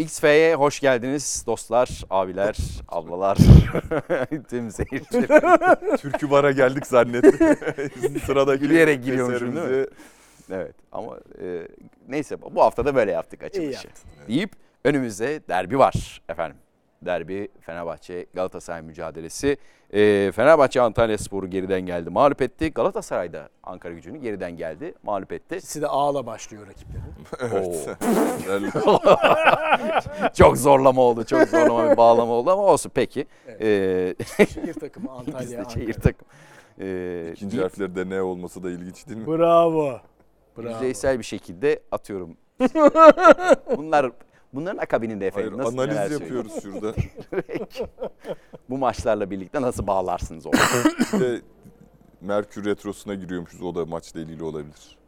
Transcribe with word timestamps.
XF'ye 0.00 0.54
hoş 0.54 0.80
geldiniz 0.80 1.44
dostlar, 1.46 2.04
abiler, 2.10 2.56
ablalar, 2.88 3.38
tüm 4.50 4.70
seyirciler. 4.70 5.40
Türkü 5.96 6.30
bara 6.30 6.50
geldik 6.52 6.86
zannettim. 6.86 7.56
Sıradaki 8.26 8.60
Gülüyerek 8.60 9.04
giriyormuşum, 9.04 9.56
değil 9.56 9.66
mi? 9.68 9.86
Evet 10.52 10.74
ama 10.92 11.16
e, 11.42 11.68
neyse 12.08 12.42
bu 12.42 12.62
hafta 12.62 12.84
da 12.84 12.94
böyle 12.94 13.12
yaptık 13.12 13.42
açılışı. 13.42 13.72
yaptın. 13.72 14.10
Deyip 14.28 14.52
önümüzde 14.84 15.40
derbi 15.48 15.78
var 15.78 16.22
efendim. 16.28 16.56
Derbi 17.04 17.48
Fenerbahçe 17.60 18.26
Galatasaray 18.34 18.82
mücadelesi. 18.82 19.56
E, 19.92 20.32
Fenerbahçe 20.34 20.80
Antalya 20.80 21.18
Sporu 21.18 21.46
geriden 21.50 21.80
geldi 21.80 22.10
mağlup 22.10 22.42
etti. 22.42 22.70
Galatasaray 22.72 23.32
da 23.32 23.48
Ankara 23.62 23.92
gücünü 23.94 24.18
geriden 24.18 24.56
geldi 24.56 24.94
mağlup 25.02 25.32
etti. 25.32 25.56
İkisi 25.56 25.82
de 25.82 25.86
ağla 25.86 26.26
başlıyor 26.26 26.66
rakipleri. 26.66 27.00
Evet. 27.40 27.86
Çok 30.36 30.56
zorlama 30.58 31.02
oldu 31.02 31.24
çok 31.24 31.48
zorlama 31.48 31.90
bir 31.92 31.96
bağlama 31.96 32.32
oldu 32.32 32.50
ama 32.50 32.62
olsun 32.62 32.92
peki. 32.94 33.26
E, 33.60 34.14
Şehir 34.36 34.74
takımı 34.74 35.10
Antalya. 35.18 35.40
de 35.64 35.70
şehir 35.70 35.86
Ankara. 35.88 36.00
takım. 36.02 36.28
E, 36.80 37.30
İkinci 37.32 37.52
deyip 37.56 37.64
harfleri 37.64 37.96
de 37.96 38.08
ne 38.08 38.22
olması 38.22 38.62
da 38.62 38.70
ilginç 38.70 39.08
değil 39.08 39.18
mi? 39.20 39.26
Bravo. 39.26 39.98
Bravo. 40.58 40.68
yüzeysel 40.72 41.18
bir 41.18 41.24
şekilde 41.24 41.80
atıyorum. 41.92 42.36
Bunlar 43.76 44.10
bunların 44.54 44.78
akabininde 44.78 45.26
efendim 45.26 45.52
Hayır, 45.52 45.64
nasıl 45.64 45.78
analiz 45.78 46.12
yapıyoruz 46.12 46.62
şurada. 46.62 46.94
Bu 48.70 48.78
maçlarla 48.78 49.30
birlikte 49.30 49.62
nasıl 49.62 49.86
bağlarsınız 49.86 50.46
onu? 50.46 50.52
Bir 51.14 51.20
de 51.20 51.40
Merkür 52.20 52.64
Retrosu'na 52.64 53.14
giriyormuşuz. 53.14 53.62
O 53.62 53.74
da 53.74 53.86
maçla 53.86 54.20
ilgili 54.20 54.44
olabilir. 54.44 54.98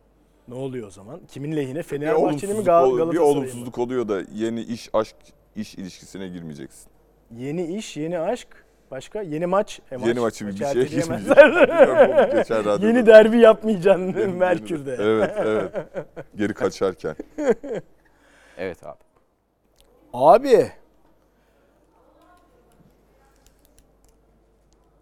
Ne 0.49 0.55
oluyor 0.55 0.87
o 0.87 0.91
zaman? 0.91 1.21
Kimin 1.29 1.57
lehine? 1.57 1.79
Bir 1.79 1.83
Fenerbahçe'nin 1.83 2.23
mi 2.23 2.27
olumsuzluk, 2.29 2.67
Gal- 2.67 2.93
bir 2.93 2.97
Galatasaray'ın 2.99 3.23
mı? 3.23 3.39
olumsuzluk 3.39 3.79
oluyor 3.79 4.09
da 4.09 4.21
yeni 4.33 4.61
iş, 4.63 4.91
aşk, 4.93 5.17
iş 5.57 5.75
ilişkisine 5.75 6.29
girmeyeceksin. 6.29 6.89
Yeni 7.37 7.77
iş, 7.77 7.97
yeni 7.97 8.19
aşk. 8.19 8.49
Başka? 8.91 9.23
Yeni 9.23 9.47
maç. 9.47 9.81
E, 9.93 9.97
maç 9.97 10.07
Yeni 10.09 10.21
maçı 10.21 10.47
bir, 10.47 10.53
bir 10.53 10.59
şey 10.59 10.65
radyoda. 12.51 12.87
Yeni 12.87 13.07
derbi 13.07 13.39
yapmayacaksın 13.39 14.07
Yeni- 14.07 14.21
yeni- 14.21 14.33
Merkür'de. 14.33 14.97
Evet, 15.01 15.31
evet. 15.39 15.73
Geri 16.37 16.55
kaçarken. 16.55 17.17
evet 18.59 18.85
abi. 18.87 18.99
Abi. 20.13 20.73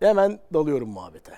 Hemen 0.01 0.39
dalıyorum 0.55 0.89
muhabbete. 0.89 1.33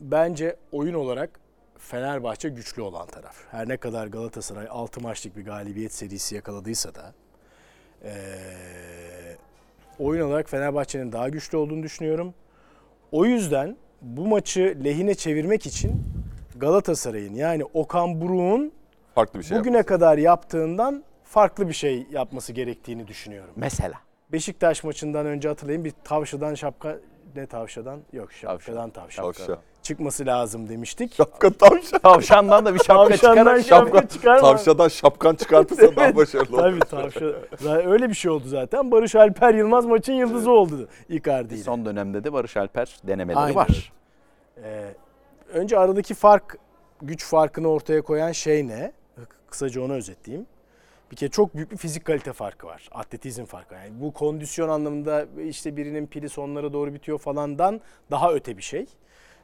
Bence 0.00 0.56
oyun 0.72 0.94
olarak 0.94 1.40
Fenerbahçe 1.78 2.48
güçlü 2.48 2.82
olan 2.82 3.06
taraf. 3.06 3.36
Her 3.50 3.68
ne 3.68 3.76
kadar 3.76 4.06
Galatasaray 4.06 4.66
6 4.70 5.00
maçlık 5.00 5.36
bir 5.36 5.44
galibiyet 5.44 5.92
serisi 5.94 6.34
yakaladıysa 6.34 6.94
da 6.94 7.12
eee, 8.04 8.10
oyun 9.98 10.28
olarak 10.28 10.50
Fenerbahçe'nin 10.50 11.12
daha 11.12 11.28
güçlü 11.28 11.58
olduğunu 11.58 11.82
düşünüyorum. 11.82 12.34
O 13.12 13.24
yüzden 13.24 13.76
bu 14.02 14.26
maçı 14.26 14.78
lehine 14.84 15.14
çevirmek 15.14 15.66
için 15.66 16.04
Galatasaray'ın 16.56 17.34
yani 17.34 17.64
Okan 17.64 18.20
Buruk'un 18.20 18.72
Farklı 19.14 19.38
bir 19.38 19.44
şey 19.44 19.58
bugüne 19.58 19.82
kadar 19.82 20.18
yaptığından 20.18 21.04
farklı 21.28 21.68
bir 21.68 21.72
şey 21.72 22.06
yapması 22.10 22.52
gerektiğini 22.52 23.08
düşünüyorum. 23.08 23.50
Mesela. 23.56 23.94
Beşiktaş 24.32 24.84
maçından 24.84 25.26
önce 25.26 25.48
hatırlayın 25.48 25.84
bir 25.84 25.92
tavşadan 26.04 26.54
şapka 26.54 26.98
ne 27.36 27.46
tavşadan? 27.46 28.00
Yok 28.12 28.32
şapkadan 28.32 28.90
tavşan. 28.90 29.24
Tavşan. 29.24 29.58
Çıkması 29.82 30.26
lazım 30.26 30.68
demiştik. 30.68 31.14
Şapka 31.14 31.50
tavşan. 31.50 31.98
Tavşandan 31.98 32.66
da 32.66 32.74
bir 32.74 32.78
şapka 32.78 33.08
Tavşandan 33.08 33.60
çıkarak 33.60 33.64
şapka 33.64 34.08
çıkarma. 34.08 34.40
Tavşadan 34.40 34.88
şapkan 34.88 35.34
çıkartırsa 35.34 35.96
daha 35.96 36.16
başarılı 36.16 36.56
olur. 36.56 36.62
Tabii 36.62 36.80
tavşan. 36.80 37.34
Zaten 37.58 37.90
Öyle 37.90 38.08
bir 38.08 38.14
şey 38.14 38.30
oldu 38.30 38.48
zaten. 38.48 38.90
Barış 38.90 39.14
Alper 39.14 39.54
Yılmaz 39.54 39.86
maçın 39.86 40.12
yıldızı 40.12 40.50
oldu 40.50 40.88
Icardi 41.08 41.54
ile. 41.54 41.62
Son 41.62 41.84
dönemde 41.84 42.24
de 42.24 42.32
Barış 42.32 42.56
Alper 42.56 42.96
denemeleri 43.06 43.38
Aynen 43.40 43.56
var. 43.56 43.92
Ee, 44.62 44.94
önce 45.52 45.78
aradaki 45.78 46.14
fark, 46.14 46.58
güç 47.02 47.24
farkını 47.24 47.68
ortaya 47.68 48.02
koyan 48.02 48.32
şey 48.32 48.68
ne? 48.68 48.92
Kısaca 49.50 49.82
onu 49.82 49.92
özetleyeyim. 49.92 50.46
Bir 51.10 51.16
kere 51.16 51.30
çok 51.30 51.54
büyük 51.54 51.70
bir 51.70 51.76
fizik 51.76 52.04
kalite 52.04 52.32
farkı 52.32 52.66
var. 52.66 52.88
Atletizm 52.92 53.44
farkı. 53.44 53.74
Yani 53.74 54.00
bu 54.00 54.12
kondisyon 54.12 54.68
anlamında 54.68 55.26
işte 55.48 55.76
birinin 55.76 56.06
pili 56.06 56.28
sonlara 56.28 56.72
doğru 56.72 56.94
bitiyor 56.94 57.18
falandan 57.18 57.80
daha 58.10 58.32
öte 58.32 58.56
bir 58.56 58.62
şey. 58.62 58.86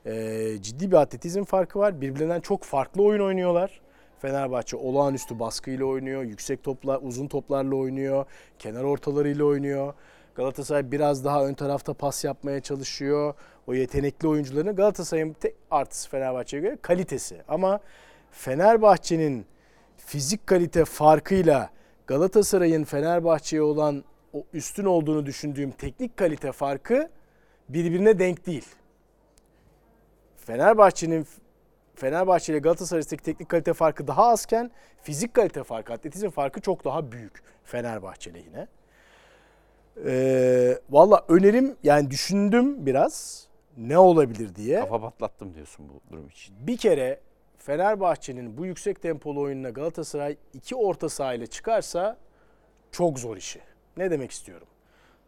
Ee, 0.07 0.57
ciddi 0.61 0.91
bir 0.91 0.97
atletizm 0.97 1.45
farkı 1.45 1.79
var. 1.79 2.01
Birbirinden 2.01 2.41
çok 2.41 2.65
farklı 2.65 3.03
oyun 3.03 3.21
oynuyorlar. 3.21 3.81
Fenerbahçe 4.19 4.77
olağanüstü 4.77 5.39
baskıyla 5.39 5.85
oynuyor. 5.87 6.23
Yüksek 6.23 6.65
toplar, 6.65 7.01
uzun 7.03 7.27
toplarla 7.29 7.77
oynuyor. 7.77 8.27
Kenar 8.59 8.85
ortalarıyla 8.85 9.45
oynuyor. 9.45 9.95
Galatasaray 10.35 10.93
biraz 10.93 11.25
daha 11.25 11.47
ön 11.47 11.55
tarafta 11.55 11.95
pas 11.95 12.25
yapmaya 12.25 12.61
çalışıyor. 12.61 13.35
O 13.67 13.75
yetenekli 13.75 14.29
oyuncuların 14.29 14.77
Galatasaray'ın 14.77 15.33
tek 15.33 15.55
artısı 15.71 16.11
Fenerbahçe'ye 16.11 16.63
göre 16.63 16.79
kalitesi. 16.83 17.43
Ama 17.49 17.81
Fenerbahçe'nin 18.31 19.47
fizik 20.07 20.47
kalite 20.47 20.85
farkıyla 20.85 21.71
Galatasaray'ın 22.07 22.85
Fenerbahçe'ye 22.85 23.63
olan 23.63 24.05
o 24.33 24.45
üstün 24.53 24.85
olduğunu 24.85 25.27
düşündüğüm 25.27 25.71
teknik 25.71 26.17
kalite 26.17 26.53
farkı 26.53 27.11
birbirine 27.69 28.19
denk 28.19 28.47
değil. 28.47 28.67
Fenerbahçe'nin 30.37 31.27
Fenerbahçe 31.95 32.53
ile 32.53 32.59
Galatasaray 32.59 32.99
arasındaki 32.99 33.23
teknik 33.23 33.49
kalite 33.49 33.73
farkı 33.73 34.07
daha 34.07 34.27
azken 34.27 34.71
fizik 35.03 35.35
kalite 35.35 35.63
farkı, 35.63 35.93
atletizm 35.93 36.31
farkı 36.31 36.61
çok 36.61 36.85
daha 36.85 37.13
büyük 37.13 37.43
Fenerbahçe 37.65 38.35
lehine. 38.35 38.67
Ee, 40.07 40.79
Valla 40.91 41.25
önerim 41.29 41.77
yani 41.83 42.11
düşündüm 42.11 42.87
biraz 42.87 43.47
ne 43.77 43.99
olabilir 43.99 44.55
diye. 44.55 44.81
Kafa 44.81 45.01
patlattım 45.01 45.55
diyorsun 45.55 45.89
bu 45.89 46.13
durum 46.13 46.29
için. 46.29 46.57
Bir 46.67 46.77
kere 46.77 47.21
Fenerbahçe'nin 47.69 48.57
bu 48.59 48.67
yüksek 48.67 49.03
tempolu 49.03 49.41
oyununa 49.41 49.71
Galatasaray 49.71 50.37
iki 50.53 50.77
orta 50.77 51.09
sahayla 51.09 51.47
çıkarsa 51.47 52.17
çok 52.93 53.19
zor 53.19 53.37
işi. 53.37 53.61
Ne 53.97 54.11
demek 54.11 54.31
istiyorum? 54.31 54.67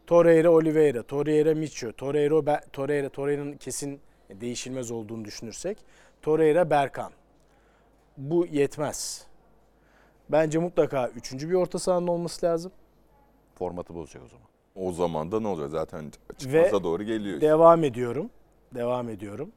Torreira, 0.07 0.49
Oliveira, 0.51 1.03
Torreira, 1.03 1.53
Micho, 1.55 1.91
Torreira, 1.91 2.45
Be- 2.45 2.61
Torreira, 2.73 3.09
Torreira'nın 3.09 3.53
kesin 3.53 3.99
değişilmez 4.29 4.91
olduğunu 4.91 5.25
düşünürsek. 5.25 5.77
Torreira, 6.21 6.69
Berkan. 6.69 7.11
Bu 8.17 8.45
yetmez. 8.45 9.25
Bence 10.29 10.59
mutlaka 10.59 11.09
üçüncü 11.09 11.49
bir 11.49 11.53
orta 11.53 11.79
sahanın 11.79 12.07
olması 12.07 12.45
lazım. 12.45 12.71
Formatı 13.55 13.95
bozacak 13.95 14.23
o 14.25 14.27
zaman. 14.27 14.47
O 14.75 14.91
zaman 14.91 15.31
da 15.31 15.39
ne 15.39 15.47
oluyor 15.47 15.69
zaten 15.69 16.11
çıkmaza 16.37 16.83
doğru 16.83 17.03
geliyor. 17.03 17.35
işte. 17.35 17.47
Devam 17.47 17.83
ediyorum. 17.83 18.29
Devam 18.75 19.09
ediyorum. 19.09 19.51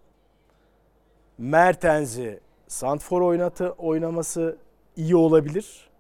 Mertens'i 1.39 2.41
Santfor 2.75 3.21
oynatı 3.21 3.71
oynaması 3.71 4.57
iyi 4.97 5.17
olabilir. 5.17 5.91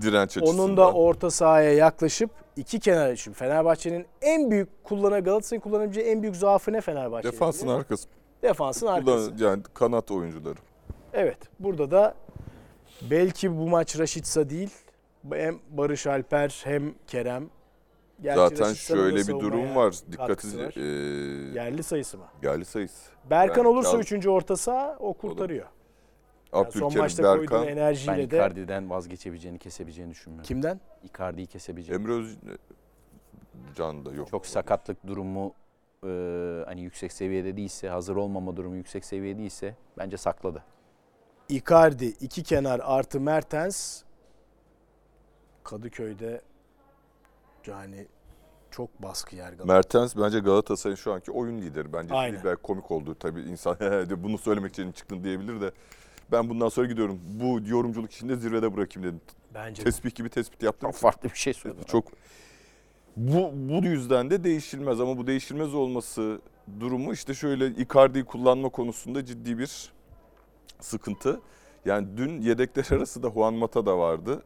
Direnç 0.00 0.36
açısından. 0.36 0.64
Onun 0.64 0.76
da 0.76 0.92
orta 0.92 1.30
sahaya 1.30 1.72
yaklaşıp 1.72 2.30
iki 2.56 2.80
kenar 2.80 3.12
için 3.12 3.32
Fenerbahçe'nin 3.32 4.06
en 4.22 4.50
büyük 4.50 4.84
kullanan 4.84 5.24
Galatasaray'ın 5.24 5.60
kullanabileceği 5.62 6.06
en 6.06 6.22
büyük 6.22 6.36
zaafı 6.36 6.72
ne 6.72 6.80
Fenerbahçe'nin? 6.80 7.32
Defansın 7.32 7.68
arkası. 7.68 8.08
Defansın 8.42 8.86
arkası. 8.86 9.32
yani 9.38 9.62
kanat 9.74 10.10
oyuncuları. 10.10 10.58
Evet. 11.12 11.38
Burada 11.58 11.90
da 11.90 12.14
belki 13.10 13.58
bu 13.58 13.68
maç 13.68 13.98
Raşitsa 13.98 14.50
değil 14.50 14.70
hem 15.32 15.58
Barış 15.70 16.06
Alper 16.06 16.60
hem 16.64 16.94
Kerem. 17.06 17.50
Gerçi 18.22 18.38
Zaten 18.56 18.72
şöyle 18.74 19.16
bir 19.16 19.26
durum 19.40 19.76
var. 19.76 19.94
Dikkati 20.12 20.58
var. 20.58 20.72
eee 20.76 21.54
Yerli 21.54 21.82
sayısı 21.82 22.18
mı? 22.18 22.24
yerli 22.42 22.64
sayısı. 22.64 23.10
Berkan 23.30 23.56
Yani 23.58 23.68
olursa 23.68 23.90
Kal- 23.92 24.00
üçüncü 24.00 24.28
orta 24.30 24.56
saha 24.56 24.96
o 25.00 25.12
kurtarıyor. 25.14 25.66
Yani 26.52 26.72
son 26.72 26.80
Abdülkerim, 26.80 27.02
maçta 27.02 27.22
koyduğun 27.22 27.40
Berkan, 27.40 27.66
Ben 27.66 27.72
enerjiyle 27.72 28.30
de 28.30 28.36
Icardi'den 28.36 28.90
vazgeçebileceğini, 28.90 29.58
kesebileceğini 29.58 30.10
düşünmüyorum. 30.10 30.46
kimden? 30.46 30.80
Icardi'yi 31.02 31.46
kesebileceğini. 31.46 32.02
Emre 32.02 32.12
Öz... 32.12 32.36
Can 33.76 34.04
da 34.04 34.12
yok. 34.12 34.28
Çok 34.30 34.46
sakatlık 34.46 35.06
durumu 35.06 35.54
e, 36.04 36.08
hani 36.66 36.80
yüksek 36.80 37.12
seviyede 37.12 37.56
değilse, 37.56 37.88
hazır 37.88 38.16
olmama 38.16 38.56
durumu 38.56 38.76
yüksek 38.76 39.04
seviyede 39.04 39.38
değilse 39.38 39.76
bence 39.98 40.16
sakladı. 40.16 40.64
Icardi, 41.48 42.06
iki 42.06 42.42
kenar 42.42 42.80
artı 42.84 43.20
Mertens 43.20 44.02
Kadıköy'de 45.64 46.40
yani 47.66 48.06
çok 48.70 49.02
baskı 49.02 49.36
yer 49.36 49.52
Galatasaray. 49.52 49.76
Mertens 49.76 50.16
bence 50.16 50.38
Galatasaray'ın 50.40 50.96
şu 50.96 51.12
anki 51.12 51.30
oyun 51.30 51.58
lideri. 51.58 51.92
Bence 51.92 52.14
Aynen. 52.14 52.56
komik 52.62 52.90
oldu. 52.90 53.16
Tabii 53.20 53.40
insan 53.40 53.78
de 53.80 54.22
bunu 54.22 54.38
söylemek 54.38 54.72
için 54.72 54.92
çıktın 54.92 55.24
diyebilir 55.24 55.60
de. 55.60 55.72
Ben 56.32 56.48
bundan 56.48 56.68
sonra 56.68 56.86
gidiyorum. 56.86 57.20
Bu 57.24 57.60
yorumculuk 57.66 58.12
işinde 58.12 58.36
zirvede 58.36 58.76
bırakayım 58.76 59.08
dedim. 59.08 59.20
Bence 59.54 59.80
de. 59.80 59.84
Tespih 59.84 60.14
gibi 60.14 60.28
tespit 60.28 60.62
yaptım. 60.62 60.90
Çok 60.90 61.00
farklı 61.00 61.30
bir 61.30 61.36
şey 61.36 61.52
söyledin. 61.52 61.82
Çok 61.82 62.04
bu 63.16 63.50
bu 63.54 63.84
yüzden 63.86 64.30
de 64.30 64.44
değişilmez 64.44 65.00
ama 65.00 65.18
bu 65.18 65.26
değişilmez 65.26 65.74
olması 65.74 66.40
durumu 66.80 67.12
işte 67.12 67.34
şöyle 67.34 67.66
Icardi'yi 67.66 68.24
kullanma 68.24 68.68
konusunda 68.68 69.24
ciddi 69.24 69.58
bir 69.58 69.92
sıkıntı. 70.80 71.40
Yani 71.84 72.16
dün 72.16 72.40
yedekler 72.40 72.96
arasında 72.96 73.30
Juan 73.30 73.54
Mata 73.54 73.86
da 73.86 73.98
vardı. 73.98 74.42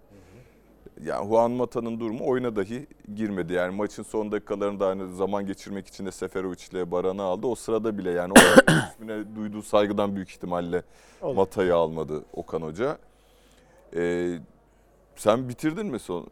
Yani 1.03 1.29
Juan 1.29 1.51
Mata'nın 1.51 2.01
durumu 2.01 2.27
oyuna 2.29 2.57
dahi 2.57 2.87
girmedi. 3.15 3.53
Yani 3.53 3.77
maçın 3.77 4.03
son 4.03 4.33
dakikalarında 4.33 4.87
hani 4.87 5.15
zaman 5.17 5.47
geçirmek 5.47 5.87
için 5.87 6.07
de 6.07 6.13
Seferovic 6.13 6.59
ile 6.73 6.91
Baran'ı 6.91 7.23
aldı. 7.23 7.47
O 7.47 7.55
sırada 7.55 7.99
bile 7.99 8.11
yani 8.11 8.33
o 8.33 8.71
ismine 8.93 9.37
duyduğu 9.37 9.63
saygıdan 9.63 10.17
büyük 10.17 10.31
ihtimalle 10.31 10.83
Olur. 11.23 11.35
Mata'yı 11.37 11.75
almadı 11.77 12.25
Okan 12.33 12.63
Hoca. 12.63 12.99
Ee, 13.97 14.39
sen 15.17 15.49
bitirdin 15.49 15.87
mi 15.87 15.99
son? 15.99 16.27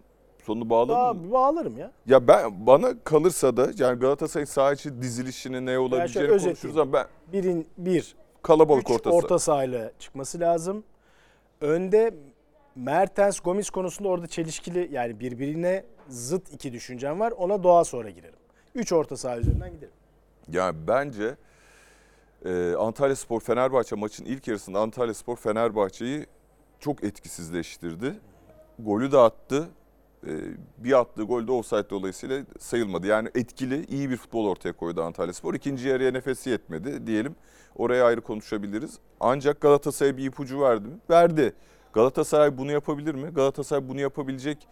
Sonunu 0.45 0.71
bağladın 0.71 1.17
mı? 1.23 1.29
Ba- 1.29 1.33
bağlarım 1.33 1.79
ya. 1.79 1.91
Ya 2.07 2.29
ben 2.29 2.67
bana 2.67 2.95
kalırsa 3.05 3.57
da 3.57 3.71
yani 3.79 3.99
Galatasaray'ın 3.99 4.47
saha 4.47 4.73
içi 4.73 5.03
dizilişini 5.03 5.67
ne 5.67 5.79
olabileceğini 5.79 6.29
şöyle 6.29 6.45
konuşuruz 6.45 6.79
ama 6.79 6.93
ben 6.93 7.07
Birin, 7.33 7.67
bir, 7.79 8.15
kalabalık 8.43 8.83
üç 8.83 8.91
orta 8.91 9.11
saha. 9.11 9.17
orta 9.19 9.39
sahayla 9.39 9.93
çıkması 9.99 10.41
lazım. 10.41 10.85
Önde 11.61 12.15
Mertens, 12.77 13.41
Gomis 13.41 13.71
konusunda 13.71 14.09
orada 14.09 14.27
çelişkili 14.27 14.89
yani 14.93 15.21
birbirine 15.21 15.85
zıt 16.09 16.53
iki 16.53 16.73
düşüncem 16.73 17.21
var. 17.21 17.33
Ona 17.33 17.63
doğa 17.63 17.85
sonra 17.85 18.11
girerim. 18.11 18.39
Üç 18.75 18.93
orta 18.93 19.17
saha 19.17 19.39
üzerinden 19.39 19.73
giderim. 19.73 19.95
Yani 20.53 20.77
bence 20.89 21.37
e, 22.45 22.75
Antalya 22.79 23.17
Spor 23.17 23.41
Fenerbahçe 23.41 23.97
maçın 23.97 24.25
ilk 24.25 24.49
yarısında 24.49 24.81
Antalya 24.81 25.15
Spor 25.15 25.37
Fenerbahçe'yi 25.37 26.27
çok 26.81 27.05
etkisizleştirdi. 27.05 28.15
Golü 28.79 29.13
de 29.13 29.19
attı. 29.19 29.69
E, 30.27 30.31
bir 30.79 30.99
attığı 31.01 31.23
gol 31.23 31.47
de 31.47 31.53
offside 31.53 31.91
dolayısıyla 31.91 32.45
sayılmadı. 32.59 33.07
Yani 33.07 33.29
etkili, 33.35 33.87
iyi 33.87 34.11
bir 34.11 34.17
futbol 34.17 34.47
ortaya 34.47 34.73
koydu 34.73 35.03
Antalya 35.03 35.33
Spor. 35.33 35.55
İkinci 35.55 35.89
yarıya 35.89 36.11
nefesi 36.11 36.51
yetmedi 36.51 37.07
diyelim. 37.07 37.37
Oraya 37.77 38.05
ayrı 38.05 38.21
konuşabiliriz. 38.21 38.99
Ancak 39.21 39.61
Galatasaray'a 39.61 40.17
bir 40.17 40.25
ipucu 40.25 40.61
verdi 40.61 40.89
mi? 40.89 40.95
Verdi. 41.11 41.55
Galatasaray 41.93 42.59
bunu 42.59 42.73
yapabilir 42.73 43.15
mi? 43.15 43.31
Galatasaray 43.31 43.89
bunu 43.89 44.01
yapabilecek 44.01 44.69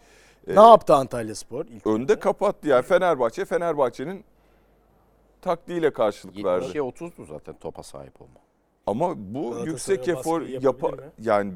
e, 0.47 0.55
Ne 0.55 0.61
yaptı 0.61 0.95
Antalya 0.95 1.35
Spor? 1.35 1.65
İlk 1.65 1.87
önde 1.87 2.19
kapattı. 2.19 2.67
Yani 2.67 2.83
Fenerbahçe, 2.83 3.45
Fenerbahçe'nin 3.45 4.23
taktiğiyle 5.41 5.93
karşılık 5.93 6.43
verdi. 6.45 6.65
70'e 6.65 6.79
30'du 6.79 7.25
zaten 7.25 7.55
topa 7.55 7.83
sahip 7.83 8.21
olma. 8.21 8.39
Ama 8.87 9.13
bu 9.17 9.55
yüksek 9.65 10.07
efor 10.07 10.41
yapa 10.41 10.91
yani 11.19 11.53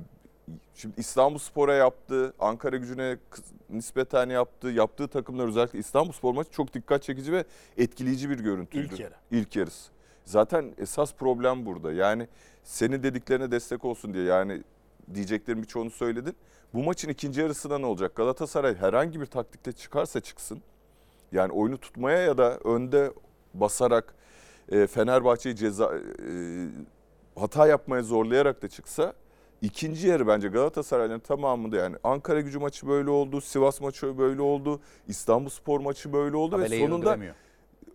şimdi 0.75 0.99
İstanbul 0.99 1.37
Spor'a 1.37 1.73
yaptı, 1.73 2.33
Ankara 2.39 2.77
Gücü'ne 2.77 3.17
nispeten 3.69 4.29
yaptı. 4.29 4.67
Yaptığı 4.67 5.07
takımlar 5.07 5.47
özellikle 5.47 5.79
İstanbul 5.79 6.11
Spor 6.11 6.33
maçı 6.33 6.51
çok 6.51 6.73
dikkat 6.73 7.03
çekici 7.03 7.33
ve 7.33 7.43
etkileyici 7.77 8.29
bir 8.29 8.39
görüntüydü. 8.39 8.93
İlk 8.93 8.99
yarı. 8.99 9.13
İlk 9.31 9.55
yarısı. 9.55 9.91
Zaten 10.25 10.73
esas 10.77 11.13
problem 11.13 11.65
burada. 11.65 11.91
Yani 11.91 12.27
senin 12.63 13.03
dediklerine 13.03 13.51
destek 13.51 13.85
olsun 13.85 14.13
diye 14.13 14.23
yani 14.23 14.63
diyeceklerim 15.13 15.61
birçoğunu 15.61 15.91
söyledin. 15.91 16.35
Bu 16.73 16.83
maçın 16.83 17.09
ikinci 17.09 17.41
yarısında 17.41 17.77
ne 17.77 17.85
olacak? 17.85 18.15
Galatasaray 18.15 18.75
herhangi 18.75 19.21
bir 19.21 19.25
taktikte 19.25 19.71
çıkarsa 19.71 20.19
çıksın. 20.19 20.61
Yani 21.31 21.51
oyunu 21.51 21.77
tutmaya 21.77 22.17
ya 22.17 22.37
da 22.37 22.57
önde 22.57 23.13
basarak 23.53 24.15
e, 24.69 24.87
Fenerbahçe'yi 24.87 25.55
ceza 25.55 25.95
e, 25.95 25.99
hata 27.35 27.67
yapmaya 27.67 28.03
zorlayarak 28.03 28.61
da 28.61 28.67
çıksa 28.67 29.13
ikinci 29.61 30.07
yarı 30.07 30.27
bence 30.27 30.47
Galatasaray'ın 30.47 31.19
tamamında 31.19 31.75
yani 31.75 31.95
Ankara 32.03 32.41
Gücü 32.41 32.59
maçı 32.59 32.87
böyle 32.87 33.09
oldu, 33.09 33.41
Sivas 33.41 33.81
maçı 33.81 34.17
böyle 34.17 34.41
oldu, 34.41 34.79
İstanbul 35.07 35.49
Spor 35.49 35.79
maçı 35.79 36.13
böyle 36.13 36.35
oldu 36.35 36.59
ve 36.59 36.63
Tabeleyi 36.63 36.87
sonunda 36.87 37.17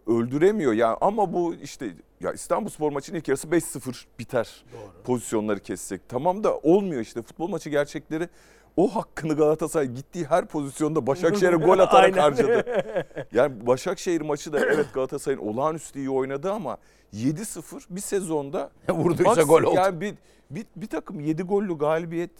öldüremiyor. 0.06 0.72
Yani 0.72 0.96
ama 1.00 1.32
bu 1.32 1.54
işte 1.54 1.94
ya 2.20 2.32
İstanbul 2.32 2.70
Spor 2.70 2.92
maçının 2.92 3.18
ilk 3.18 3.28
yarısı 3.28 3.48
5-0 3.48 4.04
biter. 4.18 4.64
Doğru. 4.72 5.02
Pozisyonları 5.04 5.60
kessek. 5.60 6.00
Tamam 6.08 6.44
da 6.44 6.58
olmuyor 6.58 7.00
işte 7.00 7.22
futbol 7.22 7.48
maçı 7.48 7.70
gerçekleri 7.70 8.28
o 8.76 8.94
hakkını 8.94 9.36
Galatasaray 9.36 9.86
gittiği 9.86 10.24
her 10.24 10.46
pozisyonda 10.46 11.06
Başakşehir'e 11.06 11.56
gol 11.56 11.78
atarak 11.78 12.16
harcadı. 12.16 12.64
Yani 13.32 13.66
Başakşehir 13.66 14.20
maçı 14.20 14.52
da 14.52 14.60
evet 14.60 14.86
Galatasaray'ın 14.94 15.40
olağanüstü 15.40 15.98
iyi 15.98 16.10
oynadı 16.10 16.52
ama 16.52 16.78
7-0 17.14 17.82
bir 17.90 18.00
sezonda 18.00 18.70
Vurduysa 18.88 19.42
gol 19.42 19.62
oldu. 19.62 19.76
Yani 19.76 20.00
bir, 20.00 20.14
bir, 20.50 20.66
bir 20.76 20.86
takım 20.86 21.20
7 21.20 21.42
gollü 21.42 21.78
galibiyet 21.78 22.30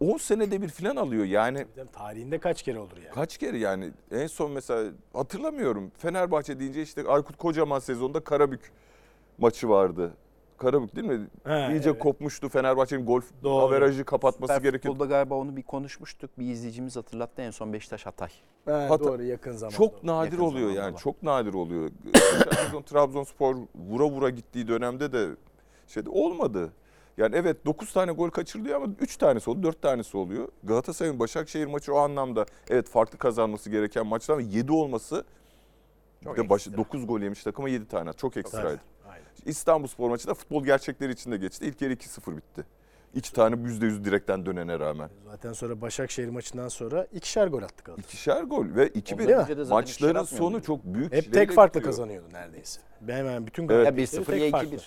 10 0.00 0.16
senede 0.16 0.62
bir 0.62 0.68
falan 0.68 0.96
alıyor. 0.96 1.24
Yani 1.24 1.66
Tarihinde 1.92 2.38
kaç 2.38 2.62
kere 2.62 2.78
olur 2.78 2.96
yani? 2.96 3.14
Kaç 3.14 3.38
kere 3.38 3.58
yani 3.58 3.90
en 4.10 4.26
son 4.26 4.50
mesela 4.50 4.92
hatırlamıyorum. 5.12 5.92
Fenerbahçe 5.98 6.60
deyince 6.60 6.82
işte 6.82 7.08
Aykut 7.08 7.36
Kocaman 7.36 7.78
sezonda 7.78 8.20
Karabük 8.20 8.72
maçı 9.38 9.68
vardı. 9.68 10.12
Karabük 10.58 10.96
değil 10.96 11.06
mi? 11.06 11.26
Ha, 11.44 11.68
İyice 11.72 11.90
evet. 11.90 11.98
kopmuştu. 11.98 12.48
Fenerbahçe'nin 12.48 13.06
gol 13.06 13.20
Doğru. 13.42 13.64
averajı 13.64 14.04
kapatması 14.04 14.54
Süper 14.54 14.70
gerekiyor. 14.70 14.94
Futbolda 14.94 15.08
galiba 15.08 15.34
onu 15.34 15.56
bir 15.56 15.62
konuşmuştuk. 15.62 16.30
Bir 16.38 16.46
izleyicimiz 16.50 16.96
hatırlattı 16.96 17.42
en 17.42 17.50
son 17.50 17.72
Beşiktaş 17.72 18.06
Hatay. 18.06 18.28
Ha, 18.64 18.72
Hata- 18.90 19.04
doğru 19.04 19.22
yakın 19.22 19.52
zamanda. 19.52 19.76
Çok 19.76 19.94
oldu. 19.94 20.06
nadir 20.06 20.32
Yakın 20.32 20.44
oluyor 20.44 20.70
yani. 20.70 20.90
olan. 20.90 20.96
Çok 20.96 21.22
nadir 21.22 21.54
oluyor. 21.54 21.90
Geçen 22.04 22.64
sezon 22.64 22.82
Trabzonspor 22.82 23.56
vura 23.74 24.04
vura 24.04 24.30
gittiği 24.30 24.68
dönemde 24.68 25.12
de 25.12 25.28
şeyde 25.86 26.10
olmadı. 26.10 26.72
Yani 27.16 27.36
evet 27.36 27.66
9 27.66 27.92
tane 27.92 28.12
gol 28.12 28.30
kaçırılıyor 28.30 28.76
ama 28.76 28.94
3 29.00 29.16
tanesi 29.16 29.50
oldu, 29.50 29.62
4 29.62 29.82
tanesi 29.82 30.16
oluyor. 30.16 30.48
Galatasaray'ın 30.64 31.18
Başakşehir 31.18 31.66
maçı 31.66 31.94
o 31.94 31.96
anlamda 31.96 32.46
evet 32.68 32.88
farklı 32.88 33.18
kazanması 33.18 33.70
gereken 33.70 34.06
maçlar 34.06 34.34
ama 34.34 34.42
7 34.42 34.72
olması 34.72 35.24
Çok 36.24 36.36
bir 36.36 36.44
de 36.44 36.50
baş, 36.50 36.66
ekstra. 36.66 36.76
9 36.78 37.06
gol 37.06 37.20
yemiş 37.20 37.42
takıma 37.42 37.68
7 37.68 37.88
tane. 37.88 38.12
Çok 38.12 38.36
ekstraydı. 38.36 38.80
İstanbul 39.46 39.86
Spor 39.88 40.10
maçı 40.10 40.28
da 40.28 40.34
futbol 40.34 40.64
gerçekleri 40.64 41.12
içinde 41.12 41.36
geçti. 41.36 41.66
İlk 41.66 41.82
yarı 41.82 41.92
2-0 41.92 42.36
bitti. 42.36 42.64
İki 43.14 43.32
tane 43.32 43.54
%100 43.56 44.04
direkten 44.04 44.46
dönene 44.46 44.78
rağmen. 44.78 45.10
Zaten 45.24 45.52
sonra 45.52 45.80
Başakşehir 45.80 46.28
maçından 46.28 46.68
sonra 46.68 47.04
ikişer 47.12 47.46
gol 47.46 47.62
attık 47.62 47.84
Galatasaray. 47.84 48.08
İkişer 48.08 48.42
gol 48.42 48.66
ve 48.74 48.88
iki 48.88 49.18
Değil 49.18 49.30
mi? 49.30 49.36
Önce 49.36 49.56
de 49.56 49.64
zaten 49.64 49.78
maçların 49.78 50.10
ikişer 50.10 50.14
atmıyor 50.24 50.38
sonu 50.38 50.50
muydu? 50.50 50.64
çok 50.66 50.84
büyük 50.84 51.12
Hep 51.12 51.32
tek 51.32 51.52
farkla 51.52 51.80
bitiyor. 51.80 51.84
kazanıyordu 51.84 52.26
neredeyse. 52.32 52.80
Hemen 53.06 53.46
bütün 53.46 53.68
Evet. 53.68 53.76
Ya 53.76 53.84
galibiyetleri 53.84 54.22
1-0 54.24 54.34
ya 54.34 54.38
tek 54.40 54.52
farkla. 54.52 54.76
2-1. 54.76 54.80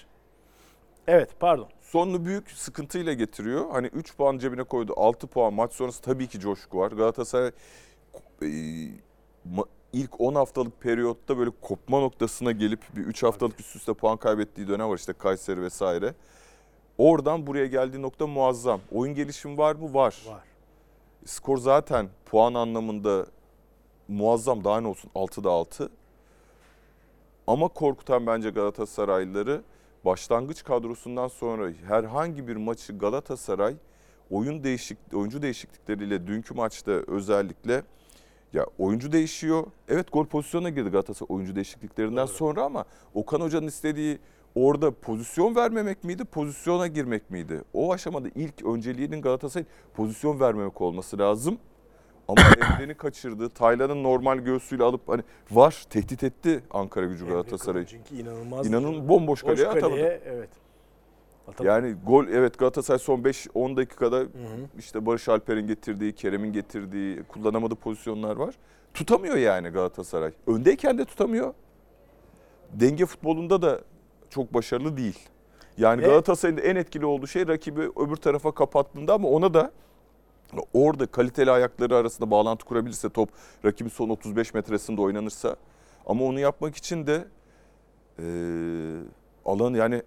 Evet 1.07 1.29
pardon. 1.39 1.67
Sonunu 1.91 2.25
büyük 2.25 2.51
sıkıntıyla 2.51 3.13
getiriyor. 3.13 3.71
Hani 3.71 3.87
3 3.87 4.17
puan 4.17 4.37
cebine 4.37 4.63
koydu. 4.63 4.93
6 4.97 5.27
puan 5.27 5.53
maç 5.53 5.73
sonrası 5.73 6.01
tabii 6.01 6.27
ki 6.27 6.39
coşku 6.39 6.77
var. 6.77 6.91
Galatasaray 6.91 7.51
e, 8.41 8.47
ilk 9.93 10.21
10 10.21 10.35
haftalık 10.35 10.81
periyotta 10.81 11.37
böyle 11.37 11.51
kopma 11.61 11.99
noktasına 11.99 12.51
gelip 12.51 12.81
bir 12.95 13.01
3 13.01 13.23
haftalık 13.23 13.59
üst 13.59 13.75
üste 13.75 13.93
puan 13.93 14.17
kaybettiği 14.17 14.67
dönem 14.67 14.89
var 14.89 14.97
işte 14.97 15.13
Kayseri 15.13 15.61
vesaire. 15.61 16.13
Oradan 16.97 17.47
buraya 17.47 17.65
geldiği 17.65 18.01
nokta 18.01 18.27
muazzam. 18.27 18.81
Oyun 18.91 19.15
gelişimi 19.15 19.57
var 19.57 19.75
mı? 19.75 19.93
Var. 19.93 20.21
Var. 20.27 20.43
Skor 21.25 21.57
zaten 21.57 22.09
puan 22.25 22.53
anlamında 22.53 23.25
muazzam 24.07 24.63
daha 24.63 24.81
ne 24.81 24.87
olsun 24.87 25.11
6'da 25.15 25.49
6. 25.51 25.89
Ama 27.47 27.67
korkutan 27.67 28.27
bence 28.27 28.49
Galatasaraylıları 28.49 29.61
başlangıç 30.05 30.63
kadrosundan 30.63 31.27
sonra 31.27 31.71
herhangi 31.87 32.47
bir 32.47 32.55
maçı 32.55 32.97
Galatasaray 32.97 33.75
oyun 34.29 34.63
değişik 34.63 34.97
oyuncu 35.13 35.41
değişiklikleriyle 35.41 36.27
dünkü 36.27 36.53
maçta 36.53 36.91
özellikle 36.91 37.83
ya 38.53 38.65
oyuncu 38.77 39.11
değişiyor. 39.11 39.63
Evet 39.87 40.11
gol 40.11 40.25
pozisyonuna 40.25 40.69
girdi 40.69 40.89
Galatasaray 40.89 41.35
oyuncu 41.35 41.55
değişikliklerinden 41.55 42.27
Doğru. 42.27 42.35
sonra 42.35 42.63
ama 42.63 42.85
Okan 43.13 43.41
Hoca'nın 43.41 43.67
istediği 43.67 44.19
orada 44.55 44.91
pozisyon 44.91 45.55
vermemek 45.55 46.03
miydi, 46.03 46.25
pozisyona 46.25 46.87
girmek 46.87 47.29
miydi? 47.29 47.61
O 47.73 47.93
aşamada 47.93 48.27
ilk 48.35 48.65
önceliğinin 48.65 49.21
Galatasaray'ın 49.21 49.67
pozisyon 49.93 50.39
vermemek 50.39 50.81
olması 50.81 51.17
lazım. 51.19 51.57
Ama 52.29 52.41
Emre'ni 52.73 52.93
kaçırdı. 52.93 53.49
Taylan'ın 53.49 54.03
normal 54.03 54.37
göğsüyle 54.37 54.83
alıp 54.83 55.09
hani 55.09 55.23
var 55.51 55.83
tehdit 55.89 56.23
etti 56.23 56.63
Ankara 56.71 57.05
gücü 57.05 57.27
Galatasaray'ı. 57.27 57.85
Çünkü 57.85 58.15
inanılmaz. 58.15 58.67
İnanın 58.67 59.09
bomboş 59.09 59.43
Boş 59.43 59.49
kaleye 59.49 59.67
atamadı. 59.67 59.89
kaleye, 59.89 60.21
evet. 60.25 60.49
Atamadı. 61.47 61.67
Yani 61.73 61.95
gol 62.05 62.27
evet 62.27 62.57
Galatasaray 62.57 62.99
son 62.99 63.19
5-10 63.19 63.77
dakikada 63.77 64.15
Hı 64.17 64.21
hı. 64.21 64.27
işte 64.79 65.05
Barış 65.05 65.29
Alper'in 65.29 65.67
getirdiği, 65.67 66.15
Kerem'in 66.15 66.53
getirdiği 66.53 67.23
kullanamadığı 67.23 67.75
pozisyonlar 67.75 68.35
var. 68.35 68.55
Tutamıyor 68.93 69.35
yani 69.35 69.69
Galatasaray. 69.69 70.31
Öndeyken 70.47 70.97
de 70.97 71.05
tutamıyor. 71.05 71.53
Denge 72.73 73.05
futbolunda 73.05 73.61
da 73.61 73.81
çok 74.29 74.53
başarılı 74.53 74.97
değil. 74.97 75.19
Yani 75.77 76.01
Galatasaray'ın 76.01 76.57
en 76.57 76.75
etkili 76.75 77.05
olduğu 77.05 77.27
şey 77.27 77.47
rakibi 77.47 77.81
öbür 77.81 78.15
tarafa 78.15 78.51
kapattığında 78.51 79.13
ama 79.13 79.27
ona 79.27 79.53
da 79.53 79.71
orada 80.73 81.05
kaliteli 81.05 81.51
ayakları 81.51 81.95
arasında 81.95 82.31
bağlantı 82.31 82.65
kurabilirse 82.65 83.09
top 83.09 83.29
rakibin 83.65 83.89
son 83.89 84.09
35 84.09 84.53
metresinde 84.53 85.01
oynanırsa 85.01 85.55
ama 86.05 86.23
onu 86.25 86.39
yapmak 86.39 86.75
için 86.75 87.07
de 87.07 87.27
eee 88.19 88.25
alan 89.45 89.73
yani 89.73 90.03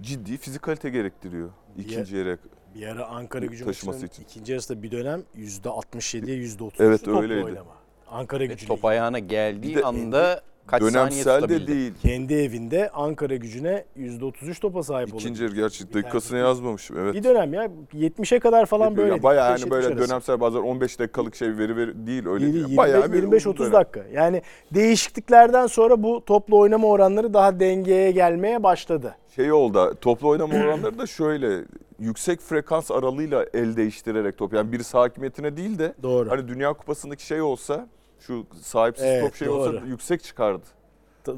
ciddi 0.00 0.36
fizikalite 0.36 0.90
gerektiriyor 0.90 1.50
ikinci 1.76 2.16
yere. 2.16 2.38
Bir 2.74 2.86
ara 2.86 3.06
Ankara 3.06 3.46
gücü 3.46 3.64
Taşıması 3.64 4.06
için. 4.06 4.22
ikinci 4.22 4.52
yarısında 4.52 4.82
bir 4.82 4.90
dönem 4.90 5.22
%67'ye 5.36 6.36
%30 6.36 6.72
Evet, 6.84 7.04
toplu 7.04 7.20
öyleydi. 7.22 7.44
oynama. 7.44 7.70
Ankara 8.10 8.44
gücü. 8.44 8.66
top 8.66 8.84
ayağına 8.84 9.18
geldiği 9.18 9.76
Bir 9.76 9.80
de 9.80 9.84
anda 9.84 10.42
kaç 10.66 10.82
Dönemsel 10.82 11.48
de 11.48 11.66
değil. 11.66 11.92
Kendi 12.02 12.34
evinde 12.34 12.90
Ankara 12.90 13.36
gücüne 13.36 13.84
%33 13.98 14.60
topa 14.60 14.82
sahip 14.82 15.08
oldu. 15.08 15.16
İkinci 15.16 15.42
yarı 15.42 15.54
gerçi 15.54 15.94
dakikasını 15.94 16.38
yazmamışım. 16.38 16.98
Evet. 16.98 17.14
Bir 17.14 17.24
dönem 17.24 17.54
ya 17.54 17.70
70'e 17.94 18.38
kadar 18.38 18.66
falan 18.66 18.96
böyle. 18.96 19.12
Ya 19.14 19.22
Bayağı 19.22 19.50
yani 19.50 19.70
böyle 19.70 19.98
dönemsel 19.98 20.40
bazen 20.40 20.58
15 20.60 20.98
dakikalık 20.98 21.34
şey 21.34 21.58
veri 21.58 21.76
veri 21.76 22.06
değil 22.06 22.26
öyle. 22.26 22.44
Değil, 22.44 22.54
değil. 22.54 22.64
25, 22.64 22.76
Bayağı 22.76 23.12
bir 23.12 23.16
25 23.16 23.42
uzun 23.42 23.50
30 23.50 23.66
dönem. 23.66 23.72
dakika. 23.80 24.00
Yani 24.12 24.42
değişikliklerden 24.74 25.66
sonra 25.66 26.02
bu 26.02 26.24
toplu 26.24 26.58
oynama 26.58 26.88
oranları 26.88 27.34
daha 27.34 27.60
dengeye 27.60 28.10
gelmeye 28.10 28.62
başladı. 28.62 29.16
Şey 29.36 29.52
oldu 29.52 29.94
toplu 30.00 30.28
oynama 30.28 30.54
oranları 30.54 30.98
da 30.98 31.06
şöyle 31.06 31.64
yüksek 31.98 32.40
frekans 32.40 32.90
aralığıyla 32.90 33.46
el 33.54 33.76
değiştirerek 33.76 34.38
top. 34.38 34.52
Yani 34.52 34.72
birisi 34.72 34.96
hakimiyetine 34.96 35.56
değil 35.56 35.78
de 35.78 35.94
Doğru. 36.02 36.30
hani 36.30 36.48
Dünya 36.48 36.72
Kupası'ndaki 36.72 37.26
şey 37.26 37.42
olsa 37.42 37.88
şu 38.26 38.46
sahipsiz 38.62 39.04
Evet, 39.06 39.22
top 39.24 39.34
şey 39.34 39.48
olsa 39.48 39.72
doğru. 39.72 39.86
yüksek 39.86 40.22
çıkardı. 40.22 40.66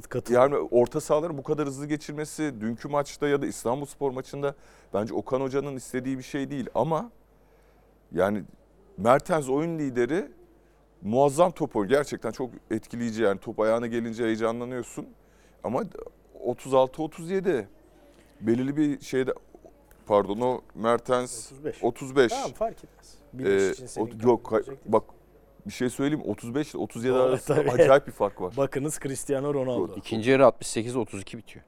Katıl- 0.08 0.34
Yani 0.34 0.56
orta 0.56 1.00
sahaları 1.00 1.38
bu 1.38 1.42
kadar 1.42 1.66
hızlı 1.66 1.86
geçirmesi 1.86 2.54
dünkü 2.60 2.88
maçta 2.88 3.28
ya 3.28 3.42
da 3.42 3.46
İstanbul 3.46 3.86
Spor 3.86 4.10
maçında 4.10 4.54
bence 4.94 5.14
Okan 5.14 5.40
Hoca'nın 5.40 5.76
istediği 5.76 6.18
bir 6.18 6.22
şey 6.22 6.50
değil 6.50 6.66
ama 6.74 7.10
yani 8.12 8.42
Mertens 8.98 9.48
oyun 9.48 9.78
lideri 9.78 10.28
muazzam 11.02 11.50
top 11.52 11.76
oynuyor. 11.76 11.98
Gerçekten 11.98 12.30
çok 12.30 12.50
etkileyici 12.70 13.22
yani 13.22 13.40
top 13.40 13.60
ayağına 13.60 13.86
gelince 13.86 14.24
heyecanlanıyorsun. 14.24 15.06
Ama 15.64 15.82
36-37 16.44 17.66
belirli 18.40 18.76
bir 18.76 19.00
şeyde 19.00 19.32
pardon 20.06 20.40
o 20.40 20.60
Mertens 20.74 21.52
35. 21.52 21.84
35. 21.84 22.32
Tamam 22.32 22.52
fark 22.52 22.76
etmez. 22.84 23.14
Ee, 23.96 24.00
o- 24.00 24.08
yok 24.28 24.52
bak 24.86 25.02
bir 25.66 25.72
şey 25.72 25.90
söyleyeyim 25.90 26.24
mi? 26.24 26.30
35 26.30 26.70
ile 26.70 26.78
37 26.78 27.14
Doğru, 27.14 27.22
arasında 27.22 27.56
tabii. 27.56 27.70
acayip 27.70 28.06
bir 28.06 28.12
fark 28.12 28.40
var. 28.40 28.56
Bakınız 28.56 28.98
Cristiano 29.02 29.54
Ronaldo. 29.54 29.96
İkinci 29.96 30.30
yarı 30.30 30.42
68-32 30.42 31.38
bitiyor. 31.38 31.64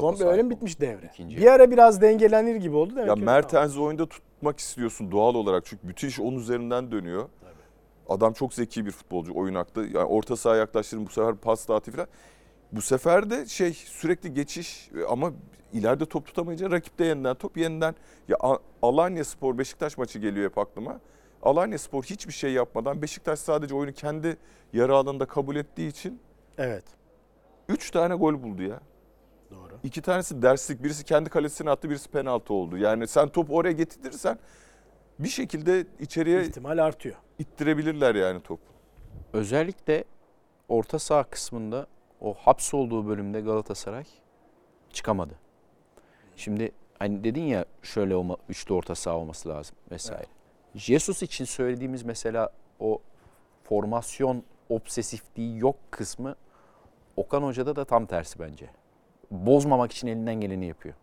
Sahip 0.00 0.20
öyle 0.20 0.42
mi 0.42 0.50
bitmiş 0.50 0.80
devre? 0.80 1.06
İkinci. 1.06 1.36
Bir 1.36 1.46
ara 1.46 1.70
biraz 1.70 2.00
dengelenir 2.00 2.56
gibi 2.56 2.76
oldu 2.76 2.96
demek 2.96 3.08
Ya 3.08 3.14
ki. 3.14 3.20
Mertens'i 3.20 3.80
oyunda 3.80 4.08
tutmak 4.08 4.58
istiyorsun 4.58 5.10
doğal 5.10 5.34
olarak 5.34 5.66
çünkü 5.66 5.88
bütün 5.88 6.08
iş 6.08 6.20
onun 6.20 6.38
üzerinden 6.38 6.92
dönüyor. 6.92 7.28
Adam 8.08 8.32
çok 8.32 8.54
zeki 8.54 8.86
bir 8.86 8.90
futbolcu 8.90 9.32
oyun 9.34 9.54
aklı. 9.54 9.86
Yani 9.86 10.04
orta 10.04 10.36
sahaya 10.36 10.60
yaklaştırın 10.60 11.06
bu 11.06 11.10
sefer 11.10 11.34
pas 11.36 11.68
dağıtı 11.68 11.92
falan. 11.92 12.06
Bu 12.72 12.82
sefer 12.82 13.30
de 13.30 13.46
şey 13.46 13.72
sürekli 13.72 14.34
geçiş 14.34 14.90
ama 15.08 15.32
ileride 15.72 16.06
top 16.06 16.26
tutamayınca 16.26 16.70
rakipte 16.70 17.04
yeniden 17.04 17.34
top 17.34 17.56
yeniden. 17.56 17.94
Ya 18.28 18.36
Alanya 18.82 19.24
Spor 19.24 19.58
Beşiktaş 19.58 19.98
maçı 19.98 20.18
geliyor 20.18 20.50
hep 20.50 20.58
aklıma. 20.58 21.00
Alanya 21.42 21.78
Spor 21.78 22.02
hiçbir 22.02 22.32
şey 22.32 22.52
yapmadan 22.52 23.02
Beşiktaş 23.02 23.38
sadece 23.38 23.74
oyunu 23.74 23.92
kendi 23.92 24.36
yarı 24.72 24.94
alanında 24.96 25.26
kabul 25.26 25.56
ettiği 25.56 25.88
için 25.88 26.20
Evet. 26.58 26.84
3 27.68 27.90
tane 27.90 28.14
gol 28.14 28.42
buldu 28.42 28.62
ya. 28.62 28.80
Doğru. 29.50 29.78
İki 29.82 30.02
tanesi 30.02 30.42
derslik. 30.42 30.82
Birisi 30.82 31.04
kendi 31.04 31.30
kalesine 31.30 31.70
attı, 31.70 31.90
birisi 31.90 32.08
penaltı 32.10 32.54
oldu. 32.54 32.76
Yani 32.78 33.06
sen 33.08 33.28
topu 33.28 33.56
oraya 33.56 33.72
getirirsen 33.72 34.38
bir 35.18 35.28
şekilde 35.28 35.86
içeriye 36.00 36.42
İhtimal 36.42 36.78
artıyor. 36.78 37.16
ittirebilirler 37.38 38.14
yani 38.14 38.40
topu. 38.40 38.62
Özellikle 39.32 40.04
orta 40.68 40.98
saha 40.98 41.22
kısmında 41.24 41.86
o 42.20 42.34
hapsolduğu 42.34 43.06
bölümde 43.08 43.40
Galatasaray 43.40 44.04
çıkamadı. 44.92 45.34
Şimdi 46.36 46.72
hani 46.98 47.24
dedin 47.24 47.42
ya 47.42 47.64
şöyle 47.82 48.16
olma, 48.16 48.36
üçlü 48.48 48.74
orta 48.74 48.94
saha 48.94 49.16
olması 49.16 49.48
lazım 49.48 49.76
vesaire. 49.90 50.26
Jesus 50.74 51.22
için 51.22 51.44
söylediğimiz 51.44 52.02
mesela 52.02 52.52
o 52.80 53.00
formasyon 53.64 54.42
obsesifliği 54.68 55.58
yok 55.58 55.76
kısmı 55.90 56.36
Okan 57.16 57.42
Hoca'da 57.42 57.76
da 57.76 57.84
tam 57.84 58.06
tersi 58.06 58.38
bence. 58.38 58.70
Bozmamak 59.30 59.92
için 59.92 60.08
elinden 60.08 60.34
geleni 60.34 60.66
yapıyor. 60.66 60.94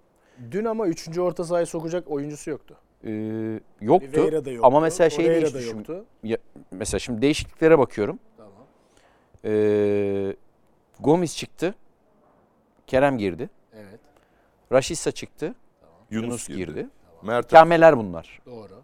Dün 0.52 0.66
ama 0.66 0.88
3. 0.88 1.18
orta 1.18 1.44
sahaya 1.44 1.66
sokacak 1.66 2.12
oyuncusu 2.12 2.50
yoktu. 2.50 2.78
Ee, 3.04 3.60
yoktu. 3.82 4.20
Yoktu. 4.20 4.60
Ama 4.64 4.80
mesela 4.80 5.10
şey 5.10 5.26
Torreira 5.26 5.54
değişti 5.54 5.76
yoktu. 5.78 6.06
Ya, 6.24 6.38
mesela 6.72 7.00
şimdi 7.00 7.22
değişikliklere 7.22 7.80
bakıyorum. 7.80 8.20
Tamam. 8.38 8.52
Ee, 9.46 10.36
Gomis 11.00 11.38
çıktı. 11.38 11.76
Kerem 12.88 13.18
girdi. 13.18 13.50
Evet. 13.74 14.00
Raşitsa 14.72 15.12
çıktı. 15.12 15.56
Yunus, 16.10 16.28
Yunus, 16.28 16.48
girdi. 16.48 16.58
girdi. 16.58 16.90
Mertens. 17.22 17.52
İkameler 17.52 17.98
bunlar. 17.98 18.42
Doğru. 18.46 18.82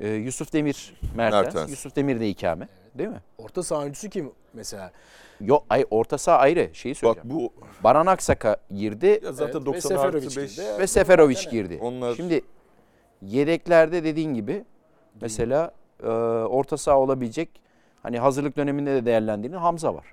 Ee, 0.00 0.08
Yusuf 0.08 0.52
Demir 0.52 0.94
Mertens. 1.14 1.44
Mertens. 1.44 1.70
Yusuf 1.70 1.96
Demir 1.96 2.20
de 2.20 2.28
ikame. 2.28 2.68
Değil 2.94 3.08
mi? 3.10 3.20
Orta 3.38 3.62
saha 3.62 3.80
oyuncusu 3.80 4.08
kim 4.08 4.32
mesela? 4.52 4.92
Yok 5.40 5.64
ay 5.70 5.84
orta 5.90 6.18
saha 6.18 6.36
ayrı. 6.38 6.70
Şeyi 6.72 6.92
Bak 6.94 6.98
söyleyeceğim. 6.98 7.30
bu 7.30 7.52
Baran 7.84 8.06
Aksaka 8.06 8.56
girdi 8.70 9.20
ya 9.24 9.32
zaten 9.32 9.52
Evet, 9.52 9.62
ve 9.62 9.66
90 9.66 9.80
Seferovic 9.88 10.26
artı 10.26 10.40
5. 10.40 10.56
girdi. 10.56 10.78
ve 10.78 10.86
Seferovic 10.86 11.50
girdi. 11.50 11.78
Onlar 11.82 12.14
Şimdi 12.14 12.40
yedeklerde 13.22 14.04
dediğin 14.04 14.34
gibi 14.34 14.64
mesela 15.20 15.70
e, 16.02 16.06
orta 16.06 16.76
saha 16.76 16.98
olabilecek 16.98 17.60
hani 18.02 18.18
hazırlık 18.18 18.56
döneminde 18.56 18.94
de 18.94 19.06
değerlendiğin 19.06 19.54
Hamza 19.54 19.94
var. 19.94 20.06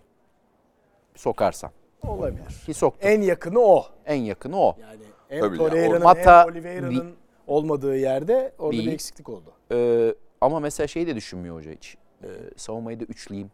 Sokarsan. 1.16 1.72
Olabilir. 2.08 2.64
Ki 2.66 2.74
soktu. 2.74 3.08
En 3.08 3.22
yakını 3.22 3.60
o. 3.60 3.86
En 4.06 4.16
yakını 4.16 4.60
o. 4.60 4.76
Yani 4.82 5.00
hem 5.30 5.40
Tabii 5.42 5.58
Torreira'nın 5.58 6.04
Mata 6.04 6.42
hem 6.42 6.52
Oliveira'nın 6.52 7.16
olmadığı 7.48 7.98
yerde 7.98 8.54
orada 8.60 8.72
Değil. 8.78 8.88
bir 8.88 8.94
eksiklik 8.94 9.30
oldu. 9.30 9.52
Ee, 9.72 10.16
ama 10.42 10.60
mesela 10.60 10.88
şeyi 10.88 11.08
de 11.08 11.16
düşünmüyor 11.16 11.56
hoca 11.56 11.72
hiç. 11.72 11.98
Ee, 12.24 12.28
savunmayı 12.56 13.00
da 13.00 13.04
üçleyeyim 13.04 13.52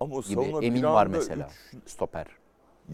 ama 0.00 0.14
o 0.16 0.22
gibi. 0.22 0.34
savunma 0.34 0.62
Emin 0.64 0.82
bir 0.82 0.86
var 0.88 1.06
anda 1.06 1.16
mesela. 1.18 1.48
üç- 1.74 1.90
Stoper. 1.90 2.26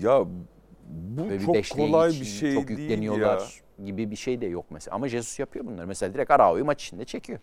ya 0.01 0.25
bu 0.25 1.23
Böyle 1.23 1.41
çok 1.41 1.55
beşliğe 1.55 1.87
kolay 1.91 2.11
için 2.11 2.21
bir 2.21 2.27
şey 2.27 2.55
Çok 2.55 2.69
değil 2.69 2.79
yükleniyorlar 2.81 3.61
gibi 3.85 4.11
bir 4.11 4.17
şey 4.17 4.41
de 4.41 4.47
yok 4.47 4.65
mesela. 4.71 4.95
Ama 4.95 5.09
Jesus 5.09 5.39
yapıyor 5.39 5.67
bunları. 5.67 5.87
Mesela 5.87 6.15
direkt 6.15 6.31
Arao'yu 6.31 6.65
maç 6.65 6.85
içinde 6.85 7.05
çekiyor. 7.05 7.39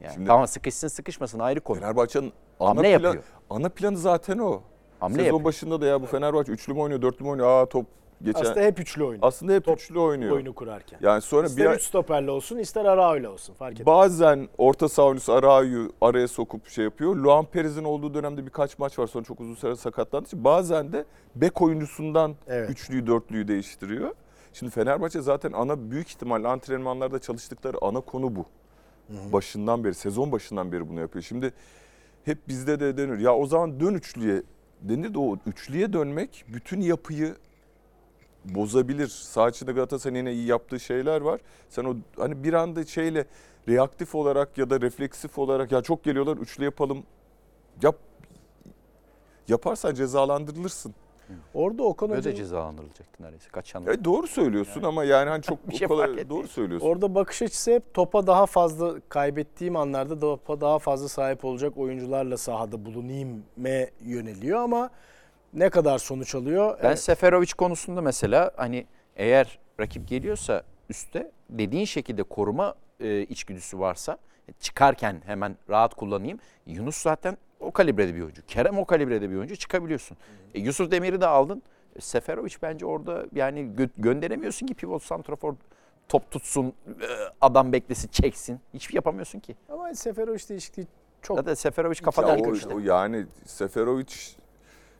Yani 0.00 0.14
Şimdi- 0.14 0.26
tamam 0.26 0.46
sıkışsın 0.46 0.88
sıkışmasın 0.88 1.38
ayrı 1.38 1.58
ya. 1.58 1.64
konu. 1.64 1.80
Fenerbahçe'nin 1.80 2.32
ana, 2.60 2.68
Hamle 2.68 2.82
plan, 2.82 2.90
yapıyor. 2.90 3.24
ana 3.50 3.68
planı 3.68 3.96
zaten 3.96 4.38
o. 4.38 4.62
Hamle 5.00 5.14
Sezon 5.14 5.26
yapıyor. 5.26 5.44
başında 5.44 5.80
da 5.80 5.86
ya 5.86 6.02
bu 6.02 6.06
Fenerbahçe 6.06 6.52
üçlü 6.52 6.72
mü 6.74 6.80
oynuyor, 6.80 7.02
dörtlü 7.02 7.24
mü 7.24 7.30
oynuyor? 7.30 7.48
Aa 7.48 7.66
top 7.68 7.86
geçen. 8.22 8.40
Aslında 8.40 8.50
Aslında, 8.50 8.66
hep 8.66 8.80
üçlü 8.80 9.04
oynuyor. 9.04 9.32
hep 9.48 9.64
Top 9.64 9.78
üçlü 9.78 9.98
oynuyor. 9.98 10.30
Oyunu 10.36 10.54
kurarken. 10.54 10.98
Yani 11.02 11.22
sonra 11.22 11.42
bir 11.42 11.48
ister 11.50 11.66
ay- 11.66 11.76
üç 11.76 11.82
stoperle 11.82 12.30
olsun 12.30 12.58
ister 12.58 12.84
Arao'yla 12.84 13.30
olsun 13.30 13.54
fark 13.54 13.72
etmez. 13.72 13.86
bazen 13.86 14.48
orta 14.58 14.88
saha 14.88 15.06
oyuncusu 15.06 15.32
Arao'yu 15.32 15.92
araya 16.00 16.28
sokup 16.28 16.68
şey 16.68 16.84
yapıyor. 16.84 17.16
Luan 17.16 17.44
Perez'in 17.44 17.84
olduğu 17.84 18.14
dönemde 18.14 18.46
birkaç 18.46 18.78
maç 18.78 18.98
var 18.98 19.06
sonra 19.06 19.24
çok 19.24 19.40
uzun 19.40 19.54
süre 19.54 19.76
sakatlandığı 19.76 20.26
için 20.26 20.44
bazen 20.44 20.92
de 20.92 21.04
bek 21.34 21.62
oyuncusundan 21.62 22.34
Evet. 22.48 22.70
üçlüyü 22.70 23.06
dörtlüyü 23.06 23.48
değiştiriyor. 23.48 24.10
Şimdi 24.52 24.72
Fenerbahçe 24.72 25.20
zaten 25.20 25.52
ana 25.52 25.90
büyük 25.90 26.08
ihtimalle 26.08 26.48
antrenmanlarda 26.48 27.18
çalıştıkları 27.18 27.76
ana 27.82 28.00
konu 28.00 28.36
bu. 28.36 28.46
Başından 29.32 29.84
beri, 29.84 29.94
sezon 29.94 30.32
başından 30.32 30.72
beri 30.72 30.88
bunu 30.88 31.00
yapıyor. 31.00 31.22
Şimdi 31.22 31.52
hep 32.24 32.48
bizde 32.48 32.80
de 32.80 32.96
denir. 32.96 33.18
Ya 33.18 33.34
o 33.36 33.46
zaman 33.46 33.80
dön 33.80 33.94
üçlüye 33.94 34.42
denir 34.82 35.14
de 35.14 35.18
o 35.18 35.36
üçlüye 35.46 35.92
dönmek 35.92 36.44
bütün 36.48 36.80
yapıyı 36.80 37.34
bozabilir. 38.44 39.08
Sağ 39.08 39.48
içinde 39.48 39.72
Galatasaray'ın 39.72 40.26
yine 40.26 40.32
iyi 40.32 40.46
yaptığı 40.46 40.80
şeyler 40.80 41.20
var. 41.20 41.40
Sen 41.68 41.84
o 41.84 41.96
hani 42.16 42.44
bir 42.44 42.52
anda 42.52 42.86
şeyle 42.86 43.24
reaktif 43.68 44.14
olarak 44.14 44.58
ya 44.58 44.70
da 44.70 44.80
refleksif 44.80 45.38
olarak 45.38 45.72
ya 45.72 45.82
çok 45.82 46.04
geliyorlar 46.04 46.36
üçlü 46.36 46.64
yapalım. 46.64 47.02
Yap 47.82 47.96
yaparsan 49.48 49.94
cezalandırılırsın. 49.94 50.94
Orada 51.54 51.82
Okan 51.82 52.08
Böyle 52.10 52.18
de 52.24 52.28
Hoca'nın 52.28 52.36
cezalandırılacaktı 52.36 53.22
neredeyse. 53.22 53.48
Kaç 53.50 53.74
yanlı. 53.74 53.92
E 53.92 54.04
doğru 54.04 54.26
söylüyorsun 54.26 54.82
ama 54.82 55.04
yani 55.04 55.30
hani 55.30 55.42
çok 55.42 55.58
şey 55.72 55.84
etmiyor. 55.84 56.28
doğru 56.28 56.48
söylüyorsun. 56.48 56.88
orada 56.88 57.14
bakış 57.14 57.42
açısı 57.42 57.70
hep 57.72 57.94
topa 57.94 58.26
daha 58.26 58.46
fazla 58.46 58.94
kaybettiğim 59.08 59.76
anlarda 59.76 60.18
topa 60.20 60.60
daha 60.60 60.78
fazla 60.78 61.08
sahip 61.08 61.44
olacak 61.44 61.78
oyuncularla 61.78 62.36
sahada 62.36 62.84
bulunayım 62.84 63.44
me 63.56 63.90
yöneliyor 64.00 64.58
ama 64.58 64.90
ne 65.54 65.70
kadar 65.70 65.98
sonuç 65.98 66.34
alıyor? 66.34 66.78
Ben 66.82 66.88
Evet. 66.88 66.98
Seferovic 66.98 67.52
konusunda 67.58 68.00
mesela 68.00 68.50
hani 68.56 68.86
eğer 69.16 69.58
rakip 69.80 70.08
geliyorsa 70.08 70.62
üste 70.88 71.30
dediğin 71.50 71.84
şekilde 71.84 72.22
koruma 72.22 72.74
e, 73.00 73.20
içgüdüsü 73.22 73.78
varsa 73.78 74.18
çıkarken 74.60 75.22
hemen 75.26 75.56
rahat 75.70 75.94
kullanayım. 75.94 76.38
Yunus 76.66 76.96
zaten 76.96 77.36
o 77.60 77.70
kalibrede 77.70 78.14
bir 78.14 78.20
oyuncu. 78.22 78.46
Kerem 78.46 78.78
o 78.78 78.84
kalibrede 78.84 79.30
bir 79.30 79.36
oyuncu 79.36 79.56
çıkabiliyorsun. 79.56 80.16
E, 80.54 80.60
Yusuf 80.60 80.90
Demir'i 80.90 81.20
de 81.20 81.26
aldın. 81.26 81.62
E, 81.96 82.00
Seferovic 82.00 82.54
bence 82.62 82.86
orada 82.86 83.26
yani 83.32 83.60
gö- 83.60 83.90
gönderemiyorsun 83.96 84.66
ki 84.66 84.74
pivot 84.74 85.02
santrafor 85.02 85.54
top 86.08 86.30
tutsun, 86.30 86.66
e, 86.66 87.06
adam 87.40 87.72
beklesin, 87.72 88.08
çeksin. 88.08 88.60
Hiçbir 88.74 88.94
yapamıyorsun 88.94 89.40
ki. 89.40 89.56
Ama 89.68 89.94
Seferovic 89.94 90.48
değişikliği 90.48 90.86
çok 91.22 91.36
Zaten 91.38 91.54
Seferovic 91.54 92.02
kafa 92.02 92.28
Ya 92.28 92.36
o, 92.36 92.42
köşede. 92.42 92.74
o 92.74 92.78
yani 92.78 93.26
Seferovic 93.46 94.06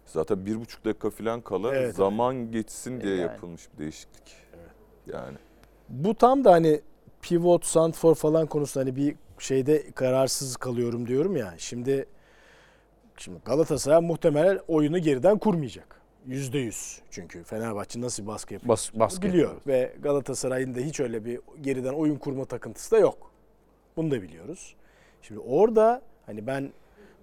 zaten 0.07 0.47
bir 0.47 0.61
buçuk 0.61 0.85
dakika 0.85 1.11
falan 1.11 1.41
kala 1.41 1.75
Evet. 1.75 1.95
zaman 1.97 2.51
geçsin 2.51 3.01
diye 3.01 3.13
Yani. 3.17 3.23
yapılmış 3.23 3.69
bir 3.73 3.79
değişiklik. 3.79 4.37
Yani 5.07 5.37
Bu 5.89 6.15
tam 6.15 6.45
da 6.45 6.53
hani 6.53 6.81
pivot, 7.23 7.65
santfor 7.65 8.15
falan 8.15 8.47
konusunda 8.47 8.85
hani 8.87 8.97
bir 8.97 9.17
şeyde 9.39 9.91
kararsız 9.91 10.57
kalıyorum 10.57 11.07
diyorum 11.07 11.37
ya. 11.37 11.55
Şimdi 11.59 12.07
Şimdi 13.17 13.39
Galatasaray 13.45 14.01
muhtemelen 14.01 14.61
oyunu 14.69 14.99
geriden 14.99 15.39
kurmayacak. 15.39 16.01
Yüzde 16.27 16.59
yüz. 16.59 17.01
Çünkü 17.11 17.45
Fenerbahçe 17.45 18.01
nasıl 18.01 18.23
bir 18.23 18.29
baskı 18.29 18.55
yapıyor 18.55 18.69
Bas, 18.69 18.95
baskı 18.95 19.29
biliyor. 19.29 19.55
Ve 19.67 19.93
Galatasaray'ın 20.03 20.75
da 20.75 20.81
hiç 20.81 21.01
öyle 21.01 21.25
bir 21.25 21.41
geriden 21.61 21.93
oyun 21.93 22.17
kurma 22.17 22.45
takıntısı 22.45 22.91
da 22.91 22.99
yok. 22.99 23.31
Bunu 23.97 24.11
da 24.11 24.23
biliyoruz. 24.23 24.75
Şimdi 25.23 25.41
orada 25.41 26.03
hani 26.27 26.47
ben 26.47 26.73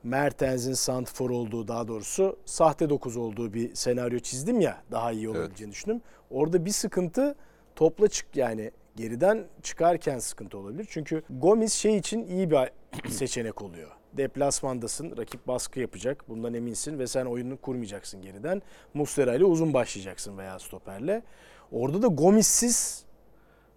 Mertens'in 0.03 0.73
santfor 0.73 1.29
olduğu 1.29 1.67
daha 1.67 1.87
doğrusu 1.87 2.37
sahte 2.45 2.89
9 2.89 3.17
olduğu 3.17 3.53
bir 3.53 3.75
senaryo 3.75 4.19
çizdim 4.19 4.61
ya 4.61 4.83
daha 4.91 5.11
iyi 5.11 5.29
olabileceğini 5.29 5.71
düşündüm. 5.71 6.01
Orada 6.29 6.65
bir 6.65 6.71
sıkıntı 6.71 7.35
topla 7.75 8.07
çık 8.07 8.35
yani 8.35 8.71
geriden 8.95 9.47
çıkarken 9.61 10.19
sıkıntı 10.19 10.57
olabilir. 10.57 10.87
Çünkü 10.89 11.23
Gomis 11.29 11.73
şey 11.73 11.97
için 11.97 12.27
iyi 12.27 12.51
bir 12.51 12.71
seçenek 13.09 13.61
oluyor. 13.61 13.91
Deplasmandasın, 14.13 15.17
rakip 15.17 15.47
baskı 15.47 15.79
yapacak. 15.79 16.29
Bundan 16.29 16.53
eminsin 16.53 16.99
ve 16.99 17.07
sen 17.07 17.25
oyunu 17.25 17.57
kurmayacaksın 17.57 18.21
geriden. 18.21 18.61
Muslera 18.93 19.35
ile 19.35 19.45
uzun 19.45 19.73
başlayacaksın 19.73 20.37
veya 20.37 20.59
stoperle. 20.59 21.23
Orada 21.71 22.01
da 22.01 22.07
Gomis'siz 22.07 23.05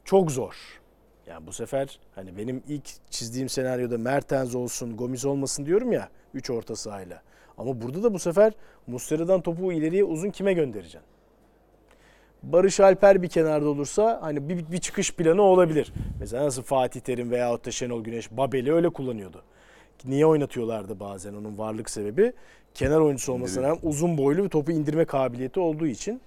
çok 0.05 0.31
zor. 0.31 0.81
Yani 1.27 1.47
bu 1.47 1.53
sefer 1.53 1.99
hani 2.15 2.37
benim 2.37 2.63
ilk 2.69 3.11
çizdiğim 3.11 3.49
senaryoda 3.49 3.99
Mertens 3.99 4.55
olsun, 4.55 4.97
Gomis 4.97 5.25
olmasın 5.25 5.67
diyorum 5.67 5.93
ya 5.93 6.09
3 6.35 6.51
orta 6.51 6.77
sahayla. 6.77 7.23
Ama 7.59 7.83
burada 7.83 8.03
da 8.03 8.15
bu 8.15 8.19
sefer 8.19 8.53
Muslera'dan 8.87 9.41
topu 9.41 9.73
ileriye 9.73 10.05
uzun 10.05 10.31
kime 10.31 10.53
göndereceksin? 10.53 11.01
Barış 12.43 12.81
Alper 12.81 13.23
bir 13.23 13.29
kenarda 13.29 13.69
olursa 13.69 14.19
hani 14.23 14.49
bir, 14.49 14.73
bir 14.73 14.79
çıkış 14.79 15.15
planı 15.15 15.43
olabilir. 15.43 15.93
Mesela 16.21 16.45
nasıl 16.45 16.63
Fatih 16.63 17.01
Terim 17.01 17.31
veyahut 17.31 17.67
da 17.67 17.71
Şenol 17.71 18.05
Güneş 18.05 18.31
Babel'i 18.31 18.73
öyle 18.73 18.89
kullanıyordu. 18.89 19.43
Niye 20.05 20.27
oynatıyorlardı 20.27 21.01
bazen 21.01 21.35
onun 21.35 21.59
varlık 21.59 21.91
sebebi? 21.91 22.33
Kenar 22.75 23.01
oyuncusu 23.01 23.33
olmasına 23.33 23.63
rağmen 23.63 23.79
uzun 23.83 24.19
boylu 24.19 24.45
ve 24.45 24.49
topu 24.49 24.73
indirme 24.73 25.05
kabiliyeti 25.05 25.61
olduğu 25.61 25.87
için. 25.87 26.21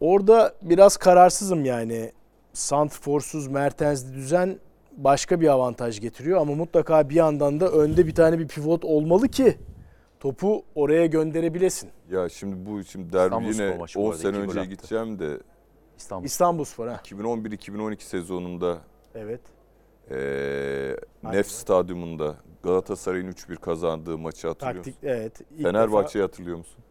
Orada 0.00 0.54
biraz 0.62 0.96
kararsızım 0.96 1.64
yani. 1.64 2.12
Santforsuz 2.52 3.46
Mertens'li 3.48 4.14
düzen 4.14 4.58
başka 4.96 5.40
bir 5.40 5.48
avantaj 5.48 6.00
getiriyor 6.00 6.40
ama 6.40 6.54
mutlaka 6.54 7.08
bir 7.08 7.14
yandan 7.14 7.60
da 7.60 7.68
önde 7.70 8.06
bir 8.06 8.14
tane 8.14 8.38
bir 8.38 8.48
pivot 8.48 8.84
olmalı 8.84 9.28
ki 9.28 9.58
topu 10.20 10.64
oraya 10.74 11.06
gönderebilesin. 11.06 11.90
Ya 12.10 12.28
şimdi 12.28 12.70
bu 12.70 12.84
şimdi 12.84 13.12
derbi 13.12 13.44
yine 13.44 13.76
maçı 13.76 13.98
bu 13.98 14.04
10 14.04 14.08
arada, 14.10 14.18
sene 14.18 14.30
iki 14.30 14.38
gol 14.46 14.50
önce 14.50 14.60
attı. 14.60 14.70
gideceğim 14.70 15.18
de 15.18 15.38
İstanbul. 15.98 16.26
İstanbulspor 16.26 16.88
ha. 16.88 17.00
2011-2012 17.04 18.00
sezonunda 18.02 18.78
Evet. 19.14 19.40
eee 20.10 20.96
Aynen. 21.24 21.38
Nef 21.38 21.46
Stadyumunda 21.50 22.36
Galatasaray'ın 22.62 23.28
3-1 23.32 23.56
kazandığı 23.56 24.18
maçı 24.18 24.48
hatırlıyor 24.48 24.78
musun? 24.78 24.92
Taktik 24.92 25.10
evet. 25.10 25.40
İlk 25.56 25.62
Fenerbahçe'yi 25.62 26.22
hatırlıyor 26.22 26.56
musun? 26.58 26.81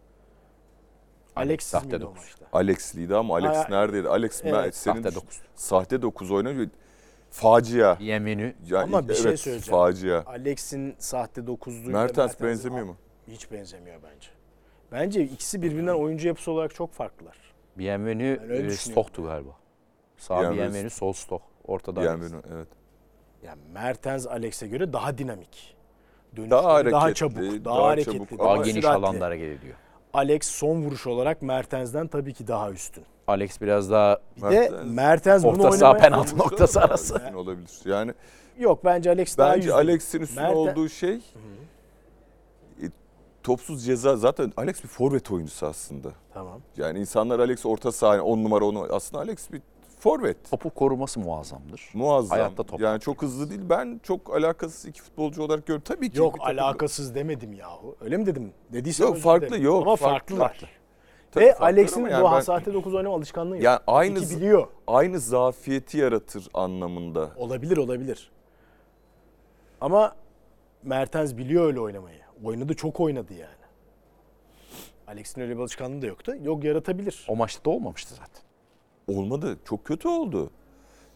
Alexis 1.35 1.69
Sahte 1.71 1.85
miydi 1.88 1.95
o 1.97 2.01
dokuz. 2.01 2.17
maçta? 2.23 2.45
Alex'liydi 2.53 3.15
ama 3.15 3.35
Alex 3.35 3.57
Ay- 3.57 3.65
neredeydi? 3.71 4.09
Alex 4.09 4.41
Evet, 4.43 4.53
ben- 4.53 4.69
senin 4.71 4.95
Sahte 4.95 5.09
düş- 5.09 5.15
9. 5.15 5.41
sahte 5.55 6.01
9 6.01 6.31
oynuyor. 6.31 6.67
Facia. 7.31 7.97
Yemenü. 8.00 8.53
Ya, 8.67 8.79
Ama 8.81 9.07
bir 9.09 9.13
şey 9.13 9.25
evet, 9.29 9.39
söyleyeceğim. 9.39 9.79
Facia. 9.79 10.23
Alex'in 10.25 10.95
sahte 11.00 11.47
dokuzluğuyla 11.47 12.00
Mertens 12.00 12.17
Mertens'in- 12.17 12.47
benzemiyor 12.47 12.85
mu? 12.85 12.95
Hiç 13.27 13.51
benzemiyor 13.51 13.95
bence. 14.03 14.27
Bence 14.91 15.23
ikisi 15.23 15.61
birbirinden 15.61 15.93
oyuncu 15.93 16.27
yapısı 16.27 16.51
olarak 16.51 16.75
çok 16.75 16.93
farklılar. 16.93 17.38
Bienvenu 17.77 18.23
öyle 18.23 18.67
e. 18.67 18.71
Stok'tu 18.71 19.23
galiba. 19.23 19.51
Sağ 20.17 20.41
Bienvenu- 20.53 20.89
sol 20.89 21.13
Stok. 21.13 21.41
Ortada 21.67 22.00
Alex. 22.00 22.11
Bienvenu, 22.11 22.41
evet. 22.53 22.67
Yani 23.43 23.61
Mertens 23.73 24.27
Alex'e 24.27 24.67
göre 24.67 24.93
daha 24.93 25.17
dinamik. 25.17 25.75
Dönüşleri 26.35 26.51
Daha 26.51 26.63
daha, 26.63 26.73
hareketli, 27.01 27.15
çabuk, 27.15 27.65
daha, 27.65 27.65
daha 27.77 27.88
hareketli, 27.88 28.13
çabuk 28.17 28.39
daha, 28.39 28.47
Daha 28.47 28.55
geniş 28.63 28.71
süratli. 28.85 29.05
alanda 29.05 29.25
hareket 29.25 29.59
ediyor. 29.59 29.75
Alex 30.13 30.46
son 30.48 30.82
vuruş 30.84 31.08
olarak 31.08 31.41
Mertens'den 31.41 32.08
tabii 32.08 32.34
ki 32.34 32.48
daha 32.48 32.72
üstün. 32.72 33.03
Alex 33.27 33.62
biraz 33.62 33.91
daha 33.91 34.18
Bir 34.38 34.41
de 34.41 34.48
Mertens- 34.68 34.86
Mertens 34.94 35.44
bunu 35.44 35.63
Orta 35.63 35.77
saha 35.77 35.94
penaltı 35.98 36.38
noktası 36.38 36.82
arası. 36.82 37.15
üstün 37.15 37.34
olabilir. 37.34 37.70
Yani 37.86 38.13
Yok 38.60 38.86
bence 38.86 39.10
Alex 39.10 39.38
daha 39.38 39.53
bence. 39.56 39.74
Alex'in 39.74 40.22
üstün 40.22 40.44
Merten- 40.44 40.56
olduğu 40.56 40.89
şey 40.89 41.15
e, 42.82 42.86
topsuz 43.44 43.86
ceza. 43.86 44.18
Zaten 44.18 44.53
Alex 44.57 44.83
bir 44.83 44.88
forvet 44.90 45.31
oyuncusu 45.31 45.66
aslında. 45.68 46.09
Tamam. 46.33 46.62
Yani 46.77 47.00
insanlar 47.00 47.40
Alex 47.40 47.66
orta 47.66 47.92
saha 47.92 48.22
10 48.22 48.44
numara 48.44 48.66
onu 48.66 48.88
aslında 48.92 49.24
Alex 49.24 49.51
bir 49.51 49.62
forvet. 50.01 50.50
Topu 50.51 50.70
koruması 50.70 51.20
muazzamdır. 51.20 51.90
Muazzam. 51.94 52.37
Hayatta 52.37 52.64
top 52.64 52.79
yani 52.81 53.00
çok 53.00 53.22
hızlı 53.22 53.50
değil. 53.50 53.61
Ben 53.70 54.00
çok 54.03 54.35
alakasız 54.35 54.85
iki 54.85 55.01
futbolcu 55.01 55.44
olarak 55.44 55.66
görüyorum. 55.66 55.83
Tabii 55.87 56.09
ki 56.11 56.18
Yok 56.20 56.35
alakasız 56.42 57.16
demedim 57.16 57.53
yahu. 57.53 57.96
Öyle 58.01 58.18
mi 58.18 58.25
dedim? 58.25 58.53
Dediysem 58.74 59.07
Yok, 59.07 59.18
farklı, 59.18 59.48
dilerim. 59.48 59.64
yok, 59.64 59.81
Ama 59.81 59.96
farklı. 59.96 60.37
farklılar. 60.37 60.72
Tabii 61.31 61.46
Ve 61.46 61.50
farklı 61.50 61.66
Alex'in 61.66 62.03
bu 62.05 62.07
yani 62.07 62.24
ben- 62.35 62.40
sahte 62.40 62.74
9 62.74 62.94
oynama 62.94 63.16
alışkanlığı 63.16 63.55
yok. 63.55 63.64
Yani 63.64 63.79
aynı 63.87 64.20
İki 64.20 64.35
biliyor. 64.35 64.68
aynı 64.87 65.20
zafiyeti 65.20 65.98
yaratır 65.98 66.48
anlamında. 66.53 67.31
Olabilir 67.37 67.77
olabilir. 67.77 68.31
Ama 69.81 70.16
Mertens 70.83 71.37
biliyor 71.37 71.66
öyle 71.66 71.79
oynamayı. 71.79 72.20
Oynadı 72.44 72.74
çok 72.74 73.00
oynadı 73.00 73.33
yani. 73.33 73.51
Alex'in 75.07 75.42
öyle 75.42 75.55
bir 75.55 75.61
alışkanlığı 75.61 76.01
da 76.01 76.05
yoktu. 76.05 76.33
Yok 76.44 76.64
yaratabilir. 76.64 77.25
O 77.29 77.35
maçta 77.35 77.66
da 77.66 77.70
olmamıştı 77.70 78.14
zaten. 78.16 78.42
Olmadı. 79.07 79.57
Çok 79.66 79.85
kötü 79.85 80.07
oldu. 80.07 80.50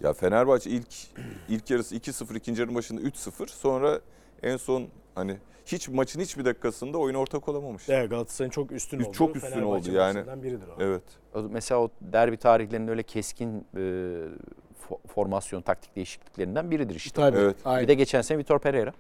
Ya 0.02 0.14
Fenerbahçe 0.14 0.70
ilk 0.70 0.88
ilk 1.50 1.70
yarısı 1.70 1.96
2-0, 1.96 2.38
ikinci 2.38 2.62
yarı 2.62 2.76
başında 2.76 3.02
3-0. 3.02 3.48
Sonra 3.48 4.00
en 4.44 4.58
son 4.58 4.88
hani 5.16 5.38
hiç 5.66 5.90
maçın 5.90 6.20
hiçbir 6.22 6.46
dakikasında 6.46 6.98
oyuna 6.98 7.18
ortak 7.18 7.50
olamamış. 7.50 7.90
Evet 7.90 8.10
Galatasaray'ın 8.10 8.52
çok 8.52 8.72
üstün 8.72 9.00
Çok 9.00 9.30
oldu. 9.30 9.38
üstün 9.38 9.50
Fenerbahçe 9.50 9.92
oldu 9.92 9.98
yani. 9.98 10.44
biridir 10.44 10.68
o. 10.68 10.76
Evet. 10.80 11.04
O- 11.36 11.42
Mesela 11.42 11.82
o 11.82 11.90
derbi 12.02 12.38
tarihlerinde 12.38 12.92
öyle 12.92 13.04
keskin 13.04 13.68
e, 13.76 13.80
fo- 14.90 15.08
formasyon, 15.08 15.62
taktik 15.62 15.96
değişikliklerinden 15.96 16.72
biridir 16.72 16.96
işte. 16.96 17.22
Tabii. 17.22 17.38
Evet. 17.38 17.56
Aynen. 17.66 17.84
Bir 17.84 17.88
de 17.88 17.94
geçen 17.94 18.22
sene 18.22 18.38
Vitor 18.38 18.60
Pereira. 18.60 18.94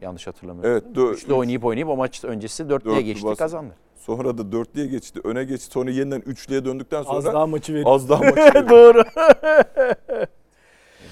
Yanlış 0.00 0.26
hatırlamıyorum. 0.26 0.70
Evet. 0.70 0.96
dö- 0.96 1.12
Üçlü 1.14 1.32
oynayıp 1.32 1.64
oynayıp 1.64 1.88
o 1.88 1.96
maç 1.96 2.24
öncesi 2.24 2.68
dörtlüye 2.68 2.96
Dörtlü 2.96 3.06
geçti 3.06 3.26
bas- 3.26 3.38
kazandı. 3.38 3.74
Sonra 3.96 4.38
da 4.38 4.52
dörtlüye 4.52 4.86
geçti. 4.86 5.20
Öne 5.24 5.44
geçti. 5.44 5.66
Sonra 5.72 5.90
yeniden 5.90 6.22
üçlüye 6.26 6.64
döndükten 6.64 7.02
sonra 7.02 7.16
Az 7.18 7.24
daha 7.24 7.46
maçı 7.46 7.74
veriyor. 7.74 7.90
az 7.94 8.08
daha 8.08 8.22
maçı 8.22 8.36
veriyor. 8.36 8.68
Doğru. 8.68 9.04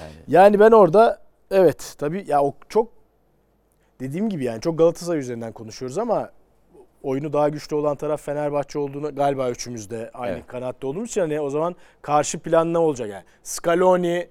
Yani 0.03 0.13
Yani 0.29 0.61
ben 0.61 0.71
orada 0.71 1.23
evet 1.51 1.95
tabii 1.99 2.25
ya 2.29 2.43
o 2.43 2.55
çok 2.69 2.89
dediğim 4.01 4.29
gibi 4.29 4.45
yani 4.45 4.61
çok 4.61 4.79
Galatasaray 4.79 5.21
üzerinden 5.21 5.53
konuşuyoruz 5.53 5.99
ama 5.99 6.31
oyunu 7.03 7.33
daha 7.33 7.49
güçlü 7.49 7.77
olan 7.77 7.97
taraf 7.97 8.23
Fenerbahçe 8.23 8.79
olduğunu 8.79 9.15
galiba 9.15 9.51
üçümüz 9.51 9.91
de 9.91 10.11
aynı 10.15 10.35
Evet. 10.35 10.47
kanatta 10.47 10.87
olduğumuz 10.87 11.09
için 11.11 11.21
hani 11.21 11.41
o 11.41 11.51
zaman 11.51 11.77
karşı 12.03 12.39
plan 12.39 12.73
ne 12.73 12.79
olacak 12.79 13.09
yani? 13.11 13.25
Scaloni 13.43 14.29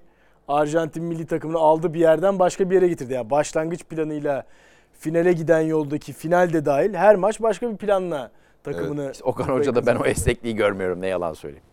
Arjantin 0.48 1.04
milli 1.04 1.26
takımını 1.26 1.58
aldı 1.58 1.94
bir 1.94 2.00
yerden 2.00 2.38
başka 2.38 2.70
bir 2.70 2.74
yere 2.74 2.88
getirdi. 2.88 3.12
Yani 3.12 3.30
başlangıç 3.30 3.84
planıyla 3.84 4.44
finale 4.92 5.32
giden 5.32 5.60
yoldaki 5.60 6.12
final 6.12 6.52
de 6.52 6.64
dahil 6.64 6.94
her 6.94 7.16
maç 7.16 7.42
başka 7.42 7.70
bir 7.72 7.76
planla 7.76 8.30
takımını 8.72 9.10
işte 9.12 9.24
Okan 9.24 9.48
Hoca'da 9.48 9.86
ben 9.86 9.96
o 9.96 10.04
esnekliği 10.06 10.54
görmüyorum 10.56 11.00
ne 11.00 11.06
yalan 11.06 11.32
söyleyeyim. 11.32 11.64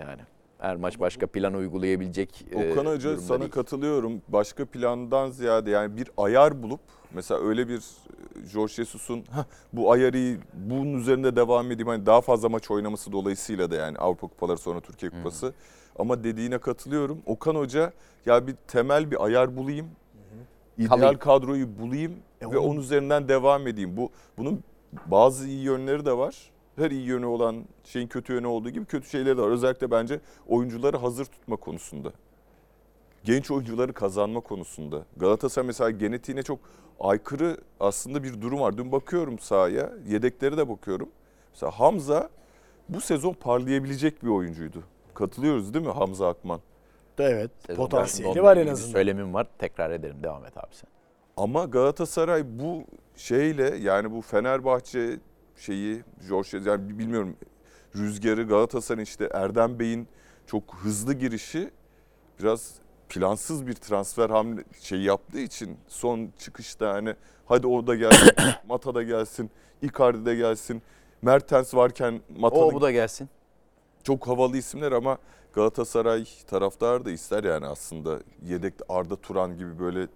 Yani 0.00 0.20
her 0.58 0.76
maç 0.76 1.00
başka 1.00 1.26
plan 1.26 1.54
uygulayabilecek 1.54 2.44
e, 2.52 2.72
Okan 2.72 2.86
Hoca 2.86 3.16
sana 3.16 3.40
değil. 3.40 3.50
katılıyorum. 3.50 4.22
Başka 4.28 4.64
plandan 4.66 5.30
ziyade 5.30 5.70
yani 5.70 5.96
bir 5.96 6.10
ayar 6.16 6.62
bulup 6.62 6.80
mesela 7.14 7.40
öyle 7.40 7.68
bir 7.68 7.76
e, 7.78 8.46
Jorge 8.46 8.72
Jesus'un 8.72 9.24
"Hah, 9.30 9.44
bu 9.72 9.92
ayarı 9.92 10.36
bunun 10.54 10.98
üzerinde 10.98 11.36
devam 11.36 11.70
edeyim 11.70 11.88
hani 11.88 12.06
daha 12.06 12.20
fazla 12.20 12.48
maç 12.48 12.70
oynaması 12.70 13.12
dolayısıyla 13.12 13.70
da 13.70 13.74
yani 13.74 13.98
Avrupa 13.98 14.26
Kupaları 14.28 14.58
sonra 14.58 14.80
Türkiye 14.80 15.10
Kupası. 15.10 15.52
Ama 15.98 16.24
dediğine 16.24 16.58
katılıyorum. 16.58 17.18
Okan 17.26 17.54
Hoca 17.54 17.92
ya 18.26 18.46
bir 18.46 18.54
temel 18.66 19.10
bir 19.10 19.24
ayar 19.24 19.56
bulayım. 19.56 19.86
ideal 20.78 20.88
Kalayım. 20.88 21.18
kadroyu 21.18 21.78
bulayım 21.78 22.12
E 22.40 22.44
ve 22.44 22.58
onu- 22.58 22.60
onun 22.60 22.80
üzerinden 22.80 23.28
devam 23.28 23.66
edeyim. 23.66 23.96
Bu 23.96 24.10
bunun 24.38 24.60
bazı 25.06 25.48
iyi 25.48 25.62
yönleri 25.62 26.06
de 26.06 26.16
var. 26.16 26.50
Her 26.76 26.90
iyi 26.90 27.06
yönü 27.06 27.26
olan 27.26 27.64
şeyin 27.84 28.08
kötü 28.08 28.32
yönü 28.32 28.46
olduğu 28.46 28.70
gibi 28.70 28.84
kötü 28.84 29.08
şeyleri 29.08 29.38
de 29.38 29.42
var. 29.42 29.48
Özellikle 29.48 29.90
bence 29.90 30.20
oyuncuları 30.48 30.96
hazır 30.96 31.24
tutma 31.24 31.56
konusunda 31.56 32.12
genç 33.24 33.50
oyuncuları 33.50 33.92
kazanma 33.92 34.40
konusunda. 34.40 35.04
Galatasaray 35.16 35.66
mesela 35.66 35.90
genetiğine 35.90 36.42
çok 36.42 36.58
aykırı 37.00 37.56
aslında 37.80 38.22
bir 38.22 38.40
durum 38.40 38.60
var. 38.60 38.78
Dün 38.78 38.92
bakıyorum 38.92 39.38
sahaya, 39.38 39.92
yedekleri 40.06 40.56
de 40.56 40.68
bakıyorum. 40.68 41.08
Mesela 41.52 41.70
Hamza 41.80 42.28
bu 42.88 43.00
sezon 43.00 43.32
parlayabilecek 43.32 44.22
bir 44.22 44.28
oyuncuydu. 44.28 44.82
Katılıyoruz 45.14 45.74
değil 45.74 45.86
mi 45.86 45.92
Hamza 45.92 46.28
Akman? 46.28 46.60
evet 47.18 47.50
Sezon 47.66 47.82
potansiyeli 47.82 48.30
başında 48.30 48.44
var 48.44 48.56
onunla 48.56 48.60
en 48.60 48.66
ilgili 48.66 48.66
bir 48.66 48.72
azından. 48.72 48.92
Söylemim 48.92 49.34
var. 49.34 49.46
Tekrar 49.58 49.90
ederim. 49.90 50.16
Devam 50.22 50.46
et 50.46 50.56
abi 50.56 50.74
sen. 50.74 50.90
Ama 51.38 51.64
Galatasaray 51.64 52.44
bu 52.58 52.84
şeyle 53.16 53.76
yani 53.76 54.10
bu 54.10 54.22
Fenerbahçe 54.22 55.20
şeyi 55.56 56.02
Jorge 56.28 56.70
yani 56.70 56.98
bilmiyorum 56.98 57.36
rüzgarı 57.96 58.42
Galatasaray'ın 58.42 59.04
işte 59.04 59.28
Erdem 59.32 59.78
Bey'in 59.78 60.08
çok 60.46 60.74
hızlı 60.74 61.14
girişi 61.14 61.70
biraz 62.40 62.74
plansız 63.08 63.66
bir 63.66 63.72
transfer 63.72 64.30
hamle 64.30 64.64
şey 64.80 65.00
yaptığı 65.00 65.38
için 65.38 65.76
son 65.88 66.30
çıkışta 66.38 66.94
hani 66.94 67.14
hadi 67.46 67.66
o 67.66 67.86
da 67.86 67.94
gelsin, 67.94 68.30
Mata 68.68 68.94
da 68.94 69.02
gelsin, 69.02 69.50
Icardi 69.82 70.26
de 70.26 70.34
gelsin. 70.34 70.82
Mertens 71.22 71.74
varken 71.74 72.20
Mata'nın 72.38 72.62
O 72.62 72.72
bu 72.72 72.80
da 72.80 72.90
gelsin. 72.90 73.28
çok 74.02 74.26
havalı 74.26 74.56
isimler 74.56 74.92
ama 74.92 75.18
Galatasaray 75.52 76.24
taraftarı 76.46 77.04
da 77.04 77.10
ister 77.10 77.44
yani 77.44 77.66
aslında 77.66 78.18
yedek 78.46 78.74
Arda 78.88 79.16
Turan 79.16 79.56
gibi 79.58 79.78
böyle 79.78 80.08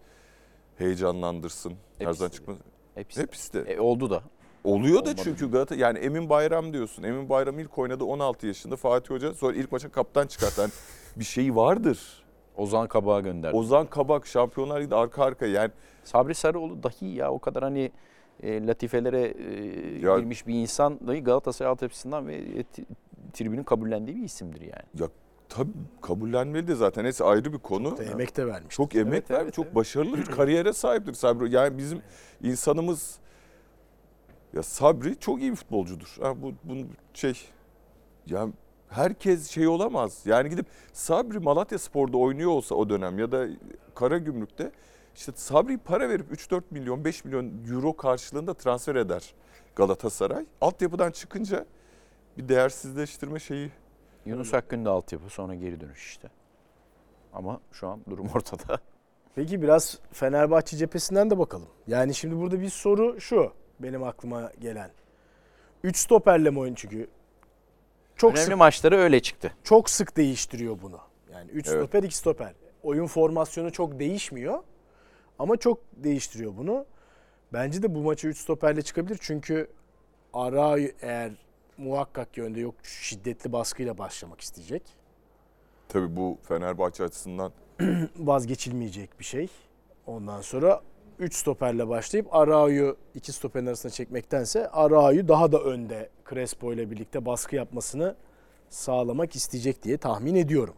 heyecanlandırsın. 0.78 1.72
Hepsi 1.98 2.20
de. 2.24 2.28
çıkmaz. 2.28 2.56
Hepsi. 2.94 3.22
Hep 3.22 3.34
iste. 3.34 3.58
E, 3.58 3.80
oldu 3.80 4.10
da. 4.10 4.22
Oluyor 4.64 4.96
da 4.96 5.00
Olmadı. 5.10 5.20
çünkü 5.24 5.50
Galatasaray 5.50 5.82
yani 5.82 5.98
Emin 5.98 6.28
Bayram 6.30 6.72
diyorsun. 6.72 7.02
Emin 7.02 7.28
Bayram 7.28 7.58
ilk 7.58 7.78
oynadı 7.78 8.04
16 8.04 8.46
yaşında 8.46 8.76
Fatih 8.76 9.10
Hoca 9.10 9.34
sonra 9.34 9.56
ilk 9.56 9.72
maça 9.72 9.88
kaptan 9.90 10.26
çıkartan 10.26 10.70
bir 11.16 11.24
şey 11.24 11.56
vardır. 11.56 12.22
Ozan 12.56 12.88
Kabak'a 12.88 13.20
gönderdi. 13.20 13.56
Ozan 13.56 13.86
Kabak 13.86 14.26
Şampiyonlar 14.26 14.80
Ligi'de 14.80 14.94
arka 14.94 15.24
arka 15.24 15.46
yani 15.46 15.70
Sabri 16.04 16.34
Sarıoğlu 16.34 16.82
dahi 16.82 17.06
ya 17.06 17.32
o 17.32 17.38
kadar 17.38 17.62
hani 17.62 17.92
e, 18.42 18.66
latifelere 18.66 19.20
e, 19.22 19.98
Ya- 20.00 20.18
girmiş 20.18 20.46
bir 20.46 20.54
insan 20.54 21.06
dahi 21.06 21.24
Galatasaray 21.24 21.70
altyapısından 21.72 22.26
ve 22.28 22.34
e, 22.34 22.64
tribünün 23.32 23.62
kabullendiği 23.64 24.16
bir 24.16 24.22
isimdir 24.24 24.60
yani. 24.60 24.82
ya 25.00 25.08
tabii 25.54 25.72
kabullenmeli 26.00 26.68
de 26.68 26.74
zaten 26.74 27.04
neyse 27.04 27.24
ayrı 27.24 27.52
bir 27.52 27.58
konu. 27.58 27.96
Emek 28.12 28.36
de 28.36 28.46
vermiş. 28.46 28.74
Çok 28.74 28.94
emek 28.94 29.12
Evet, 29.12 29.30
vermiş, 29.30 29.44
evet, 29.44 29.54
çok 29.54 29.64
evet. 29.64 29.74
başarılı 29.74 30.18
bir 30.18 30.24
kariyere 30.36 30.72
sahiptir 30.72 31.14
Sabri. 31.14 31.54
Yani 31.54 31.78
bizim 31.78 32.02
insanımız 32.42 33.18
ya 34.52 34.62
Sabri 34.62 35.18
çok 35.18 35.40
iyi 35.40 35.50
bir 35.50 35.56
futbolcudur. 35.56 36.16
Ha, 36.20 36.42
bu 36.42 36.52
bunu 36.64 36.86
şey 37.14 37.40
ya 38.26 38.48
herkes 38.88 39.50
şey 39.50 39.68
olamaz. 39.68 40.22
Yani 40.24 40.50
gidip 40.50 40.66
Sabri 40.92 41.38
Malatya 41.38 41.78
Spor'da 41.78 42.16
oynuyor 42.16 42.50
olsa 42.50 42.74
o 42.74 42.88
dönem 42.88 43.18
ya 43.18 43.32
da 43.32 43.46
Karagümrük'te 43.94 44.72
işte 45.14 45.32
Sabri 45.34 45.78
para 45.78 46.08
verip 46.08 46.32
3-4 46.32 46.62
milyon 46.70 47.04
5 47.04 47.24
milyon 47.24 47.52
euro 47.70 47.96
karşılığında 47.96 48.54
transfer 48.54 48.94
eder 48.94 49.34
Galatasaray. 49.76 50.46
Altyapıdan 50.60 51.10
çıkınca 51.10 51.66
bir 52.38 52.48
değersizleştirme 52.48 53.38
şeyi 53.38 53.70
Yunus 54.26 54.54
Akgün 54.54 54.84
de 54.84 54.88
altyapı 54.88 55.30
sonra 55.30 55.54
geri 55.54 55.80
dönüş 55.80 56.06
işte. 56.08 56.28
Ama 57.32 57.60
şu 57.72 57.88
an 57.88 58.00
durum 58.10 58.28
ortada. 58.34 58.78
Peki 59.34 59.62
biraz 59.62 59.98
Fenerbahçe 60.12 60.76
cephesinden 60.76 61.30
de 61.30 61.38
bakalım. 61.38 61.68
Yani 61.86 62.14
şimdi 62.14 62.36
burada 62.36 62.60
bir 62.60 62.68
soru 62.68 63.20
şu 63.20 63.52
benim 63.80 64.02
aklıma 64.02 64.52
gelen. 64.60 64.90
3 65.82 65.96
stoperle 65.96 66.50
mi 66.50 66.58
oyun 66.58 66.74
çünkü? 66.74 67.08
Çok 68.16 68.32
Önemli 68.32 68.44
sık, 68.46 68.56
maçları 68.56 68.96
öyle 68.96 69.20
çıktı. 69.22 69.52
çok 69.64 69.90
sık 69.90 70.16
değiştiriyor 70.16 70.82
bunu. 70.82 70.98
Yani 71.32 71.50
3 71.50 71.68
Evet. 71.68 71.78
stoper 71.78 72.02
2 72.02 72.16
stoper. 72.16 72.52
Oyun 72.82 73.06
formasyonu 73.06 73.72
çok 73.72 73.98
değişmiyor. 73.98 74.58
Ama 75.38 75.56
çok 75.56 75.78
değiştiriyor 75.96 76.56
bunu. 76.56 76.86
Bence 77.52 77.82
de 77.82 77.94
bu 77.94 77.98
maça 78.02 78.28
3 78.28 78.38
stoperle 78.38 78.82
çıkabilir. 78.82 79.18
Çünkü 79.20 79.70
Ara 80.34 80.78
eğer 80.78 81.32
muhakkak 81.78 82.36
yönde 82.36 82.60
yok 82.60 82.74
şiddetli 82.82 83.52
baskıyla 83.52 83.98
başlamak 83.98 84.40
isteyecek. 84.40 84.82
tabii 85.88 86.16
bu 86.16 86.38
Fenerbahçe 86.42 87.04
açısından 87.04 87.52
vazgeçilmeyecek 88.16 89.18
bir 89.20 89.24
şey. 89.24 89.48
Ondan 90.06 90.40
sonra 90.40 90.80
3 91.18 91.34
stoperle 91.34 91.88
başlayıp 91.88 92.34
Arao'yu 92.34 92.96
2 93.14 93.32
stoperin 93.32 93.66
arasına 93.66 93.92
çekmektense 93.92 94.68
Arao'yu 94.68 95.28
daha 95.28 95.52
da 95.52 95.58
önde 95.62 96.10
Crespo 96.30 96.72
ile 96.72 96.90
birlikte 96.90 97.26
baskı 97.26 97.56
yapmasını 97.56 98.16
sağlamak 98.68 99.36
isteyecek 99.36 99.82
diye 99.82 99.96
tahmin 99.96 100.34
ediyorum. 100.34 100.74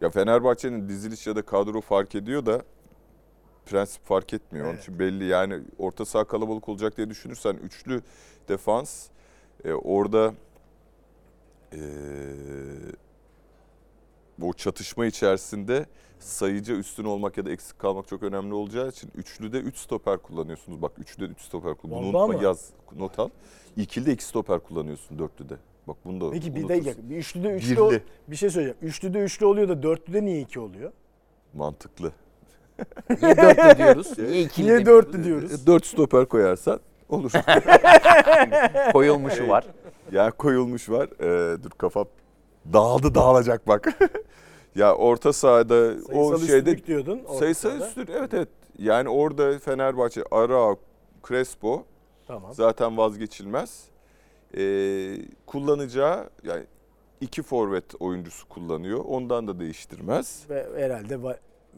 Ya 0.00 0.10
Fenerbahçe'nin 0.10 0.88
diziliş 0.88 1.26
ya 1.26 1.36
da 1.36 1.42
kadro 1.42 1.80
fark 1.80 2.14
ediyor 2.14 2.46
da 2.46 2.62
prensip 3.66 4.04
fark 4.04 4.34
etmiyor. 4.34 4.64
Onun 4.66 4.72
Evet. 4.72 4.82
için 4.82 4.98
belli 4.98 5.24
yani 5.24 5.62
orta 5.78 6.04
saha 6.04 6.24
kalabalık 6.24 6.68
olacak 6.68 6.96
diye 6.96 7.10
düşünürsen 7.10 7.54
üçlü 7.54 8.02
defans 8.48 9.06
e, 9.66 9.72
orada 9.72 10.34
e, 11.72 11.80
bu 14.38 14.52
çatışma 14.52 15.06
içerisinde 15.06 15.86
sayıca 16.18 16.74
üstün 16.74 17.04
olmak 17.04 17.36
ya 17.36 17.46
da 17.46 17.50
eksik 17.50 17.78
kalmak 17.78 18.08
çok 18.08 18.22
önemli 18.22 18.54
olacağı 18.54 18.88
için 18.88 19.10
üçlüde 19.14 19.58
3 19.60 19.76
stoper 19.78 20.18
kullanıyorsunuz. 20.18 20.82
Bak 20.82 20.92
üçlüde 20.98 21.32
3 21.32 21.40
stoper 21.40 21.74
kullanıyorsun. 21.74 22.12
Bunu 22.14 22.22
unutma 22.22 22.38
mı? 22.38 22.44
yaz 22.44 22.70
not 22.96 23.18
al. 23.18 23.28
İkilide 23.76 24.12
2 24.12 24.24
stoper 24.24 24.60
kullanıyorsun 24.60 25.18
dörtlüde. 25.18 25.54
Bak 25.88 25.96
bunu 26.04 26.20
da 26.20 26.30
Peki 26.30 26.54
bir 26.54 26.68
de 26.68 26.82
bir 27.10 27.16
üçlüde 27.16 27.48
üçlü 27.50 27.70
Birli. 27.70 27.80
ol- 27.80 27.94
bir 28.28 28.36
şey 28.36 28.50
söyleyeceğim. 28.50 28.78
Üçlüde 28.82 29.18
üçlü 29.18 29.46
oluyor 29.46 29.68
da 29.68 29.82
dörtlüde 29.82 30.24
niye 30.24 30.40
iki 30.40 30.60
oluyor? 30.60 30.92
Mantıklı. 31.54 32.12
Niye 33.22 33.36
dörtlü 33.36 33.78
diyoruz? 33.78 34.18
Niye 34.18 34.42
ikili 34.42 34.66
Niye 34.66 34.78
demiyoruz? 34.78 35.06
dörtlü 35.12 35.24
diyoruz? 35.24 35.66
4 35.66 35.86
stoper 35.86 36.26
koyarsan 36.26 36.80
olur. 37.08 37.32
Koyulmuşu 38.92 39.48
var. 39.48 39.66
ya 40.12 40.30
koyulmuş 40.30 40.90
var. 40.90 41.08
Ee, 41.20 41.62
dur 41.62 41.70
kafam 41.70 42.06
dağıldı 42.72 43.14
dağılacak 43.14 43.68
bak. 43.68 43.98
ya 44.74 44.94
orta 44.94 45.32
sahada 45.32 45.94
o 46.12 46.28
Sayısal 46.28 46.46
şeyde 46.46 46.70
üstlük 46.70 46.86
diyordun. 46.86 47.20
sayısal 47.38 47.80
üstün 47.80 48.08
evet 48.18 48.34
evet. 48.34 48.48
Yani 48.78 49.08
orada 49.08 49.58
Fenerbahçe, 49.58 50.22
Ara, 50.30 50.76
Crespo 51.28 51.84
Tamam. 52.26 52.54
zaten 52.54 52.96
vazgeçilmez. 52.96 53.84
Ee, 54.56 55.16
kullanacağı 55.46 56.30
yani 56.44 56.64
iki 57.20 57.42
forvet 57.42 57.84
oyuncusu 58.00 58.48
kullanıyor. 58.48 59.04
Ondan 59.08 59.48
da 59.48 59.60
değiştirmez. 59.60 60.42
Ve 60.50 60.66
herhalde 60.76 61.22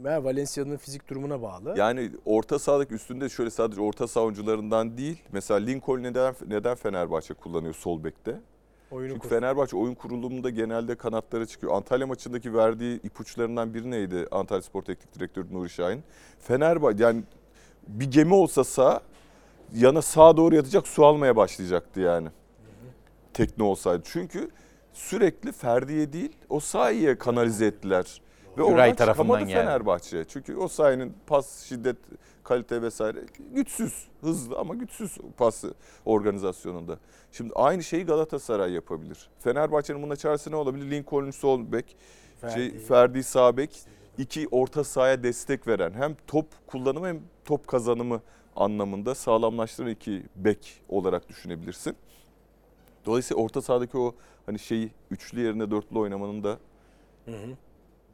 Valencia'nın 0.04 0.76
fizik 0.76 1.08
durumuna 1.11 1.42
bağlı. 1.42 1.74
Yani 1.76 2.11
orta 2.24 2.58
sahadaki 2.58 2.94
üstünde 2.94 3.28
şöyle 3.28 3.50
sadece 3.50 3.80
orta 3.80 4.08
saha 4.08 4.24
oyuncularından 4.24 4.98
değil. 4.98 5.22
Mesela 5.32 5.61
Lincoln 5.61 6.02
neden 6.02 6.34
neden 6.48 6.74
Fenerbahçe 6.74 7.34
kullanıyor 7.34 7.74
sol 7.74 8.04
bekte? 8.04 8.40
Oyunu 8.90 9.12
Çünkü 9.12 9.22
kur- 9.22 9.28
Fenerbahçe 9.28 9.76
oyun 9.76 9.94
kurulumunda 9.94 10.50
genelde 10.50 10.94
kanatlara 10.94 11.46
çıkıyor. 11.46 11.72
Antalya 11.72 12.06
maçındaki 12.06 12.54
verdiği 12.54 13.00
ipuçlarından 13.02 13.74
biri 13.74 13.90
neydi 13.90 14.26
Antalya 14.30 14.62
Spor 14.62 14.82
Teknik 14.82 15.14
Direktörü 15.14 15.54
Nuri 15.54 15.70
Şahin? 15.70 16.02
Fenerbahçe 16.40 17.02
yani 17.04 17.22
bir 17.88 18.11
gemi 18.11 18.34
olsa 18.34 18.64
sağ 18.64 19.00
yana 19.74 20.02
sağa 20.02 20.37
doğru 20.37 20.54
yatacak 20.54 20.88
su 20.88 21.04
almaya 21.06 21.37
başlayacaktı 21.37 22.00
yani. 22.00 22.28
Tekne 23.34 23.64
olsaydı. 23.64 24.02
Çünkü 24.06 24.50
sürekli 24.92 25.52
Ferdi'ye 25.52 26.12
değil 26.12 26.32
o 26.48 26.61
sahiye 26.61 27.18
kanalize 27.18 27.66
ettiler. 27.66 28.20
Ve 28.59 28.68
Güray 28.68 28.94
tarafından 28.94 29.38
yani. 29.38 29.53
Fenerbahçe. 29.53 30.25
Çünkü 30.25 30.57
o 30.57 30.68
sahiyenin 30.68 31.14
pas, 31.27 31.64
şiddet, 31.64 31.97
kalite 32.44 32.83
vesaire 32.83 33.18
güçsüz. 33.55 34.09
Hızlı 34.21 34.59
ama 34.59 34.75
güçsüz 34.75 35.18
pas 35.37 35.64
organizasyonunda. 36.05 36.99
Şimdi 37.33 37.53
aynı 37.55 37.83
şeyi 37.83 38.07
Galatasaray 38.07 38.73
yapabilir. 38.73 39.31
Fenerbahçe'nin 39.38 40.03
buna 40.03 40.16
çaresi 40.16 40.51
ne 40.51 40.57
olabilir? 40.57 40.90
Lincoln 40.90 41.31
sol 41.31 41.73
bek, 41.73 41.97
Ferdi. 42.40 42.55
şey, 42.55 42.79
Ferdi 42.79 43.23
sağ 43.23 43.57
bek. 43.57 43.81
iki 44.18 44.49
orta 44.51 44.85
sahaya 44.85 45.23
destek 45.23 45.66
veren 45.66 45.92
hem 45.92 46.16
top 46.27 46.47
kullanımı 46.66 47.07
hem 47.07 47.21
top 47.44 47.66
kazanımı 47.68 48.21
anlamında 48.57 49.14
sağlamlaştıran 49.14 49.90
iki 49.90 50.23
bek 50.37 50.83
olarak 50.88 51.29
düşünebilirsin. 51.29 51.97
Dolayısıyla 53.07 53.42
orta 53.42 53.62
sahadaki 53.62 53.99
o 53.99 54.14
hani 54.47 54.59
şeyi 54.59 54.90
üçlü 55.11 55.40
yerine 55.40 55.71
dörtlü 55.71 55.99
oynamanın 55.99 56.44
da 56.44 56.59
Hı 57.25 57.31
hı. 57.31 57.57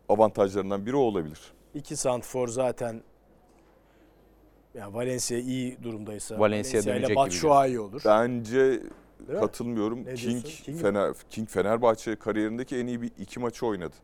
Avantajlarından 0.09 0.87
biri 0.87 0.97
o 0.97 1.01
olabilir. 1.01 1.41
İki 1.75 1.97
santfor 1.97 2.49
zaten 2.49 3.03
ya 4.75 4.95
Valencia 4.95 5.39
iyi 5.39 5.83
durumdaysa 5.83 6.39
Valencia 6.39 6.81
ile 6.81 6.87
dönecek 6.87 7.09
gibi 7.09 7.17
Batshuayi 7.17 7.81
olur. 7.81 8.03
Bence 8.05 8.81
Değil 9.29 9.41
katılmıyorum. 9.41 10.05
Ne 10.05 10.15
King? 10.15 10.45
King 10.45 10.77
mi? 10.77 10.83
Fener, 10.83 11.15
King 11.31 11.49
Fenerbahçe 11.49 12.17
kariyerindeki 12.17 12.77
en 12.77 12.87
iyi 12.87 13.03
bir 13.03 13.11
iki 13.19 13.41
maçı 13.41 13.67
oynadı. 13.67 13.97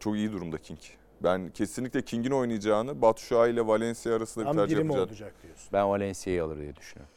Çok 0.00 0.16
iyi 0.16 0.32
durumda 0.32 0.58
King. 0.58 0.78
Ben 1.20 1.50
kesinlikle 1.50 2.02
King'in 2.02 2.30
oynayacağını 2.30 3.02
Batshuayi 3.02 3.52
ile 3.52 3.66
Valencia 3.66 4.16
arasında 4.16 4.52
bir 4.52 4.58
tercih 4.58 4.76
yapacağım. 4.76 5.08
olacak 5.08 5.34
diyorsun. 5.42 5.68
Ben 5.72 5.88
Valencia'yı 5.88 6.44
alır 6.44 6.58
diye 6.58 6.76
düşünüyorum. 6.76 7.14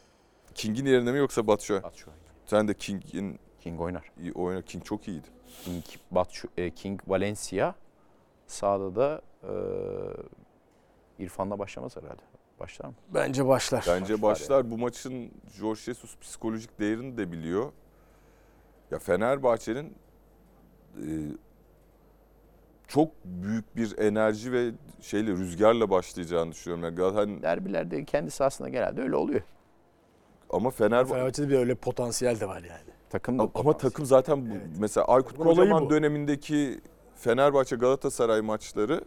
King'in 0.55 0.85
yerine 0.85 1.11
mi 1.11 1.17
yoksa 1.17 1.47
Batshuayi? 1.47 1.83
Batshuayi. 1.83 2.17
Sen 2.45 2.67
de 2.67 2.73
King'in 2.73 3.39
King 3.61 3.81
oynar. 3.81 4.11
iyi 4.21 4.33
oyna. 4.33 4.61
King 4.61 4.83
çok 4.85 5.07
iyiydi. 5.07 5.27
King, 5.65 5.83
Batshu, 6.11 6.47
e, 6.57 6.69
King 6.69 7.01
Valencia. 7.07 7.75
Sağda 8.47 8.95
da 8.95 9.21
e, 9.43 9.51
İrfan'la 11.23 11.59
başlamaz 11.59 11.95
herhalde. 11.97 12.21
Başlar 12.59 12.85
mı? 12.85 12.93
Bence 13.13 13.47
başlar. 13.47 13.85
Bence 13.87 14.13
Başlar 14.13 14.21
başlar. 14.21 14.71
Bu 14.71 14.77
maçın 14.77 15.31
Jorge 15.57 15.79
Jesus 15.81 16.17
psikolojik 16.17 16.79
değerini 16.79 17.17
de 17.17 17.31
biliyor. 17.31 17.71
Ya 18.91 18.99
Fenerbahçe'nin 18.99 19.93
e, 20.97 21.05
çok 22.87 23.11
büyük 23.25 23.75
bir 23.75 23.97
enerji 23.97 24.51
ve 24.51 24.71
şeyle 25.01 25.31
rüzgarla 25.31 25.89
başlayacağını 25.89 26.51
düşünüyorum. 26.51 26.83
Yani 26.83 26.95
Galatasaray- 26.95 27.41
Derbilerde 27.41 28.05
kendi 28.05 28.31
sahasında 28.31 28.69
genelde 28.69 29.01
öyle 29.01 29.15
oluyor. 29.15 29.41
ama 30.49 30.69
Fenerbahçe 30.69 31.13
Fenerbahçe'de 31.13 31.49
bir 31.49 31.55
öyle 31.57 31.75
potansiyel 31.75 32.39
de 32.39 32.47
var 32.47 32.61
yani. 32.63 32.81
Takım 33.09 33.39
da 33.39 33.43
ama 33.43 33.51
potansiyel. 33.51 33.91
takım 33.91 34.05
zaten 34.05 34.49
bu. 34.49 34.53
Mesela 34.79 35.05
Aykut 35.07 35.37
Kocaman 35.37 35.89
dönemindeki 35.89 36.81
Fenerbahçe 37.15 37.75
Galatasaray 37.75 38.41
maçları 38.41 39.01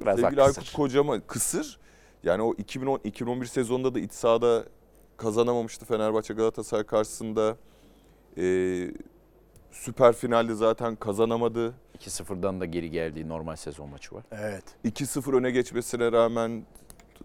Biraz 0.00 0.20
Sevgili 0.20 0.42
Aykut 0.42 0.58
kısır. 0.58 0.76
Kocaman 0.76 1.22
kısır. 1.26 1.78
Yani 2.22 2.42
o 2.42 2.52
2010-2011 2.52 3.46
sezonunda 3.46 3.94
da 3.94 4.00
iç 4.00 4.12
sahada 4.12 4.64
kazanamamıştı 5.16 5.84
Fenerbahçe 5.84 6.34
Galatasaray 6.34 6.84
karşısında. 6.84 7.56
Ee, 8.38 8.90
süper 9.70 10.14
finalde 10.14 10.54
zaten 10.54 10.96
kazanamadı. 10.96 11.74
2-0'dan 11.98 12.60
da 12.60 12.64
geri 12.64 12.90
geldiği 12.90 13.28
normal 13.28 13.56
sezon 13.56 13.88
maçı 13.88 14.14
var. 14.14 14.24
Evet. 14.32 14.64
2-0 14.84 15.36
öne 15.36 15.50
geçmesine 15.50 16.12
rağmen 16.12 16.64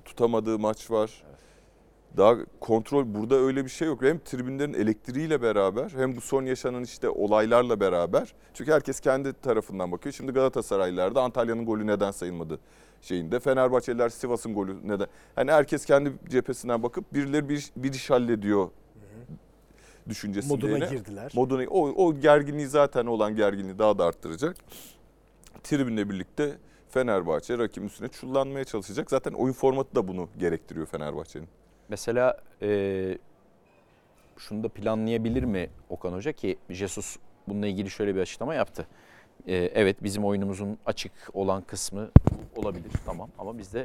tutamadığı 0.05 0.59
maç 0.59 0.91
var. 0.91 1.23
Daha 2.17 2.35
kontrol 2.59 3.13
burada 3.13 3.35
öyle 3.35 3.65
bir 3.65 3.69
şey 3.69 3.87
yok. 3.87 4.01
Hem 4.01 4.19
tribünlerin 4.19 4.73
elektriğiyle 4.73 5.41
beraber 5.41 5.89
hem 5.89 6.15
bu 6.15 6.21
son 6.21 6.45
yaşanan 6.45 6.83
işte 6.83 7.09
olaylarla 7.09 7.79
beraber. 7.79 8.33
Çünkü 8.53 8.71
herkes 8.71 8.99
kendi 8.99 9.33
tarafından 9.33 9.91
bakıyor. 9.91 10.13
Şimdi 10.13 10.31
Galatasaraylılar 10.31 11.15
da 11.15 11.21
Antalya'nın 11.21 11.65
golü 11.65 11.87
neden 11.87 12.11
sayılmadı 12.11 12.59
şeyinde. 13.01 13.39
Fenerbahçeliler 13.39 14.09
Sivas'ın 14.09 14.53
golü 14.53 14.87
neden. 14.87 15.07
Hani 15.35 15.51
herkes 15.51 15.85
kendi 15.85 16.13
cephesinden 16.29 16.83
bakıp 16.83 17.13
birileri 17.13 17.49
bir, 17.49 17.71
bir 17.75 17.93
iş 17.93 18.09
hallediyor 18.09 18.69
düşüncesinde. 20.09 20.53
Moduna 20.53 20.85
girdiler. 20.85 21.31
Moduna, 21.35 21.67
o, 21.69 22.05
o 22.05 22.15
gerginliği 22.19 22.67
zaten 22.67 23.05
olan 23.05 23.35
gerginliği 23.35 23.79
daha 23.79 23.97
da 23.97 24.05
arttıracak. 24.05 24.55
Tribünle 25.63 26.09
birlikte 26.09 26.57
Fenerbahçe 26.89 27.57
rakibin 27.57 27.87
üstüne 27.87 28.07
çullanmaya 28.07 28.65
çalışacak. 28.65 29.09
Zaten 29.09 29.33
oyun 29.33 29.53
formatı 29.53 29.95
da 29.95 30.07
bunu 30.07 30.29
gerektiriyor 30.39 30.85
Fenerbahçe'nin. 30.85 31.47
Mesela 31.89 32.37
e, 32.61 33.17
şunu 34.37 34.63
da 34.63 34.69
planlayabilir 34.69 35.43
mi 35.43 35.69
Okan 35.89 36.13
Hoca 36.13 36.31
ki 36.31 36.57
Jesus 36.69 37.17
bununla 37.47 37.67
ilgili 37.67 37.89
şöyle 37.89 38.15
bir 38.15 38.21
açıklama 38.21 38.55
yaptı. 38.55 38.87
E, 39.47 39.55
evet 39.55 40.03
bizim 40.03 40.25
oyunumuzun 40.25 40.77
açık 40.85 41.11
olan 41.33 41.61
kısmı 41.61 42.09
olabilir 42.55 42.91
tamam 43.05 43.29
ama 43.39 43.57
biz 43.57 43.73
de 43.73 43.83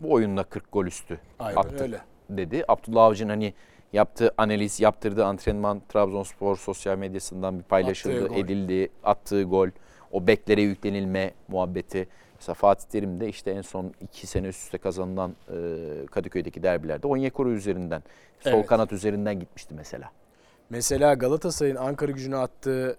bu 0.00 0.12
oyunla 0.12 0.44
40 0.44 0.72
gol 0.72 0.86
üstü 0.86 1.20
Aynen 1.38 1.60
attık 1.60 1.80
öyle. 1.80 2.00
dedi. 2.30 2.64
Abdullah 2.68 3.04
Avcı'nın 3.04 3.30
hani 3.30 3.54
yaptığı 3.92 4.34
analiz, 4.38 4.80
yaptırdığı 4.80 5.24
antrenman 5.24 5.82
Trabzonspor 5.88 6.56
sosyal 6.56 6.98
medyasından 6.98 7.58
bir 7.58 7.64
paylaşıldı, 7.64 8.24
Attığı 8.24 8.34
edildi, 8.34 8.88
attığı 9.04 9.42
gol, 9.42 9.68
o 10.12 10.26
beklere 10.26 10.62
yüklenilme 10.62 11.34
muhabbeti. 11.48 12.08
Mesela 12.38 12.54
Fatih 12.54 12.88
Terim 12.88 13.20
de 13.20 13.28
işte 13.28 13.50
en 13.50 13.62
son 13.62 13.94
iki 14.00 14.26
sene 14.26 14.46
üst 14.48 14.62
üste 14.62 14.78
kazanılan 14.78 15.36
e, 15.48 16.06
Kadıköy'deki 16.06 16.62
derbilerde 16.62 17.06
Onyekuru 17.06 17.50
üzerinden, 17.50 18.02
sol 18.40 18.50
Evet. 18.50 18.66
kanat 18.66 18.92
üzerinden 18.92 19.40
gitmişti 19.40 19.74
mesela. 19.74 20.10
Mesela 20.70 21.14
Galatasaray'ın 21.14 21.76
Ankara 21.76 22.12
gücüne 22.12 22.36
attığı 22.36 22.96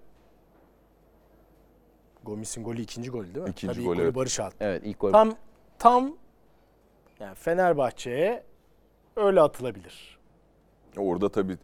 Gomis'in 2.24 2.64
golü 2.64 2.80
ikinci 2.80 3.10
golü 3.10 3.34
değil 3.34 3.44
mi? 3.46 3.50
İkinci 3.50 3.74
Tabii 3.74 3.84
gol, 3.84 3.92
ilk 3.96 4.00
golü. 4.02 4.14
Barış 4.14 4.40
attı. 4.40 4.56
Evet 4.60 4.82
ilk 4.84 5.00
gol. 5.00 5.12
Tam 5.12 5.34
tam 5.78 6.16
yani 7.20 7.34
Fenerbahçe'ye 7.34 8.42
öyle 9.16 9.40
atılabilir. 9.40 10.18
Orada 10.96 11.28
tabii 11.28 11.56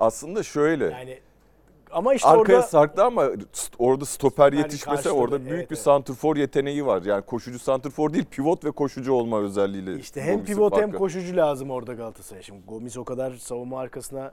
aslında 0.00 0.42
şöyle 0.42 0.84
Yani 0.84 1.20
ama 1.92 2.14
işte 2.14 2.28
arkaya 2.28 2.54
orada 2.54 2.62
sarktı 2.66 3.04
ama 3.04 3.28
orada 3.78 4.04
stoper 4.04 4.52
Yani 4.52 4.62
yetişmese 4.62 4.94
karşıladı, 4.94 5.18
orada 5.18 5.40
büyük 5.40 5.52
evet, 5.58 5.70
bir 5.70 5.76
evet. 5.76 5.84
santrfor 5.84 6.36
yeteneği 6.36 6.86
var. 6.86 7.02
Yani 7.02 7.22
koşucu 7.22 7.58
santrfor 7.58 8.12
değil 8.12 8.24
pivot 8.24 8.64
ve 8.64 8.70
koşucu 8.70 9.12
olma 9.12 9.40
özelliğiyle. 9.40 9.98
işte 9.98 10.22
hem 10.22 10.34
Gomis'in 10.34 10.54
pivot 10.54 10.76
hem 10.76 10.82
farkı. 10.82 10.98
koşucu 10.98 11.36
lazım 11.36 11.70
orada 11.70 11.92
Galatasaray'a. 11.92 12.42
Şimdi 12.42 12.66
Gomis 12.66 12.96
o 12.96 13.04
kadar 13.04 13.34
savunma 13.34 13.80
arkasına 13.80 14.32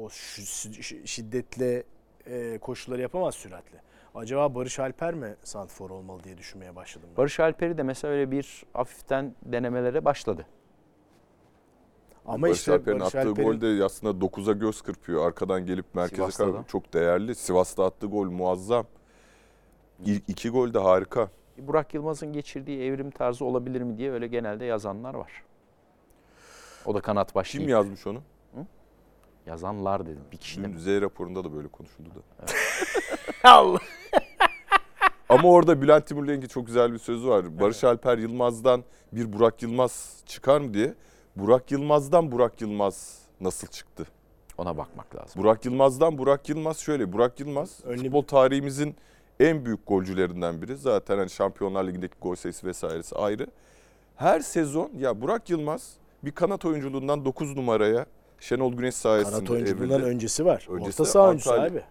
o 0.00 0.08
şiddetle 1.04 1.84
e, 2.26 2.58
koşuları 2.58 3.02
yapamaz 3.02 3.34
süratle. 3.34 3.82
Acaba 4.14 4.54
Barış 4.54 4.78
Alper 4.78 5.14
mi 5.14 5.36
santrfor 5.44 5.90
olmalı 5.90 6.24
diye 6.24 6.38
düşünmeye 6.38 6.76
başladım. 6.76 7.08
Ben. 7.10 7.16
Barış 7.16 7.40
Alper'i 7.40 7.78
de 7.78 7.82
mesela 7.82 8.14
öyle 8.14 8.30
bir 8.30 8.64
hafiften 8.72 9.34
denemelere 9.42 10.04
başladı. 10.04 10.46
Ama 12.26 12.46
Barış 12.46 12.58
işte 12.58 12.72
Alper'in 12.72 13.00
Barış 13.00 13.14
attığı 13.14 13.28
Alper'in 13.28 13.46
gol 13.46 13.60
de 13.60 13.84
aslında 13.84 14.26
9'a 14.26 14.52
göz 14.52 14.82
kırpıyor. 14.82 15.26
Arkadan 15.26 15.66
gelip 15.66 15.94
merkeze 15.94 16.30
kadar 16.30 16.54
da. 16.54 16.64
çok 16.68 16.94
değerli. 16.94 17.34
Sivas'ta 17.34 17.84
attığı 17.84 18.06
gol 18.06 18.30
muazzam. 18.30 18.86
İlk 20.04 20.22
iki 20.28 20.50
gol 20.50 20.74
de 20.74 20.78
harika. 20.78 21.30
Burak 21.58 21.94
Yılmaz'ın 21.94 22.32
geçirdiği 22.32 22.82
evrim 22.82 23.10
tarzı 23.10 23.44
olabilir 23.44 23.82
mi 23.82 23.98
diye 23.98 24.12
öyle 24.12 24.26
genelde 24.26 24.64
yazanlar 24.64 25.14
var. 25.14 25.42
O 26.86 26.94
da 26.94 27.00
kanat 27.00 27.34
baş 27.34 27.50
Kim 27.50 27.68
yazmış 27.68 28.06
onu? 28.06 28.22
Yazanlar 29.46 30.06
dedim. 30.06 30.22
Bir 30.32 30.36
kişi 30.36 30.64
Dün? 30.64 30.76
Z 30.76 30.86
raporunda 30.86 31.44
da 31.44 31.54
böyle 31.54 31.68
konuşuldu 31.68 32.08
da. 32.08 32.44
Allah. 33.50 33.78
Ama 35.28 35.48
orada 35.48 35.82
Bülent 35.82 36.06
Timurlu'nun 36.06 36.40
çok 36.40 36.66
güzel 36.66 36.92
bir 36.92 36.98
sözü 36.98 37.28
var. 37.28 37.60
Barış 37.60 37.84
Alper 37.84 38.18
Yılmaz'dan 38.18 38.84
bir 39.12 39.32
Burak 39.32 39.62
Yılmaz 39.62 40.22
çıkar 40.26 40.60
mı 40.60 40.74
diye. 40.74 40.94
Burak 41.38 41.72
Yılmaz'dan 41.72 42.32
Burak 42.32 42.60
Yılmaz 42.60 43.18
nasıl 43.40 43.66
çıktı? 43.68 44.06
Ona 44.58 44.76
bakmak 44.76 45.16
lazım. 45.16 45.42
Burak 45.42 45.64
Yılmaz'dan 45.64 46.18
Burak 46.18 46.48
Yılmaz 46.48 46.78
şöyle. 46.78 47.12
Burak 47.12 47.40
Yılmaz 47.40 47.80
Önlü- 47.84 47.98
futbol 48.02 48.22
tarihimizin 48.22 48.96
en 49.40 49.64
büyük 49.64 49.86
golcülerinden 49.86 50.62
biri. 50.62 50.76
Zaten 50.76 51.18
hani 51.18 51.30
Şampiyonlar 51.30 51.84
Ligi'ndeki 51.84 52.14
gol 52.22 52.34
sayısı 52.34 52.66
vesairesi 52.66 53.16
ayrı. 53.16 53.46
Her 54.16 54.40
sezon 54.40 54.90
ya 54.98 55.20
Burak 55.20 55.50
Yılmaz 55.50 55.92
bir 56.24 56.30
kanat 56.32 56.64
oyunculuğundan 56.64 57.24
9 57.24 57.56
numaraya 57.56 58.06
Şenol 58.40 58.72
Güneş 58.72 58.94
sayesinde 58.94 59.34
Kanat 59.36 59.50
oyunculuğundan 59.50 59.90
evrildi. 60.00 60.10
öncesi 60.10 60.44
var. 60.44 60.66
Öncesi 60.70 61.02
Orta 61.02 61.12
saha 61.12 61.28
oyuncusu 61.28 61.52
abi. 61.52 61.82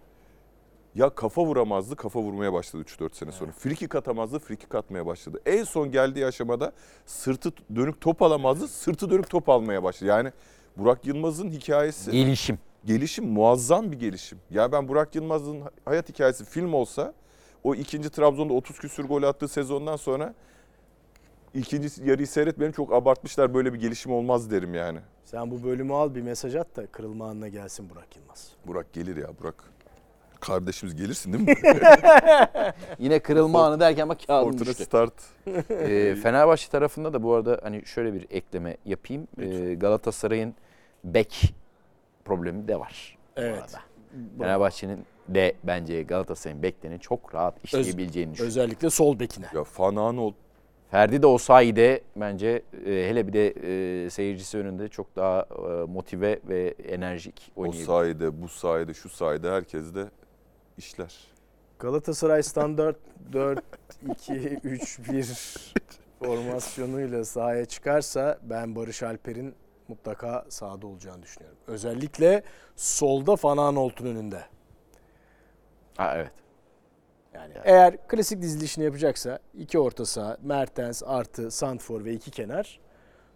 Ya 0.94 1.10
kafa 1.10 1.42
vuramazdı, 1.44 1.96
kafa 1.96 2.20
vurmaya 2.20 2.52
başladı 2.52 2.82
3-4 2.82 3.14
sene 3.14 3.32
sonra. 3.32 3.52
Frikik 3.52 3.94
atamazdı, 3.94 4.38
frikik 4.38 4.74
atmaya 4.74 5.06
başladı. 5.06 5.40
En 5.46 5.64
son 5.64 5.90
geldiği 5.90 6.26
aşamada 6.26 6.72
sırtı 7.06 7.52
dönük 7.74 8.00
top 8.00 8.22
alamazdı, 8.22 8.68
sırtı 8.68 9.10
dönük 9.10 9.30
top 9.30 9.48
almaya 9.48 9.82
başladı. 9.82 10.08
Yani 10.10 10.32
Burak 10.76 11.06
Yılmaz'ın 11.06 11.50
hikayesi, 11.50 12.10
Gelişim. 12.10 12.58
gelişim 12.84 13.28
muazzam 13.28 13.92
bir 13.92 13.98
gelişim. 13.98 14.38
Ya 14.50 14.72
ben 14.72 14.88
Burak 14.88 15.14
Yılmaz'ın 15.14 15.62
hayat 15.84 16.08
hikayesi 16.08 16.44
film 16.44 16.74
olsa 16.74 17.14
o 17.64 17.74
ikinci 17.74 18.10
Trabzon'da 18.10 18.52
30 18.52 18.78
küsür 18.78 19.04
gol 19.04 19.22
attığı 19.22 19.48
sezondan 19.48 19.96
sonra 19.96 20.34
ikinci 21.54 21.88
yarıyı 22.04 22.26
seyretmedim 22.26 22.72
çok 22.72 22.92
abartmışlar 22.92 23.54
böyle 23.54 23.72
bir 23.72 23.78
gelişim 23.80 24.12
olmaz 24.12 24.50
derim 24.50 24.74
yani. 24.74 24.98
Sen 25.24 25.50
bu 25.50 25.64
bölümü 25.64 25.92
al 25.92 26.14
bir 26.14 26.22
mesaj 26.22 26.54
at 26.54 26.76
da 26.76 26.86
kırılma 26.86 27.28
anına 27.28 27.48
gelsin 27.48 27.90
Burak 27.90 28.16
Yılmaz. 28.16 28.48
Burak 28.66 28.92
gelir 28.92 29.16
ya 29.16 29.28
Burak. 29.40 29.54
Kardeşimiz 30.40 30.96
gelirsin 30.96 31.32
değil 31.32 31.44
mi? 31.48 31.54
Yine 32.98 33.18
kırılma 33.18 33.66
anı 33.66 33.80
derken 33.80 34.08
bak 34.08 34.18
kağıdım 34.26 34.48
Ortada 34.48 34.66
düştü. 34.70 34.84
start. 34.84 35.12
Ee, 35.70 36.14
Fenerbahçe 36.22 36.68
tarafında 36.68 37.12
da 37.12 37.22
bu 37.22 37.34
arada 37.34 37.60
hani 37.62 37.86
şöyle 37.86 38.14
bir 38.14 38.26
ekleme 38.30 38.76
yapayım. 38.84 39.28
Ee, 39.40 39.74
Galatasaray'ın 39.74 40.54
bek 41.04 41.54
problemi 42.24 42.68
de 42.68 42.80
var. 42.80 43.18
bu 43.36 43.40
Evet. 43.40 43.62
arada. 43.62 43.78
Fenerbahçe'nin 44.38 45.04
de 45.28 45.54
bence 45.64 46.02
Galatasaray'ın 46.02 46.62
beklerini 46.62 47.00
çok 47.00 47.34
rahat 47.34 47.64
işleyebileceğini 47.64 48.32
düşünüyorum. 48.32 48.48
Özellikle 48.50 48.90
sol 48.90 49.18
bekine. 49.18 49.46
Ya 49.54 49.64
Fanano 49.64 50.32
Ferdi 50.90 51.22
de 51.22 51.26
Osayi'de 51.26 52.00
bence 52.16 52.62
e, 52.86 52.90
hele 52.90 53.26
bir 53.26 53.32
de 53.32 53.46
e, 54.06 54.10
seyircisi 54.10 54.58
önünde 54.58 54.88
çok 54.88 55.16
daha 55.16 55.40
e, 55.50 55.84
motive 55.92 56.38
ve 56.48 56.74
enerjik 56.88 57.52
O 57.56 57.60
oynayabilir. 57.60 57.86
sayede, 57.86 58.42
bu 58.42 58.48
sayede, 58.48 58.94
şu 58.94 59.08
sayede 59.08 59.50
herkes 59.50 59.94
de 59.94 60.04
işler. 60.78 61.14
Galatasaray 61.78 62.42
standart 62.42 62.96
4-2-3-1 63.32 65.74
formasyonuyla 66.22 67.24
sahaya 67.24 67.64
çıkarsa 67.64 68.38
ben 68.42 68.76
Barış 68.76 69.02
Alper'in 69.02 69.54
mutlaka 69.88 70.44
sahada 70.48 70.86
olacağını 70.86 71.22
düşünüyorum. 71.22 71.58
Özellikle 71.66 72.42
solda 72.76 73.36
Fananolt'un 73.36 74.06
önünde. 74.06 74.44
Ha, 75.96 76.12
evet. 76.16 76.32
Yani 77.34 77.54
eğer 77.64 78.06
klasik 78.08 78.42
dizilişini 78.42 78.84
yapacaksa 78.84 79.38
iki 79.54 79.78
orta 79.78 80.06
saha, 80.06 80.36
Mertens 80.42 81.02
artı 81.06 81.50
Santfor 81.50 82.04
ve 82.04 82.12
iki 82.12 82.30
kenar. 82.30 82.80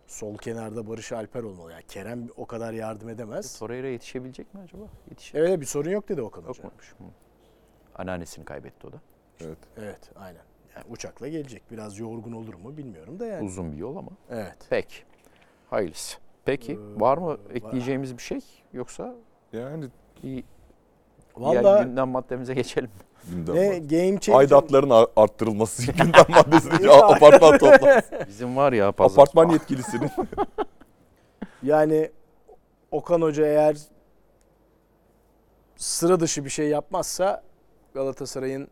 Sol 0.07 0.39
kenarda 0.39 0.89
Barış 0.89 1.13
Alper 1.13 1.43
olmalı. 1.43 1.73
Yani 1.73 1.83
Kerem 1.89 2.29
o 2.37 2.47
kadar 2.47 2.73
yardım 2.73 3.09
edemez. 3.09 3.59
Torreira 3.59 3.87
yetişebilecek 3.89 4.55
mi 4.55 4.61
acaba? 4.61 4.85
Yetişir. 5.11 5.39
Evet 5.39 5.61
bir 5.61 5.67
sorun 5.67 5.91
yok 5.91 6.09
dedi 6.09 6.23
Okan 6.23 6.41
Yok 6.43 6.51
Hoca. 6.51 6.63
muymuş? 6.63 6.95
Hı. 6.99 7.05
Anneannesini 7.97 8.45
kaybetti 8.45 8.87
o 8.87 8.93
da. 8.93 8.97
Evet. 9.41 9.59
Evet 9.77 10.11
aynen. 10.17 10.43
Yani 10.77 10.85
uçakla 10.91 11.29
gelecek. 11.29 11.63
Biraz 11.71 11.99
yorgun 11.99 12.33
olur 12.33 12.55
mu 12.55 12.77
bilmiyorum 12.77 13.21
da 13.21 13.27
yani. 13.27 13.45
Uzun 13.45 13.73
bir 13.73 13.77
yol 13.77 13.97
ama. 13.97 14.11
Evet. 14.31 14.57
Peki. 14.71 14.97
Hayırlısı. 15.71 16.19
Peki 16.45 16.73
Ee, 16.73 17.01
var 17.01 17.19
mı 17.19 17.27
var. 17.27 17.39
ekleyeceğimiz 17.55 18.17
bir 18.17 18.23
şey? 18.23 18.41
Yoksa 18.73 19.15
Yani 19.53 19.85
bir 20.23 20.45
Valla 21.37 21.63
diğer 21.63 21.85
gündem 21.85 22.09
maddemize 22.09 22.55
geçelim. 22.55 22.91
gündem 23.31 23.55
ne 23.55 23.69
var. 23.71 23.77
game 23.77 24.21
changer. 24.21 24.39
Aidatların 24.41 24.91
ar- 24.91 25.07
arttırılması 25.17 25.93
gündem 25.93 26.25
maddesi. 26.29 26.85
Ya. 26.87 26.93
apartman 27.07 27.59
toplantısı. 27.59 28.25
Bizim 28.29 28.57
var 28.57 28.73
ya 28.73 28.93
pazar. 28.93 29.23
Apartman 29.23 29.49
yetkilisinin. 29.49 30.11
Yani 31.63 32.11
Okan 32.91 33.21
Hoca 33.23 33.47
eğer 33.47 33.77
sıra 35.77 36.21
dışı 36.21 36.45
bir 36.45 36.51
şey 36.51 36.69
yapmazsa 36.69 37.43
Galatasaray'ın 37.95 38.69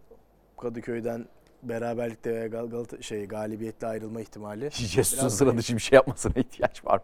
Kadıköy'den 0.61 1.27
beraberlikte 1.63 2.31
veya 2.35 2.47
Gal- 2.47 2.71
Galata, 2.71 3.03
şey 3.03 3.27
galibiyetle 3.27 3.87
ayrılma 3.87 4.21
ihtimali 4.21 4.71
Jesus'un 4.71 5.29
sıra 5.29 5.57
dışı 5.57 5.75
bir 5.77 5.81
şey 5.81 5.97
yapmasına 5.97 6.33
ihtiyaç 6.37 6.85
var 6.85 6.97
mı? 6.97 7.03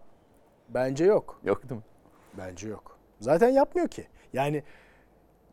bence 0.69 1.05
yok. 1.05 1.41
Yok 1.45 1.63
değil 1.63 1.73
mi? 1.81 1.85
Bence 2.39 2.69
yok. 2.69 2.99
Zaten 3.21 3.49
yapmıyor 3.49 3.89
ki. 3.89 4.07
Yani 4.33 4.63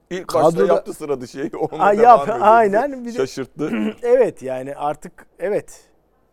İlk 0.10 0.28
Kadroda- 0.28 0.45
başta 0.45 0.65
yaptı 0.73 0.93
sıra 0.93 1.21
dışı 1.21 1.32
şeyi. 1.32 1.52
Onunla 1.58 1.84
Aa, 1.84 1.93
yap, 1.93 2.30
aynen. 2.41 3.06
Bir 3.06 3.13
de- 3.13 3.17
Şaşırttı. 3.17 3.71
evet 4.04 4.41
yani 4.41 4.76
artık 4.76 5.26
evet. 5.39 5.84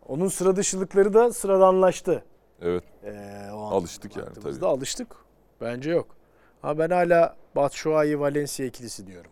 Onun 0.09 0.29
sıra 0.29 0.57
dışılıkları 0.57 1.15
da 1.15 1.33
sıradanlaştı. 1.33 2.25
evet. 2.63 2.85
Ee, 3.05 3.51
o 3.53 3.59
Alıştık 3.61 4.17
yani 4.17 4.29
tabii. 4.35 4.67
alıştık. 4.67 5.17
Bence 5.61 5.91
yok. 5.91 6.17
Ha 6.63 6.79
ben 6.79 6.91
hala 6.91 7.37
Batshuayi 7.57 8.21
Valencia 8.21 8.67
ikilisi 8.67 9.07
diyorum. 9.07 9.31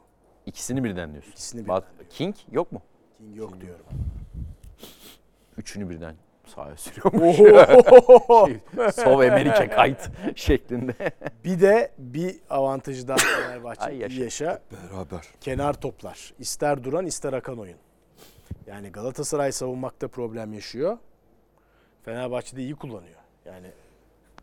İkisini 0.49 0.85
birden 0.85 1.13
diyorsun. 1.13 1.31
İkisini 1.33 1.69
Bat- 1.69 1.85
birden. 1.95 2.09
King 2.11 2.35
yok 2.53 2.73
mu? 2.73 2.83
King 3.19 3.37
yok 3.37 3.61
diyorum. 3.61 3.85
Üçünü 5.57 5.91
birden 5.91 6.15
sahaya 6.47 6.77
sürüyormuş. 6.77 7.37
Şey, 7.37 8.91
Sol 9.05 9.21
Amerika 9.21 9.71
kayıt 9.71 10.11
şeklinde. 10.37 10.95
bir 11.45 11.61
de 11.61 11.93
bir 11.99 12.37
avantajı 12.51 13.09
daha 13.09 13.17
Fenerbahçe 13.17 13.81
Ay 13.81 13.97
yaşa. 13.97 14.23
yaşa. 14.25 14.63
Beraber. 14.73 15.25
Kenar 15.41 15.75
toplar. 15.81 16.35
İster 16.39 16.85
duran 16.85 17.07
ister 17.07 17.33
akan 17.33 17.59
oyun. 17.59 17.77
Yani 18.67 18.89
Galatasaray 18.93 19.53
savunmakta 19.53 20.09
problem 20.09 20.53
yaşıyor. 20.53 20.99
Fenerbahçe 22.05 22.57
de 22.57 22.63
iyi 22.63 22.75
kullanıyor. 22.75 23.19
Yani 23.45 23.67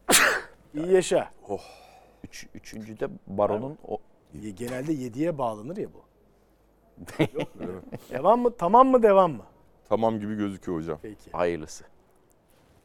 iyi 0.73 0.91
yaşa. 0.93 1.31
Üç, 2.23 2.47
üçüncü 2.55 2.99
de 2.99 3.07
Baron'un 3.27 3.77
o 3.87 3.97
Genelde 4.41 4.93
7'ye 4.93 5.37
bağlanır 5.37 5.77
ya 5.77 5.87
bu. 5.93 6.05
Evet. 7.59 8.11
Devam 8.11 8.41
mı? 8.41 8.57
Tamam 8.57 8.87
mı? 8.87 9.03
Devam 9.03 9.31
mı? 9.31 9.43
Tamam 9.89 10.19
gibi 10.19 10.35
gözüküyor 10.35 10.77
hocam. 10.77 10.99
Peki. 11.01 11.31
hayırlısı. 11.31 11.83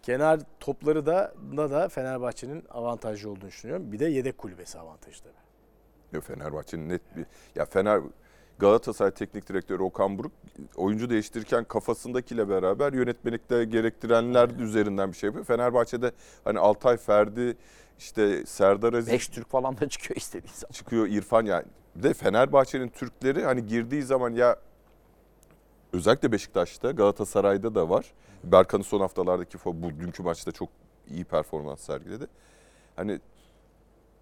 Kenar 0.02 0.40
topları 0.60 1.06
da 1.06 1.34
da, 1.56 1.70
da 1.70 1.88
Fenerbahçe'nin 1.88 2.64
avantajlı 2.70 3.30
olduğunu 3.30 3.48
düşünüyorum. 3.48 3.92
Bir 3.92 3.98
de 3.98 4.06
yedek 4.06 4.38
kulübesi 4.38 4.78
avantajı 4.78 5.22
tabii. 5.22 5.32
Ya 6.12 6.20
Fenerbahçe'nin 6.20 6.88
net 6.88 7.16
bir 7.16 7.26
ya 7.54 7.64
Fener 7.64 8.00
Galatasaray 8.60 9.10
Teknik 9.10 9.48
Direktörü 9.48 9.82
Okan 9.82 10.18
Buruk 10.18 10.32
oyuncu 10.76 11.10
değiştirirken 11.10 11.64
kafasındakiyle 11.64 12.48
beraber 12.48 12.92
yönetmelikte 12.92 13.64
gerektirenler 13.64 14.50
üzerinden 14.50 15.12
bir 15.12 15.16
şey 15.16 15.26
yapıyor. 15.26 15.44
Fenerbahçe'de 15.44 16.12
hani 16.44 16.58
Altay 16.58 16.96
Ferdi 16.96 17.56
işte 17.98 18.46
Serdar 18.46 18.92
Aziz 18.92 19.12
Beş 19.12 19.28
Türk 19.28 19.50
falan 19.50 19.80
da 19.80 19.88
çıkıyor 19.88 20.16
istediği 20.16 20.52
zaman. 20.54 20.72
çıkıyor 20.72 21.06
İrfan 21.06 21.46
yani. 21.46 21.64
Bir 21.96 22.02
de 22.02 22.14
Fenerbahçe'nin 22.14 22.88
Türkleri 22.88 23.44
hani 23.44 23.66
girdiği 23.66 24.02
zaman 24.02 24.30
ya 24.30 24.56
özellikle 25.92 26.32
Beşiktaş'ta 26.32 26.90
Galatasaray'da 26.90 27.74
da 27.74 27.88
var. 27.88 28.12
Berkan'ın 28.44 28.82
son 28.82 29.00
haftalardaki 29.00 29.58
bu 29.64 29.90
dünkü 30.00 30.22
maçta 30.22 30.52
çok 30.52 30.68
iyi 31.08 31.24
performans 31.24 31.80
sergiledi. 31.80 32.26
Hani 32.96 33.20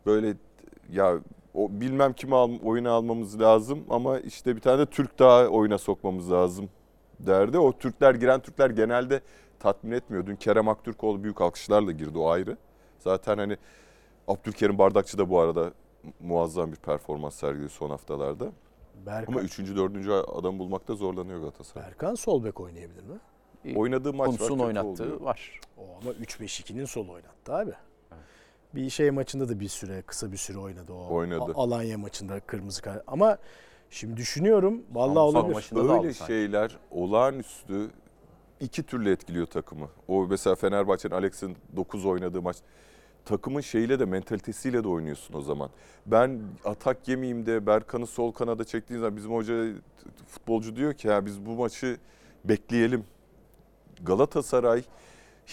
böyle 0.06 0.34
ya 0.90 1.18
o 1.54 1.68
bilmem 1.70 2.12
kimi 2.12 2.34
al, 2.34 2.50
oyuna 2.64 2.90
almamız 2.90 3.40
lazım 3.40 3.84
ama 3.90 4.18
işte 4.18 4.56
bir 4.56 4.60
tane 4.60 4.78
de 4.78 4.86
Türk 4.86 5.18
daha 5.18 5.46
oyuna 5.46 5.78
sokmamız 5.78 6.32
lazım 6.32 6.70
derdi. 7.20 7.58
O 7.58 7.72
Türkler 7.78 8.14
giren 8.14 8.40
Türkler 8.40 8.70
genelde 8.70 9.20
tatmin 9.60 9.90
etmiyor. 9.92 10.26
Dün 10.26 10.36
Kerem 10.36 10.68
Aktürkoğlu 10.68 11.22
büyük 11.22 11.40
alkışlarla 11.40 11.92
girdi 11.92 12.18
o 12.18 12.28
ayrı. 12.28 12.56
Zaten 12.98 13.38
hani 13.38 13.56
Abdülkerim 14.28 14.78
Bardakçı 14.78 15.18
da 15.18 15.30
bu 15.30 15.40
arada 15.40 15.72
muazzam 16.20 16.72
bir 16.72 16.76
performans 16.76 17.34
sergiledi 17.34 17.68
son 17.68 17.90
haftalarda. 17.90 18.46
Berkan, 19.06 19.32
Ama 19.32 19.40
üçüncü, 19.42 19.76
dördüncü 19.76 20.10
adam 20.12 20.58
bulmakta 20.58 20.94
zorlanıyor 20.94 21.40
Galatasaray. 21.40 21.86
Berkan 21.86 22.14
sol 22.14 22.44
bek 22.44 22.60
oynayabilir 22.60 23.02
mi? 23.02 23.76
Oynadığı 23.76 24.12
maç 24.14 24.28
var. 24.28 24.36
Kuntz'un 24.38 24.54
kötü 24.54 24.66
oynattığı 24.66 25.02
oluyor. 25.02 25.20
var. 25.20 25.60
O 25.78 25.82
ama 26.02 26.10
3-5-2'nin 26.10 26.84
sol 26.84 27.08
oynattı 27.08 27.54
abi. 27.54 27.72
Bir 28.74 28.90
şey 28.90 29.10
maçında 29.10 29.48
da 29.48 29.60
bir 29.60 29.68
süre, 29.68 30.02
kısa 30.02 30.32
bir 30.32 30.36
süre 30.36 30.58
oynadı 30.58 30.92
o. 30.92 31.14
Oynadı. 31.14 31.52
A- 31.54 31.62
Alanya 31.62 31.98
maçında 31.98 32.40
kırmızı 32.40 32.82
kart. 32.82 33.04
Ama 33.06 33.38
şimdi 33.90 34.16
düşünüyorum 34.16 34.82
vallahi 34.92 35.14
Samsun 35.14 35.38
olabilir. 35.38 35.54
maçında 35.54 35.80
Öyle 35.80 36.12
sanki. 36.14 36.32
şeyler 36.32 36.76
olağanüstü 36.90 37.90
iki 38.60 38.82
türlü 38.82 39.10
etkiliyor 39.12 39.46
takımı. 39.46 39.88
O 40.08 40.26
mesela 40.26 40.56
Fenerbahçe'nin 40.56 41.14
Alex'in 41.14 41.56
9 41.76 42.04
oynadığı 42.06 42.42
maç 42.42 42.56
takımın 43.24 43.60
şeyiyle 43.60 43.98
de 43.98 44.04
mentalitesiyle 44.04 44.84
de 44.84 44.88
oynuyorsun 44.88 45.34
o 45.34 45.40
zaman. 45.40 45.70
Ben 46.06 46.40
atak 46.64 47.08
yemeyeyim 47.08 47.46
de 47.46 47.66
Berkan'ı 47.66 48.06
sol 48.06 48.32
kanada 48.32 48.64
çektiğin 48.64 49.00
zaman 49.00 49.16
bizim 49.16 49.32
hoca 49.32 49.64
futbolcu 50.26 50.76
diyor 50.76 50.94
ki 50.94 51.08
ya 51.08 51.26
biz 51.26 51.46
bu 51.46 51.50
maçı 51.50 51.96
bekleyelim. 52.44 53.04
Galatasaray 54.02 54.82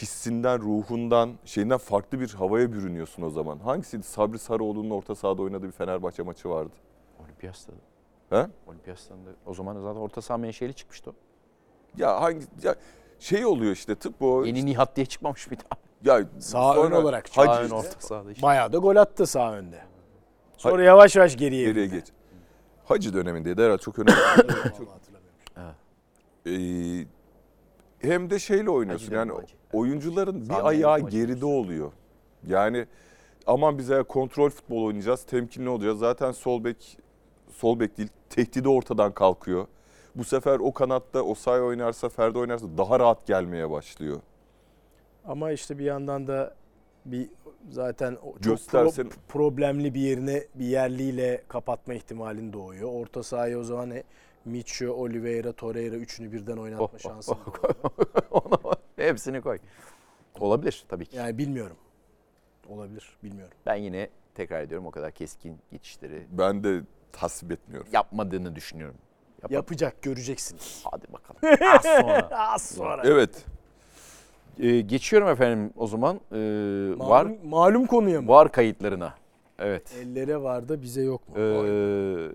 hissinden, 0.02 0.60
ruhundan, 0.60 1.34
şeyinden 1.46 1.78
farklı 1.78 2.20
bir 2.20 2.30
havaya 2.34 2.72
bürünüyorsun 2.74 3.24
o 3.24 3.30
zaman. 3.30 3.60
Hangisiydi? 3.60 4.04
Sabri 4.04 4.40
Sarıoğlu'nun 4.40 4.90
orta 4.90 5.16
sahada 5.16 5.42
oynadığı 5.42 5.68
bir 5.68 5.72
Fenerbahçe 5.72 6.24
maçı 6.24 6.50
vardı. 6.50 6.74
Olimpiyat'ta. 7.24 7.74
He? 8.30 8.48
Olimpiyat'tan 8.68 9.26
da 9.26 9.30
o 9.46 9.54
zaman 9.54 9.82
zaten 9.82 10.00
orta 10.00 10.22
saha 10.22 10.38
menşeli 10.38 10.74
çıkmıştı 10.74 11.10
o. 11.10 11.14
Ya 11.98 12.22
hangi 12.22 12.46
ya 12.64 12.76
şey 13.20 13.46
oluyor 13.46 13.72
işte 13.72 13.96
tıp 13.96 14.22
o. 14.22 14.46
Yeni 14.46 14.66
Nihat 14.66 14.96
diye 14.96 15.06
çıkmamış 15.06 15.52
bir 15.52 15.58
daha. 15.58 15.80
Ya 16.04 16.28
Sağ 16.40 16.84
ön 16.84 16.92
olarak 16.92 17.30
Hacı 17.38 17.52
Sağ 17.52 17.60
ön 17.60 17.64
işte, 17.64 17.76
orta 17.76 18.00
sahada 18.00 18.32
işte. 18.32 18.44
Bayağı 18.44 18.74
da 18.74 18.78
gol 18.78 18.96
attı 18.96 19.28
sağ 19.28 19.54
önde. 19.54 19.82
Sonra 20.58 20.84
yavaş 20.84 21.16
yavaş 21.16 21.38
geriye. 21.38 21.66
geriye 21.66 21.86
geç. 21.86 22.06
Hacı 22.86 23.14
dönemindeydi 23.14 23.62
herhalde 23.64 23.82
çok 23.82 24.00
önemli. 24.00 24.12
Hatırlamıyorum. 24.18 25.76
Ee, 26.46 27.06
hem 28.06 28.30
de 28.30 28.40
şeyle 28.40 28.70
oynuyorsun 28.70 29.06
Hacı 29.06 29.16
yani 29.16 29.32
oyuncuların 29.74 30.50
bir 30.50 30.68
ayağı 30.68 30.96
dedim, 30.96 31.06
Hacı 31.06 31.18
geride 31.18 31.46
oluyor. 31.46 31.92
Yani 32.48 32.86
aman 33.48 33.78
bize 33.78 34.04
kontrol 34.04 34.50
futbol 34.50 34.84
oynayacağız, 34.84 35.24
temkinli 35.24 35.70
olacağız. 35.70 36.00
Zaten 36.00 36.32
sol 36.32 36.64
bek 36.64 36.98
sol 37.52 37.80
bek 37.80 37.98
değil, 37.98 38.10
tehdidi 38.30 38.70
ortadan 38.70 39.12
kalkıyor. 39.12 39.68
Bu 40.16 40.24
sefer 40.24 40.60
o 40.60 40.74
kanatta 40.74 41.22
Osay 41.22 41.62
oynarsa, 41.62 42.10
Ferdi 42.10 42.38
oynarsa 42.38 42.66
daha 42.78 43.00
rahat 43.00 43.28
gelmeye 43.28 43.70
başlıyor. 43.72 44.20
Ama 45.26 45.52
işte 45.52 45.78
bir 45.80 45.86
yandan 45.86 46.28
da 46.28 46.54
bir 47.06 47.30
zaten 47.70 48.18
o 48.24 48.32
çok 48.34 48.44
Göstersen- 48.44 49.06
pro- 49.08 49.14
problemli 49.28 49.94
bir 49.94 50.00
yerine 50.00 50.44
bir 50.56 50.66
yerliyle 50.66 51.44
kapatma 51.48 51.94
ihtimalin 51.94 52.54
doğuyor. 52.54 52.90
Orta 52.94 53.24
sahaya 53.24 53.60
o 53.60 53.64
zaman 53.64 53.92
Micho, 54.46 54.92
Oliveira, 54.94 55.52
Torreira 55.54 55.96
üçünü 55.96 56.32
birden 56.32 56.58
oynatma 56.58 56.86
Oh, 56.86 57.00
şansı. 57.00 57.32
oh, 57.32 57.38
Onu 58.46 58.60
hepsini 58.96 59.42
koy. 59.42 59.60
Olabilir 60.40 60.86
tabii 60.90 61.06
ki. 61.06 61.18
Yani 61.18 61.38
bilmiyorum. 61.38 61.78
Olabilir, 62.70 63.18
bilmiyorum. 63.24 63.54
Ben 63.66 63.76
yine 63.76 64.10
tekrar 64.36 64.62
ediyorum 64.62 64.88
o 64.88 64.92
kadar 64.92 65.12
keskin 65.12 65.58
geçişleri 65.72 66.28
Ben 66.32 66.64
de 66.64 66.82
tasvip 67.12 67.52
etmiyorum. 67.52 67.88
yapmadığını 67.94 68.56
düşünüyorum. 68.56 68.96
Yapar- 69.42 69.54
Yapacak, 69.56 70.02
göreceksiniz. 70.02 70.84
Hadi 70.92 71.06
bakalım. 71.14 71.42
Az 71.76 71.84
sonra. 71.84 72.30
Az 72.54 72.62
sonra. 72.76 73.02
Evet. 73.06 73.46
Ee, 74.60 74.82
geçiyorum 74.82 75.28
efendim 75.30 75.74
o 75.78 75.88
zaman. 75.88 76.20
Ee, 76.32 76.36
Malum, 76.98 77.10
var 77.10 77.28
malum 77.44 77.86
konuya 77.86 78.22
mı? 78.22 78.28
var 78.28 78.52
kayıtlarına. 78.52 79.14
Evet. 79.60 79.96
Ellere 80.02 80.42
var 80.42 80.70
da 80.70 80.82
bize 80.82 81.02
yok 81.02 81.30
mu? 81.30 81.36
Ee, 81.38 82.32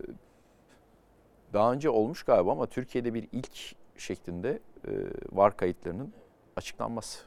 daha 1.53 1.73
önce 1.73 1.91
olmuş 1.91 2.23
galiba 2.23 2.53
ama 2.53 2.67
Türkiye'de 2.67 3.15
bir 3.15 3.29
ilk 3.33 3.77
şeklinde 3.97 4.59
e, 4.89 4.91
var 5.33 5.57
kayıtlarının 5.57 6.13
açıklanması 6.57 7.25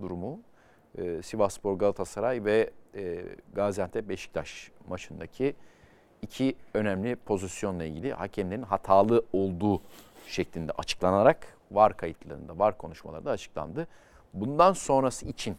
durumu. 0.00 0.40
E, 0.98 1.22
Sivasspor 1.22 1.78
Galatasaray 1.78 2.44
ve 2.44 2.70
e, 2.94 3.24
Gaziantep 3.54 4.08
Beşiktaş 4.08 4.70
maçındaki 4.88 5.54
iki 6.22 6.56
önemli 6.74 7.16
pozisyonla 7.16 7.84
ilgili 7.84 8.12
hakemlerin 8.12 8.62
hatalı 8.62 9.24
olduğu 9.32 9.82
şeklinde 10.26 10.72
açıklanarak 10.72 11.56
var 11.70 11.96
kayıtlarında, 11.96 12.58
var 12.58 12.78
konuşmalarda 12.78 13.30
açıklandı. 13.30 13.88
Bundan 14.34 14.72
sonrası 14.72 15.26
için 15.26 15.56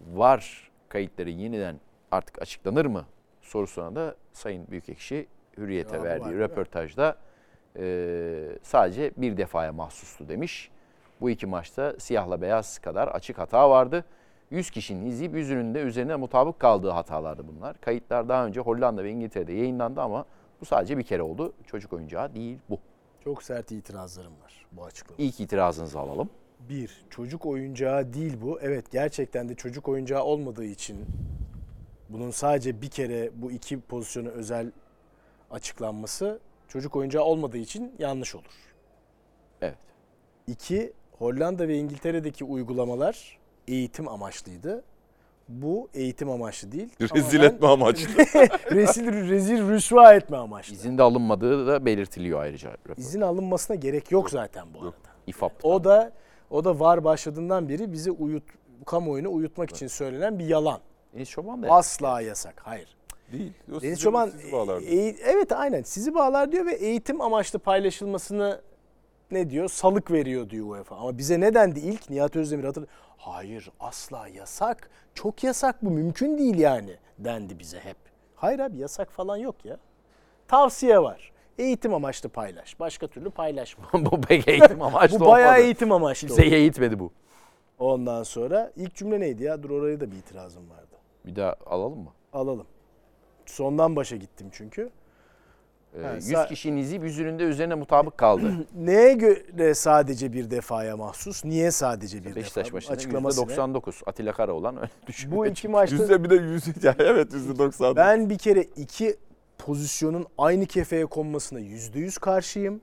var 0.00 0.70
kayıtları 0.88 1.30
yeniden 1.30 1.80
artık 2.10 2.42
açıklanır 2.42 2.86
mı 2.86 3.04
sorusuna 3.40 3.94
da 3.94 4.14
Sayın 4.32 4.68
Büyükekşi 4.68 5.26
Hürriyet'e 5.56 6.02
verdiği 6.02 6.34
röportajda 6.34 7.16
e, 7.78 8.58
sadece 8.62 9.12
bir 9.16 9.36
defaya 9.36 9.72
mahsustu 9.72 10.28
demiş. 10.28 10.70
Bu 11.20 11.30
iki 11.30 11.46
maçta 11.46 11.94
siyahla 11.98 12.42
beyaz 12.42 12.78
kadar 12.78 13.08
açık 13.08 13.38
hata 13.38 13.70
vardı. 13.70 14.04
100 14.50 14.70
kişinin 14.70 15.06
izleyip 15.06 15.34
yüzünün 15.34 15.74
de 15.74 15.80
üzerine 15.80 16.16
mutabık 16.16 16.60
kaldığı 16.60 16.90
hatalardı 16.90 17.44
bunlar. 17.48 17.80
Kayıtlar 17.80 18.28
daha 18.28 18.46
önce 18.46 18.60
Hollanda 18.60 19.04
ve 19.04 19.10
İngiltere'de 19.10 19.52
yayınlandı 19.52 20.00
ama 20.00 20.24
bu 20.60 20.64
sadece 20.64 20.98
bir 20.98 21.02
kere 21.02 21.22
oldu. 21.22 21.52
Çocuk 21.66 21.92
oyuncağı 21.92 22.34
değil 22.34 22.58
bu. 22.70 22.78
Çok 23.24 23.42
sert 23.42 23.72
itirazlarım 23.72 24.32
var 24.44 24.66
bu 24.72 24.84
açıklamada. 24.84 25.22
İlk 25.22 25.40
itirazınızı 25.40 25.98
alalım. 25.98 26.30
Bir, 26.68 27.04
çocuk 27.10 27.46
oyuncağı 27.46 28.12
değil 28.12 28.38
bu. 28.42 28.60
Evet 28.60 28.90
gerçekten 28.90 29.48
de 29.48 29.54
çocuk 29.54 29.88
oyuncağı 29.88 30.22
olmadığı 30.22 30.64
için 30.64 31.06
bunun 32.08 32.30
sadece 32.30 32.82
bir 32.82 32.88
kere 32.88 33.30
bu 33.34 33.52
iki 33.52 33.80
pozisyonu 33.80 34.28
özel 34.28 34.72
açıklanması 35.50 36.40
çocuk 36.68 36.96
oyuncağı 36.96 37.22
olmadığı 37.24 37.58
için 37.58 37.94
yanlış 37.98 38.34
olur. 38.34 38.74
Evet. 39.62 39.78
İki, 40.46 40.92
Hollanda 41.18 41.68
ve 41.68 41.76
İngiltere'deki 41.78 42.44
uygulamalar 42.44 43.38
eğitim 43.68 44.08
amaçlıydı. 44.08 44.84
Bu 45.48 45.88
eğitim 45.94 46.30
amaçlı 46.30 46.72
değil. 46.72 46.88
Rezil 47.00 47.38
Tamamen 47.38 47.54
etme 47.54 47.68
amaçlı. 47.72 48.08
rezil, 48.70 49.06
rezil 49.28 49.68
rüsva 49.68 50.14
etme 50.14 50.36
amaçlı. 50.36 50.74
İzin 50.74 50.98
de 50.98 51.02
alınmadığı 51.02 51.66
da 51.66 51.86
belirtiliyor 51.86 52.40
ayrıca. 52.40 52.70
rapor. 52.72 52.96
İzin 52.96 53.20
alınmasına 53.20 53.76
gerek 53.76 54.12
yok 54.12 54.30
zaten 54.30 54.66
bu 54.74 54.78
arada. 54.78 54.96
İFAP. 55.26 55.64
O 55.64 55.84
da 55.84 56.12
o 56.50 56.64
da 56.64 56.80
var 56.80 57.04
başladığından 57.04 57.68
beri 57.68 57.92
bizi 57.92 58.10
uyut 58.10 58.44
kamuoyunu 58.86 59.32
uyutmak 59.32 59.70
için 59.70 59.86
söylenen 59.86 60.38
bir 60.38 60.46
yalan. 60.46 60.80
Deniz 61.14 61.30
Çoban 61.30 61.62
da 61.62 61.70
Asla 61.70 62.20
yasak. 62.20 62.60
Hayır. 62.64 62.96
Değil. 63.32 63.52
O 63.76 63.80
Deniz 63.82 64.00
Çoban 64.00 64.28
sizi 64.28 64.52
bağlardı. 64.52 64.84
e- 64.84 65.16
evet 65.24 65.52
aynen 65.52 65.82
sizi 65.82 66.14
bağlar 66.14 66.52
diyor 66.52 66.66
ve 66.66 66.74
eğitim 66.74 67.20
amaçlı 67.20 67.58
paylaşılmasını 67.58 68.60
ne 69.30 69.50
diyor? 69.50 69.68
Salık 69.68 70.10
veriyor 70.10 70.50
diyor 70.50 70.66
UEFA. 70.66 70.96
Ama 70.96 71.18
bize 71.18 71.40
ne 71.40 71.54
dendi 71.54 71.80
ilk? 71.80 72.10
Nihat 72.10 72.36
Özdemir 72.36 72.64
hatırlıyor. 72.64 72.92
Hayır 73.16 73.70
asla 73.80 74.28
yasak. 74.28 74.90
Çok 75.14 75.44
yasak 75.44 75.84
bu 75.84 75.90
mümkün 75.90 76.38
değil 76.38 76.58
yani 76.58 76.96
dendi 77.18 77.58
bize 77.58 77.78
hep. 77.80 77.96
Hayır 78.34 78.58
abi 78.58 78.78
yasak 78.78 79.10
falan 79.10 79.36
yok 79.36 79.64
ya. 79.64 79.76
Tavsiye 80.48 81.02
var. 81.02 81.32
Eğitim 81.58 81.94
amaçlı 81.94 82.28
paylaş. 82.28 82.80
Başka 82.80 83.06
türlü 83.06 83.30
paylaşma. 83.30 83.84
bu 83.92 84.20
pek 84.20 84.48
eğitim 84.48 84.82
amaçlı 84.82 85.20
bu 85.20 85.26
bayağı 85.26 85.48
olmadı. 85.50 85.64
eğitim 85.64 85.92
amaçlı. 85.92 86.26
oldu. 86.26 86.34
Kimseye 86.34 86.56
eğitmedi 86.58 86.98
bu. 86.98 87.12
Ondan 87.78 88.22
sonra 88.22 88.72
ilk 88.76 88.94
cümle 88.94 89.20
neydi 89.20 89.44
ya? 89.44 89.62
Dur 89.62 89.70
oraya 89.70 90.00
da 90.00 90.10
bir 90.10 90.16
itirazım 90.16 90.70
vardı. 90.70 90.96
Bir 91.26 91.36
daha 91.36 91.54
alalım 91.66 91.98
mı? 91.98 92.10
Alalım. 92.32 92.66
Sondan 93.46 93.96
başa 93.96 94.16
gittim 94.16 94.46
çünkü. 94.52 94.90
Ee, 95.98 96.02
Ha, 96.02 96.14
100 96.14 96.30
sa- 96.32 96.48
kişinin 96.48 96.76
izi 96.76 96.96
yüzünün 96.96 97.38
de 97.38 97.42
üzerine 97.42 97.74
mutabık 97.74 98.18
kaldı. 98.18 98.52
Neye 98.74 99.12
göre 99.12 99.74
sadece 99.74 100.32
bir 100.32 100.50
defaya 100.50 100.96
mahsus? 100.96 101.44
Niye 101.44 101.70
sadece 101.70 102.24
bir 102.24 102.36
Beşiktaş 102.36 102.66
defa? 102.72 102.92
Açıklaması 102.92 103.48
ne? 103.48 103.52
%99 103.52 104.02
Atilla 104.06 104.32
Karaoğlan 104.32 104.76
öyle 104.76 104.90
düşünüyor. 105.06 105.38
Bu 105.38 105.46
iki 105.46 105.68
maçta 105.68 105.96
Yüzde 105.96 106.24
bir 106.24 106.30
de 106.30 106.36
ya 106.86 106.94
evet 106.98 107.32
yüzde 107.32 107.58
doksan. 107.58 107.96
ben 107.96 108.30
bir 108.30 108.38
kere 108.38 108.62
iki 108.62 109.16
pozisyonun 109.58 110.26
aynı 110.38 110.66
kefeye 110.66 111.06
konmasına 111.06 111.58
yüzde 111.58 111.98
yüz 111.98 112.18
karşıyım. 112.18 112.80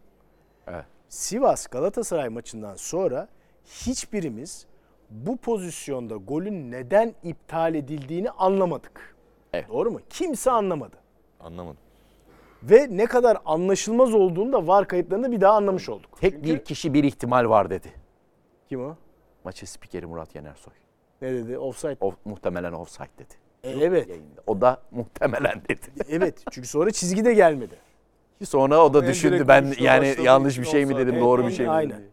Evet. 0.67 0.85
Sivas 1.09 1.67
Galatasaray 1.67 2.29
maçından 2.29 2.75
sonra 2.75 3.27
hiçbirimiz 3.65 4.65
bu 5.09 5.37
pozisyonda 5.37 6.15
golün 6.15 6.71
neden 6.71 7.13
iptal 7.23 7.75
edildiğini 7.75 8.31
anlamadık. 8.31 9.12
Evet. 9.53 9.69
Doğru 9.69 9.91
mu? 9.91 9.99
Kimse 10.09 10.51
anlamadı. 10.51 10.95
Anlamadım. 11.39 11.77
Ve 12.63 12.87
ne 12.91 13.05
kadar 13.05 13.37
anlaşılmaz 13.45 14.13
olduğunu 14.13 14.53
da 14.53 14.67
var 14.67 14.87
kayıtlarında 14.87 15.31
bir 15.31 15.41
daha 15.41 15.53
anlamış 15.53 15.89
olduk. 15.89 16.09
Tek 16.21 16.33
Çünkü- 16.33 16.47
bir 16.47 16.63
kişi 16.65 16.93
bir 16.93 17.03
ihtimal 17.03 17.49
var 17.49 17.69
dedi. 17.69 17.93
Kim 18.69 18.85
o? 18.85 18.95
Maçı 19.43 19.71
spikeri 19.71 20.05
Murat 20.05 20.35
Yenersoy. 20.35 20.73
Ne 21.21 21.33
dedi? 21.33 21.57
Offside. 21.57 21.97
O, 22.01 22.13
muhtemelen 22.25 22.71
offside 22.73 23.09
dedi. 23.19 23.33
E, 23.63 23.69
evet. 23.69 24.09
Yayında. 24.09 24.41
O 24.47 24.61
da 24.61 24.81
muhtemelen 24.91 25.61
dedi. 25.69 25.81
Evet. 26.09 26.43
Çünkü 26.51 26.67
sonra 26.67 26.91
çizgi 26.91 27.25
de 27.25 27.33
gelmedi. 27.33 27.75
Sonra 28.45 28.85
o 28.85 28.93
da 28.93 29.07
düşündü 29.07 29.47
ben 29.47 29.73
yani 29.79 30.15
yanlış 30.23 30.59
bir 30.59 30.65
şey 30.65 30.85
mi 30.85 30.97
dedim, 30.97 31.19
doğru 31.19 31.47
bir 31.47 31.51
şey 31.51 31.65
mi 31.65 31.71
aynen. 31.71 31.89
dedim. 31.89 31.99
diye. 32.01 32.11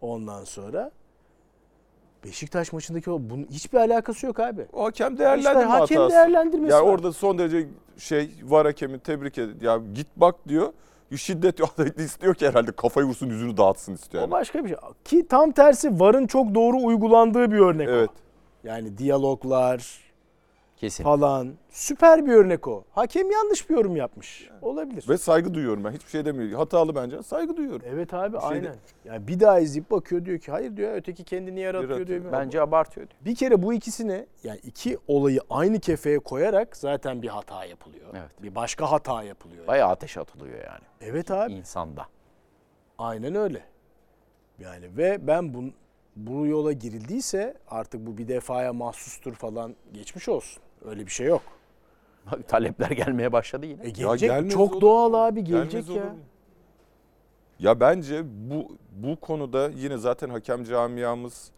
Ondan 0.00 0.44
sonra 0.44 0.90
Beşiktaş 2.24 2.72
maçındaki 2.72 3.10
o 3.10 3.18
bunun 3.20 3.46
hiçbir 3.50 3.78
alakası 3.78 4.26
yok 4.26 4.40
abi. 4.40 4.66
O 4.72 4.84
hakem 4.84 5.12
İşte 5.12 5.24
değerlendirme 5.24 5.64
hakem 5.64 5.98
hatası. 5.98 6.10
değerlendirmesi 6.14 6.72
Ya 6.72 6.82
var. 6.86 6.88
orada 6.92 7.12
son 7.12 7.38
derece 7.38 7.68
şey 7.98 8.30
var 8.42 8.66
hakemi 8.66 8.98
tebrik 8.98 9.38
ed. 9.38 9.62
Ya 9.62 9.80
git 9.94 10.06
bak 10.16 10.34
diyor. 10.48 10.72
Şiddet 11.16 11.58
yok. 11.60 11.74
istiyor 11.96 12.34
ki 12.34 12.48
herhalde 12.48 12.72
kafayı 12.72 13.06
vursun 13.06 13.26
yüzünü 13.26 13.56
dağıtsın 13.56 13.94
istiyor. 13.94 14.20
O 14.22 14.24
Yani. 14.24 14.30
başka 14.30 14.64
bir 14.64 14.68
şey. 14.68 14.76
Ki 15.04 15.26
tam 15.28 15.50
tersi 15.52 16.00
VAR'ın 16.00 16.26
çok 16.26 16.54
doğru 16.54 16.76
uygulandığı 16.76 17.50
bir 17.52 17.58
örnek 17.58 17.88
Evet. 17.88 18.10
o. 18.10 18.68
Yani 18.68 18.98
diyaloglar 18.98 19.98
Kesin. 20.78 21.04
falan. 21.04 21.54
Süper 21.70 22.26
bir 22.26 22.32
örnek 22.32 22.68
o. 22.68 22.84
Hakem 22.90 23.30
yanlış 23.30 23.70
bir 23.70 23.74
yorum 23.74 23.96
yapmış. 23.96 24.50
Olabilir. 24.62 25.04
Ve 25.08 25.18
saygı 25.18 25.54
duyuyorum 25.54 25.84
ben. 25.84 25.90
Hiçbir 25.92 26.10
şey 26.10 26.24
demiyorum. 26.24 26.54
Hatalı 26.58 26.94
bence. 26.94 27.22
Saygı 27.22 27.56
duyuyorum. 27.56 27.82
Evet 27.88 28.14
abi 28.14 28.36
Bir 28.36 28.40
şey 28.40 28.48
aynen. 28.48 28.64
de- 28.72 28.76
Yani 29.04 29.28
bir 29.28 29.40
daha 29.40 29.60
izleyip 29.60 29.90
bakıyor 29.90 30.24
diyor 30.24 30.38
ki 30.38 30.50
hayır 30.50 30.76
diyor 30.76 30.92
öteki 30.94 31.24
kendini 31.24 31.60
yaratıyor 31.60 31.90
Yaratıyor. 31.98 32.22
diyor. 32.22 32.32
Bence 32.32 32.60
abartıyor. 32.60 33.08
diyor. 33.10 33.20
Bir 33.24 33.34
kere 33.34 33.62
bu 33.62 33.72
ikisini 33.72 34.26
yani 34.44 34.58
iki 34.62 34.98
olayı 35.08 35.40
aynı 35.50 35.80
kefeye 35.80 36.18
koyarak 36.18 36.76
zaten 36.76 37.22
bir 37.22 37.28
hata 37.28 37.64
yapılıyor. 37.64 38.06
Evet. 38.12 38.42
Bir 38.42 38.54
başka 38.54 38.90
hata 38.92 39.22
yapılıyor. 39.22 39.66
Bayağı 39.66 39.88
ateş 39.90 40.16
atılıyor 40.16 40.56
yani. 40.64 40.84
Evet 41.00 41.30
abi. 41.30 41.52
insanda. 41.52 42.06
Aynen 42.98 43.34
öyle. 43.34 43.62
Yani 44.58 44.96
ve 44.96 45.26
ben 45.26 45.54
bu, 45.54 45.64
bu 46.16 46.46
yola 46.46 46.72
girildiyse 46.72 47.54
artık 47.68 48.06
bu 48.06 48.18
bir 48.18 48.28
defaya 48.28 48.72
mahsustur 48.72 49.34
falan 49.34 49.76
geçmiş 49.92 50.28
olsun. 50.28 50.62
Öyle 50.84 51.06
bir 51.06 51.10
şey 51.10 51.26
yok. 51.26 51.42
Bak 52.32 52.48
talepler 52.48 52.90
gelmeye 52.90 53.32
başladı 53.32 53.66
yine. 53.66 53.86
E 53.86 53.90
gelecek 53.90 54.30
gelmez 54.30 54.52
çok 54.52 54.72
olur 54.72 54.80
doğal 54.80 55.14
abi 55.28 55.44
gelecek 55.44 55.72
Gelmez 55.72 55.88
ya. 55.88 55.94
olur 56.02 56.12
mu? 56.12 56.18
Ya 57.58 57.80
bence 57.80 58.22
bu 58.50 58.76
bu 58.92 59.16
konuda 59.16 59.68
yine 59.68 59.96
zaten 59.98 60.30
hakem 60.30 60.64
camiamız 60.64 61.50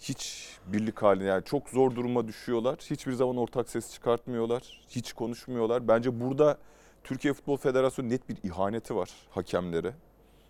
hiç 0.00 0.48
birlik 0.66 1.02
halinde 1.02 1.24
yani 1.24 1.44
çok 1.44 1.68
zor 1.68 1.94
duruma 1.94 2.28
düşüyorlar. 2.28 2.76
Hiçbir 2.90 3.12
zaman 3.12 3.36
ortak 3.36 3.68
ses 3.68 3.92
çıkartmıyorlar. 3.94 4.80
Hiç 4.88 5.12
konuşmuyorlar. 5.12 5.88
Bence 5.88 6.20
burada 6.20 6.58
Türkiye 7.04 7.34
Futbol 7.34 7.56
Federasyonu 7.56 8.08
net 8.08 8.28
bir 8.28 8.36
ihaneti 8.42 8.96
var 8.96 9.10
hakemlere. 9.30 9.92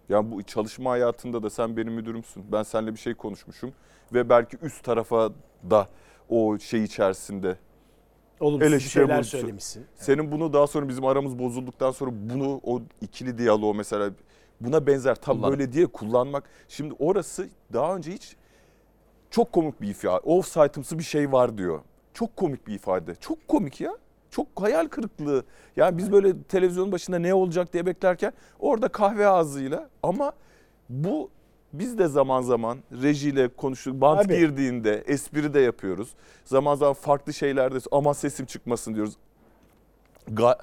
Yani 0.08 0.30
bu 0.30 0.42
çalışma 0.42 0.90
hayatında 0.90 1.42
da 1.42 1.50
sen 1.50 1.76
benim 1.76 1.92
müdürümsün. 1.92 2.44
Ben 2.52 2.62
seninle 2.62 2.94
bir 2.94 2.98
şey 2.98 3.14
konuşmuşum 3.14 3.72
ve 4.12 4.28
belki 4.28 4.56
üst 4.62 4.84
tarafa 4.84 5.30
da 5.70 5.88
o 6.28 6.58
şey 6.58 6.84
içerisinde 6.84 7.56
Olumsuz 8.40 8.68
Eleştiri 8.68 8.90
şeyler 8.92 9.14
bulunsun. 9.16 9.38
söylemişsin. 9.38 9.86
senin 9.96 10.32
bunu 10.32 10.52
daha 10.52 10.66
sonra 10.66 10.88
bizim 10.88 11.04
aramız 11.04 11.38
bozulduktan 11.38 11.90
sonra 11.90 12.10
bunu 12.14 12.60
o 12.64 12.82
ikili 13.00 13.38
diyaloğu 13.38 13.74
mesela 13.74 14.10
buna 14.60 14.86
benzer 14.86 15.14
tam 15.14 15.36
Kullanım. 15.36 15.58
böyle 15.58 15.72
diye 15.72 15.86
kullanmak. 15.86 16.44
Şimdi 16.68 16.94
orası 16.98 17.48
daha 17.72 17.96
önce 17.96 18.12
hiç 18.12 18.36
çok 19.30 19.52
komik 19.52 19.80
bir 19.80 19.88
ifade. 19.88 20.18
Offside'ımsı 20.18 20.98
bir 20.98 21.04
şey 21.04 21.32
var 21.32 21.58
diyor. 21.58 21.80
Çok 22.14 22.36
komik 22.36 22.66
bir 22.66 22.74
ifade. 22.74 23.14
Çok 23.14 23.48
komik 23.48 23.80
ya. 23.80 23.92
Çok 24.30 24.46
hayal 24.56 24.86
kırıklığı. 24.88 25.44
Yani 25.76 25.98
biz 25.98 26.12
böyle 26.12 26.42
televizyonun 26.42 26.92
başında 26.92 27.18
ne 27.18 27.34
olacak 27.34 27.72
diye 27.72 27.86
beklerken 27.86 28.32
orada 28.58 28.88
kahve 28.88 29.26
ağzıyla 29.28 29.88
ama 30.02 30.32
bu 30.88 31.30
biz 31.72 31.98
de 31.98 32.08
zaman 32.08 32.42
zaman 32.42 32.78
rejiyle 33.02 33.48
konuştuk. 33.48 34.00
Bant 34.00 34.26
Abi. 34.26 34.38
girdiğinde 34.38 35.04
espri 35.06 35.54
de 35.54 35.60
yapıyoruz. 35.60 36.08
Zaman 36.44 36.74
zaman 36.74 36.94
farklı 36.94 37.34
şeylerde 37.34 37.78
ama 37.92 38.14
sesim 38.14 38.46
çıkmasın 38.46 38.94
diyoruz. 38.94 39.16
Ga- 40.30 40.58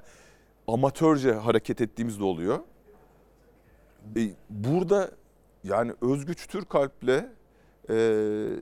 amatörce 0.68 1.34
hareket 1.34 1.82
ettiğimiz 1.82 2.20
de 2.20 2.24
oluyor. 2.24 2.60
E, 4.18 4.22
burada 4.50 5.12
yani 5.64 5.94
Özgüç 6.02 6.48
Türkalp'le 6.48 7.26
e, 7.90 7.96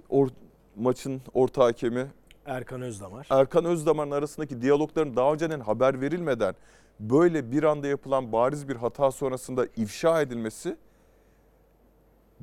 or, 0.10 0.28
maçın 0.76 1.22
orta 1.34 1.64
hakemi 1.64 2.08
Erkan 2.46 2.82
Özdamar. 2.82 3.28
Erkan 3.30 3.66
Özdamar'ın 3.66 4.12
arasındaki 4.12 4.62
diyalogların 4.62 5.16
daha 5.16 5.34
önceden 5.34 5.60
haber 5.60 6.02
verilmeden 6.02 6.56
böyle 7.00 7.52
bir 7.52 7.64
anda 7.64 7.88
yapılan 7.88 8.32
bariz 8.32 8.70
bir 8.70 8.76
hata 8.76 9.12
sonrasında 9.12 9.68
ifşa 9.76 10.22
edilmesi 10.22 10.78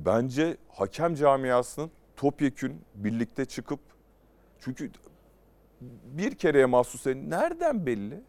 bence 0.05 0.57
hakem 0.69 1.15
camiasının 1.15 1.91
topyekün 2.15 2.81
birlikte 2.95 3.45
çıkıp 3.45 3.79
çünkü 4.59 4.91
bir 6.05 6.35
kereye 6.35 6.65
mahsus 6.65 7.05
nereden 7.05 7.85
belli? 7.85 8.21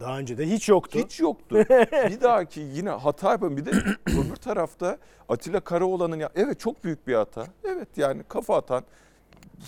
Daha 0.00 0.18
önce 0.18 0.38
de 0.38 0.50
hiç 0.50 0.68
yoktu. 0.68 0.98
Hiç 0.98 1.20
yoktu. 1.20 1.56
bir 2.10 2.20
dahaki 2.20 2.60
yine 2.60 2.90
hata 2.90 3.30
yapın. 3.30 3.56
Bir 3.56 3.64
de 3.64 3.70
öbür 4.06 4.36
tarafta 4.36 4.98
Atilla 5.28 5.60
Karaoğlan'ın 5.60 6.18
ya 6.18 6.30
evet 6.34 6.60
çok 6.60 6.84
büyük 6.84 7.06
bir 7.06 7.14
hata. 7.14 7.46
Evet 7.64 7.88
yani 7.96 8.22
kafa 8.28 8.56
atan 8.56 8.84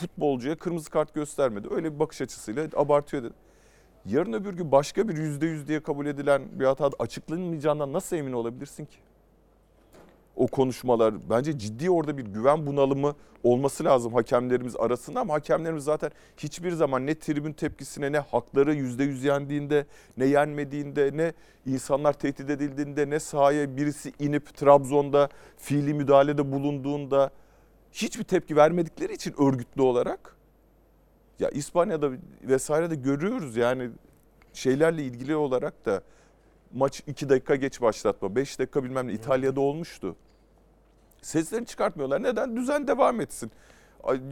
futbolcuya 0.01 0.59
kırmızı 0.59 0.91
kart 0.91 1.15
göstermedi. 1.15 1.69
Öyle 1.71 1.95
bir 1.95 1.99
bakış 1.99 2.21
açısıyla 2.21 2.69
abartıyor 2.77 3.23
dedi. 3.23 3.35
Yarın 4.05 4.33
öbür 4.33 4.55
gün 4.55 4.73
başka 4.73 5.09
bir 5.09 5.17
yüzde 5.17 5.47
yüz 5.47 5.69
diye 5.69 5.83
kabul 5.83 6.07
edilen 6.07 6.43
bir 6.53 6.65
hata 6.65 6.91
açıklanmayacağından 6.99 7.93
nasıl 7.93 8.17
emin 8.17 8.33
olabilirsin 8.33 8.85
ki? 8.85 8.97
O 10.37 10.47
konuşmalar 10.47 11.31
bence 11.31 11.59
ciddi 11.59 11.91
orada 11.91 12.19
bir 12.19 12.25
güven 12.25 12.67
bunalımı 12.67 13.15
olması 13.43 13.85
lazım 13.85 14.15
hakemlerimiz 14.15 14.77
arasında 14.77 15.21
ama 15.21 15.35
hakemlerimiz 15.35 15.85
zaten 15.85 16.11
hiçbir 16.37 16.73
zaman 16.73 17.07
ne 17.07 17.15
tribün 17.19 17.53
tepkisine 17.53 18.13
ne 18.13 18.19
hakları 18.19 18.75
yüzde 18.75 19.05
yüz 19.05 19.25
yendiğinde 19.25 19.87
ne 20.17 20.25
yenmediğinde 20.27 21.11
ne 21.15 21.33
insanlar 21.67 22.13
tehdit 22.13 22.51
edildiğinde 22.51 23.11
ne 23.11 23.21
sahaya 23.21 23.77
birisi 23.77 24.13
inip 24.19 24.57
Trabzon'da 24.57 25.29
fiili 25.57 25.95
müdahalede 25.95 26.53
bulunduğunda 26.53 27.31
hiçbir 27.93 28.25
tepki 28.25 28.57
vermedikleri 28.57 29.13
için 29.13 29.35
örgütlü 29.39 29.83
olarak 29.83 30.37
ya 31.39 31.51
İspanya'da 31.51 32.11
vesairede 32.43 32.95
görüyoruz 32.95 33.57
yani 33.57 33.91
şeylerle 34.53 35.03
ilgili 35.03 35.37
olarak 35.37 35.87
da 35.87 36.03
maç 36.75 37.03
2 37.07 37.29
dakika 37.29 37.57
geç 37.57 37.81
başlatma 37.81 38.37
5 38.37 38.59
dakika 38.59 38.85
bilmem 38.85 39.09
ne 39.09 39.13
İtalya'da 39.13 39.61
olmuştu. 39.61 40.17
Seslerini 41.27 41.67
çıkartmıyorlar. 41.67 42.23
Neden? 42.23 42.57
Düzen 42.57 42.89
devam 42.89 43.21
etsin. 43.21 43.51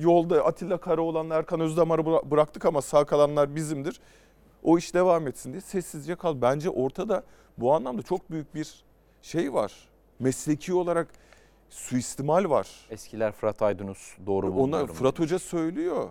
Yolda 0.01 0.45
Atilla 0.45 0.79
Karaoğlan'la 0.79 1.35
Erkan 1.35 1.61
Özdamar'ı 1.61 2.03
bıra- 2.03 2.31
bıraktık 2.31 2.65
ama 2.65 2.83
sağ 2.83 3.05
kalanlar 3.05 3.57
bizimdir. 3.57 4.01
O 4.63 4.79
iş 4.79 4.95
devam 4.95 5.27
etsin 5.27 5.53
diye 5.53 5.61
sessizce 5.61 6.15
kal. 6.15 6.43
Bence 6.43 6.71
ortada 6.71 7.25
bu 7.59 7.75
anlamda 7.75 8.03
çok 8.03 8.31
büyük 8.31 8.55
bir 8.55 8.85
şey 9.23 9.55
var. 9.55 9.73
Mesleki 10.19 10.75
olarak 10.75 11.09
suistimal 11.71 12.51
var. 12.51 12.69
Eskiler 12.91 13.33
Fırat 13.33 13.63
Aydınus 13.63 14.17
doğru 14.27 14.47
Ona 14.47 14.55
bulmuyorum. 14.57 14.95
Fırat 14.95 15.19
Hoca 15.19 15.39
söylüyor. 15.39 16.09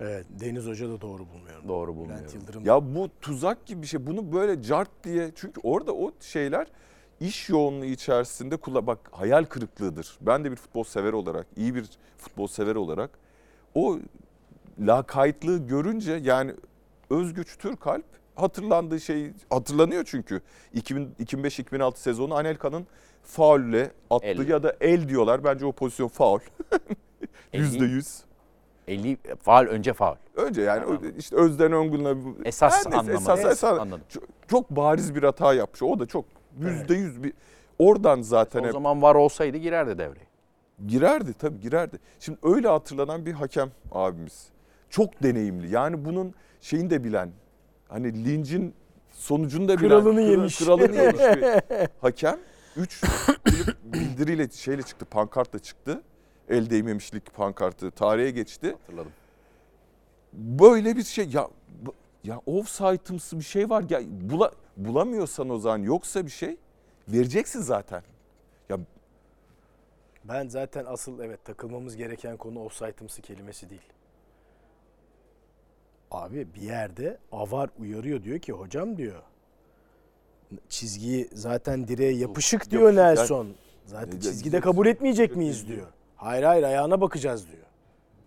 Evet 0.00 0.26
Deniz 0.40 0.66
Hoca 0.66 0.88
da 0.88 1.00
doğru 1.00 1.22
bulmuyorum. 1.34 1.68
Doğru. 1.68 1.94
Yıldırım. 2.34 2.64
Ya 2.64 2.94
bu 2.94 3.08
tuzak 3.20 3.66
gibi 3.66 3.82
bir 3.82 3.86
şey. 3.86 4.06
Bunu 4.06 4.32
böyle 4.32 4.62
cart 4.62 4.90
diye 5.04 5.30
çünkü 5.34 5.60
orada 5.64 5.92
o 5.92 6.12
şeyler 6.20 6.66
iş 7.20 7.48
yoğunluğu 7.48 7.84
içerisinde 7.84 8.56
kula 8.56 8.86
bak 8.86 8.98
hayal 9.12 9.44
kırıklığıdır. 9.44 10.18
Ben 10.20 10.44
de 10.44 10.50
bir 10.50 10.56
futbol 10.56 10.84
sever 10.84 11.12
olarak, 11.12 11.46
iyi 11.56 11.74
bir 11.74 11.84
futbol 12.18 12.46
sever 12.46 12.74
olarak 12.74 13.10
o 13.74 13.98
lakaytlığı 14.80 15.66
görünce 15.66 16.12
yani 16.24 16.54
Özgüç 17.10 17.56
Türkalp 17.58 18.04
hatırlandığı 18.34 19.00
şey 19.00 19.32
hatırlanıyor 19.50 20.04
çünkü 20.06 20.40
2000 20.74 21.14
2005-2006 21.24 21.96
sezonu 21.96 22.34
Anelka'nın 22.34 22.86
faulle 23.22 23.90
attığı 24.10 24.26
El. 24.26 24.48
ya 24.48 24.62
da 24.62 24.76
el 24.80 25.08
diyorlar. 25.08 25.44
Bence 25.44 25.66
o 25.66 25.72
pozisyon 25.72 26.08
faul. 26.08 26.38
Yüzde 27.52 27.84
yüz. 27.84 28.20
50 28.88 29.16
faal 29.42 29.64
önce 29.66 29.92
faal. 29.92 30.14
Önce 30.36 30.62
yani 30.62 30.84
o- 30.86 31.00
işte 31.18 31.36
Özden 31.36 31.72
Öngün'le 31.72 32.36
Esas 32.44 32.74
neyse, 32.86 32.98
anlamı. 32.98 33.12
esas- 33.18 33.44
esas- 33.50 33.80
Anladım. 33.80 34.00
çok, 34.08 34.24
çok 34.48 34.70
bariz 34.70 35.14
bir 35.14 35.22
hata 35.22 35.54
yapmış. 35.54 35.82
O 35.82 35.98
da 35.98 36.06
çok 36.06 36.24
yüzde 36.60 36.94
yüz 36.94 37.22
bir 37.22 37.32
oradan 37.78 38.22
zaten 38.22 38.62
O 38.62 38.66
hep 38.66 38.72
zaman 38.72 39.02
var 39.02 39.14
olsaydı 39.14 39.56
girerdi 39.56 39.98
devreye. 39.98 40.26
girerdi 40.86 41.32
tabii 41.38 41.60
girerdi. 41.60 41.98
Şimdi 42.20 42.38
öyle 42.42 42.68
hatırlanan 42.68 43.26
bir 43.26 43.32
hakem 43.32 43.70
abimiz. 43.92 44.48
Çok 44.90 45.22
deneyimli. 45.22 45.72
Yani 45.74 46.04
bunun 46.04 46.34
şeyini 46.60 46.90
de 46.90 47.04
bilen. 47.04 47.30
Hani 47.88 48.24
lincin 48.24 48.74
sonucunu 49.12 49.68
da 49.68 49.78
bilen. 49.78 49.88
Kralını 49.88 50.20
kral- 50.20 50.30
yemiş. 50.30 50.58
Kralını 50.58 50.96
yemiş 51.02 51.20
bir 51.20 51.62
hakem. 52.00 52.38
Üç 52.76 53.00
kulüp 53.00 53.84
bildiriyle 53.84 54.48
şeyle 54.48 54.82
çıktı 54.82 55.04
pankartla 55.04 55.58
çıktı. 55.58 56.02
El 56.48 56.70
değmemişlik 56.70 57.34
pankartı 57.34 57.90
tarihe 57.90 58.30
geçti. 58.30 58.76
Hatırladım. 58.80 59.12
Böyle 60.32 60.96
bir 60.96 61.04
şey 61.04 61.28
ya 61.28 61.48
ya 62.24 62.40
offside'ımsı 62.46 63.38
bir 63.38 63.44
şey 63.44 63.70
var 63.70 63.84
ya 63.90 64.00
bula, 64.30 64.50
bulamıyorsan 64.76 65.50
o 65.50 65.58
zaman 65.58 65.78
yoksa 65.78 66.26
bir 66.26 66.30
şey 66.30 66.56
vereceksin 67.08 67.60
zaten. 67.60 68.02
Ya 68.68 68.78
Ben 70.24 70.48
zaten 70.48 70.84
asıl 70.84 71.20
evet 71.20 71.44
takılmamız 71.44 71.96
gereken 71.96 72.36
konu 72.36 72.64
offside'ımsı 72.64 73.22
kelimesi 73.22 73.70
değil. 73.70 73.92
Abi 76.10 76.54
bir 76.54 76.60
yerde 76.62 77.18
avar 77.32 77.70
uyarıyor 77.78 78.22
diyor 78.22 78.38
ki 78.38 78.52
hocam 78.52 78.96
diyor. 78.96 79.22
Çizgiyi 80.68 81.28
zaten 81.32 81.88
direğe 81.88 82.12
yapışık 82.12 82.70
diyor 82.70 82.82
Yapışık, 82.82 82.98
yani- 82.98 83.18
Nelson. 83.18 83.48
Zaten 83.86 84.12
Ya- 84.12 84.20
çizgide 84.20 84.60
kabul 84.60 84.86
etmeyecek 84.86 85.36
miyiz 85.36 85.68
diyor. 85.68 85.86
Hayır 86.16 86.42
hayır 86.42 86.62
ayağına 86.62 87.00
bakacağız 87.00 87.46
diyor. 87.46 87.62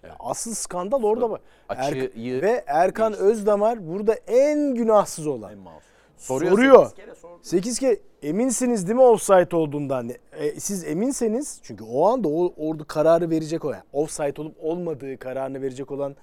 Ya 0.03 0.15
asıl 0.19 0.53
skandal 0.53 1.03
orada 1.03 1.29
var. 1.29 1.41
Açıyı 1.69 2.41
ve 2.41 2.63
Erkan 2.67 3.13
Özdamar 3.13 3.87
burada 3.87 4.13
en 4.13 4.75
günahsız 4.75 5.27
olan. 5.27 5.51
en 5.51 5.57
mouse. 5.57 5.85
Soruyor. 6.19 6.85
sekiz 6.85 6.93
kere 6.95 7.15
sordu. 7.15 7.39
8 7.41 7.79
kere 7.79 7.97
eminsiniz 8.23 8.87
değil 8.87 8.95
mi 8.95 9.03
offside 9.03 9.55
olduğundan? 9.55 10.09
E, 10.31 10.59
siz 10.59 10.83
eminseniz 10.83 11.59
çünkü 11.63 11.83
o 11.83 12.07
anda 12.07 12.27
o, 12.29 12.53
orada 12.57 12.83
kararı 12.83 13.29
verecek 13.29 13.65
o. 13.65 13.71
Yani 13.71 13.83
offside 13.93 14.41
olup 14.41 14.55
olmadığı 14.61 15.17
kararını 15.17 15.61
verecek 15.61 15.91
olan 15.91 16.15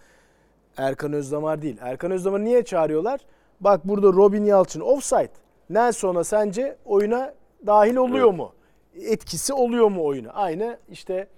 Erkan 0.77 1.13
Özdamar 1.13 1.63
değil. 1.63 1.77
Erkan 1.81 2.11
Özdamar'ı 2.11 2.45
niye 2.45 2.65
çağırıyorlar? 2.65 3.21
Bak 3.61 3.89
burada 3.89 4.07
Robin 4.07 4.45
Yalçın 4.45 4.81
offside. 4.81 5.31
Nelson'a 5.71 6.25
sence 6.25 6.77
oyuna 6.85 7.35
dahil 7.67 7.97
oluyor 7.97 8.29
Evet. 8.29 8.39
mu? 8.39 8.53
Etkisi 9.01 9.53
oluyor 9.53 9.89
mu 9.91 10.05
oyuna? 10.05 10.31
Aynı 10.31 10.79
işte 10.91 11.29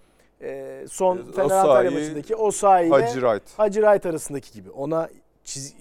e, 0.42 0.84
son 0.90 1.16
E, 1.18 1.20
Fener 1.32 1.44
Osayi, 1.44 1.60
Antalya 1.60 1.90
maçındaki 1.90 2.36
Osayi 2.36 2.88
ile 2.88 2.94
Hacı 2.94 3.20
Wright. 3.20 3.58
Hacı 3.58 3.80
Wright 3.80 4.06
arasındaki 4.06 4.52
gibi. 4.52 4.70
Ona 4.70 5.08
çiz, 5.44 5.74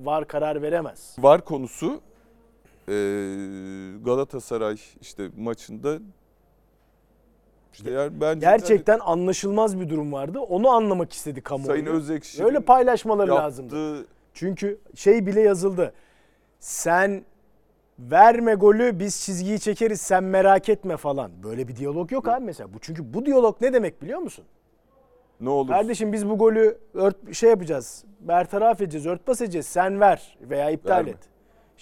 var 0.00 0.26
karar 0.28 0.62
veremez. 0.62 1.16
var 1.18 1.44
konusu 1.44 2.00
Galatasaray 4.04 4.76
işte 5.00 5.30
maçında 5.36 5.98
işte 7.72 7.90
yani 7.90 8.20
bence 8.20 8.40
Gerçekten 8.40 8.98
anlaşılmaz 8.98 9.80
bir 9.80 9.88
durum 9.88 10.12
vardı. 10.12 10.40
Onu 10.40 10.68
anlamak 10.68 11.12
istedi 11.12 11.40
kamuoyu. 11.40 11.66
Sayın 11.66 11.86
Özekşi'nin 11.86 12.46
Öyle 12.46 12.60
paylaşmaları 12.60 13.30
yaptığı 13.30 13.44
lazımdı. 13.44 14.06
Çünkü 14.34 14.78
şey 14.94 15.26
bile 15.26 15.40
yazıldı. 15.40 15.92
Sen 16.60 17.24
verme 17.98 18.54
golü 18.54 18.98
biz 18.98 19.20
çizgiyi 19.20 19.60
çekeriz 19.60 20.00
sen 20.00 20.24
merak 20.24 20.68
etme 20.68 20.96
falan. 20.96 21.30
Böyle 21.42 21.68
bir 21.68 21.76
diyalog 21.76 22.12
yok 22.12 22.28
abi 22.28 22.44
mesela. 22.44 22.74
Bu 22.74 22.78
çünkü 22.78 23.14
bu 23.14 23.26
diyalog 23.26 23.60
ne 23.60 23.72
demek 23.72 24.02
biliyor 24.02 24.18
musun? 24.18 24.44
ne 25.40 25.50
olur 25.50 25.68
Kardeşim 25.68 26.12
biz 26.12 26.28
bu 26.28 26.38
golü 26.38 26.78
ört, 26.94 27.34
şey 27.34 27.50
yapacağız. 27.50 28.04
Bertaraf 28.20 28.80
edeceğiz, 28.80 29.06
örtbas 29.06 29.40
edeceğiz. 29.40 29.66
Sen 29.66 30.00
ver 30.00 30.38
veya 30.40 30.70
iptal 30.70 30.96
Verme. 30.96 31.10
et. 31.10 31.31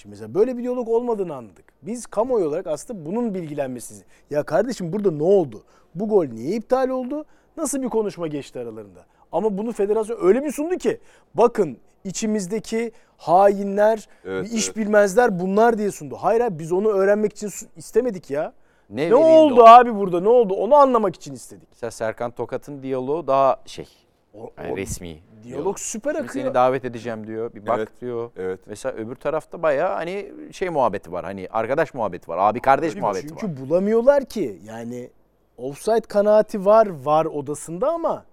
Şimdi 0.00 0.10
mesela 0.10 0.34
böyle 0.34 0.56
bir 0.56 0.62
diyalog 0.62 0.88
olmadığını 0.88 1.34
anladık. 1.34 1.64
Biz 1.82 2.06
kamuoyu 2.06 2.48
olarak 2.48 2.66
aslında 2.66 3.06
bunun 3.06 3.34
bilgilenmesi. 3.34 4.04
Ya 4.30 4.42
kardeşim 4.42 4.92
burada 4.92 5.10
ne 5.10 5.22
oldu? 5.22 5.62
Bu 5.94 6.08
gol 6.08 6.24
niye 6.24 6.56
iptal 6.56 6.88
oldu? 6.88 7.24
Nasıl 7.56 7.82
bir 7.82 7.88
konuşma 7.88 8.26
geçti 8.26 8.58
aralarında? 8.58 9.06
Ama 9.32 9.58
bunu 9.58 9.72
federasyon 9.72 10.18
öyle 10.22 10.44
bir 10.44 10.52
sundu 10.52 10.76
ki 10.76 11.00
bakın 11.34 11.78
içimizdeki 12.04 12.92
hainler, 13.16 14.08
Evet, 14.24 14.52
iş 14.52 14.66
evet. 14.66 14.76
bilmezler 14.76 15.40
bunlar 15.40 15.78
diye 15.78 15.90
sundu. 15.90 16.16
Hayır 16.20 16.40
abi 16.40 16.58
biz 16.58 16.72
onu 16.72 16.88
öğrenmek 16.88 17.32
için 17.32 17.50
istemedik 17.76 18.30
ya. 18.30 18.52
Ne, 18.90 19.02
verildi 19.02 19.14
oldu 19.14 19.62
o? 19.62 19.66
abi 19.66 19.94
burada 19.96 20.20
ne 20.20 20.28
oldu 20.28 20.54
onu 20.54 20.74
anlamak 20.74 21.16
için 21.16 21.34
istedik. 21.34 21.68
Mesela 21.72 21.90
Serkan 21.90 22.30
Tokat'ın 22.30 22.82
diyaloğu 22.82 23.26
daha 23.26 23.60
şey. 23.66 23.88
O- 24.34 24.50
yani 24.58 24.72
o 24.72 24.76
resmi. 24.76 25.18
diyalog 25.42 25.78
süper 25.78 26.14
akıyor. 26.14 26.28
seni 26.28 26.54
davet 26.54 26.84
edeceğim 26.84 27.26
diyor. 27.26 27.54
Bir 27.54 27.66
bak 27.66 27.78
Evet. 27.78 28.00
diyor. 28.00 28.30
evet 28.36 28.60
Mesela 28.66 28.96
öbür 28.96 29.14
tarafta 29.14 29.62
bayağı 29.62 29.94
hani 29.94 30.32
şey 30.52 30.68
muhabbeti 30.70 31.12
var. 31.12 31.24
Hani 31.24 31.48
arkadaş 31.50 31.94
muhabbeti 31.94 32.28
var. 32.28 32.38
Abi 32.38 32.60
kardeş 32.60 32.96
muhabbeti 32.96 33.28
Çünkü 33.28 33.46
var. 33.46 33.56
bulamıyorlar 33.56 34.24
ki. 34.24 34.60
Yani 34.64 35.10
offside 35.56 36.00
kanaati 36.00 36.64
var 36.64 36.86
var 37.04 37.24
odasında 37.24 37.90
ama 37.92 38.24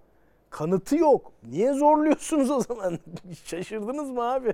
kanıtı 0.50 0.96
yok. 0.96 1.32
Niye 1.50 1.72
zorluyorsunuz 1.72 2.50
o 2.50 2.60
zaman? 2.60 2.98
Şaşırdınız 3.44 4.10
mı 4.10 4.32
abi? 4.32 4.52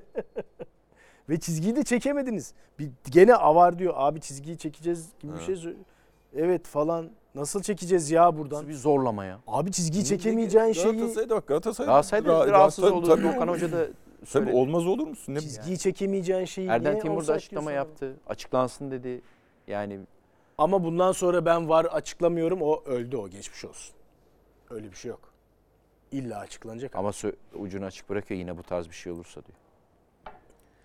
Ve 1.29 1.41
çizgiyi 1.41 1.77
de 1.77 1.85
çekemediniz. 1.85 2.55
Bir 2.79 2.91
gene 3.11 3.35
avar 3.35 3.79
diyor. 3.79 3.95
Abi 3.97 4.21
çizgiyi 4.21 4.59
çekeceğiz 4.59 5.09
gibi 5.21 5.33
bir 5.33 5.39
Ha. 5.39 5.45
şey 5.45 5.77
Evet 6.37 6.67
falan. 6.67 7.11
Nasıl 7.35 7.63
çekeceğiz 7.63 8.11
ya 8.11 8.39
buradan? 8.39 8.57
Nasıl 8.57 8.69
bir 8.69 8.75
zorlama 8.75 9.25
ya. 9.25 9.41
Abi 9.47 9.73
çizgiyi 9.73 10.05
çekemeyeceğin 10.05 10.73
şeyi 10.73 10.97
Galatasaray'da 10.97 11.37
bak 11.37 11.47
Galatasaray'da 11.47 11.93
Galatasaray'da 11.93 12.29
ra- 12.33 12.51
rahatsız 12.51 12.85
tabii, 12.85 12.95
oldu. 12.95 13.07
tabii. 13.07 13.29
Okan 13.29 13.49
Hoca 13.49 13.73
da 13.73 13.85
Tabii 13.87 13.93
söyledi. 14.27 14.57
olmaz 14.57 14.87
olur 14.87 15.07
musun? 15.07 15.35
Ne 15.35 15.41
çizgiyi 15.41 15.79
çekemeyeceğin 15.79 16.45
şeyi 16.45 16.69
Erden 16.69 17.01
Timur 17.01 17.27
da 17.27 17.33
açıklama 17.33 17.71
diyorsun 17.71 17.89
abi? 17.91 17.91
yaptı. 17.91 18.17
Açıklansın 18.27 18.91
dedi. 18.91 19.21
Yani 19.67 20.01
Ama 20.59 20.85
bundan 20.85 21.13
sonra 21.13 21.45
ben 21.45 21.69
var 21.69 21.85
açıklamıyorum. 21.85 22.63
O 22.63 22.83
öldü 22.87 23.17
o 23.17 23.29
geçmiş 23.29 23.65
olsun. 23.65 23.95
Öyle 24.71 24.91
bir 24.91 24.97
şey 24.97 25.09
yok. 25.09 25.21
İlla 26.13 26.39
açıklanacak. 26.39 26.95
ama 26.97 27.11
ucunu 27.55 27.85
açık 27.85 28.11
bırakıyor 28.11 28.41
yine 28.41 28.59
bu 28.59 28.63
tarz 28.63 28.89
bir 28.89 28.95
şey 28.95 29.13
olursa 29.13 29.41
diyor. 29.47 29.59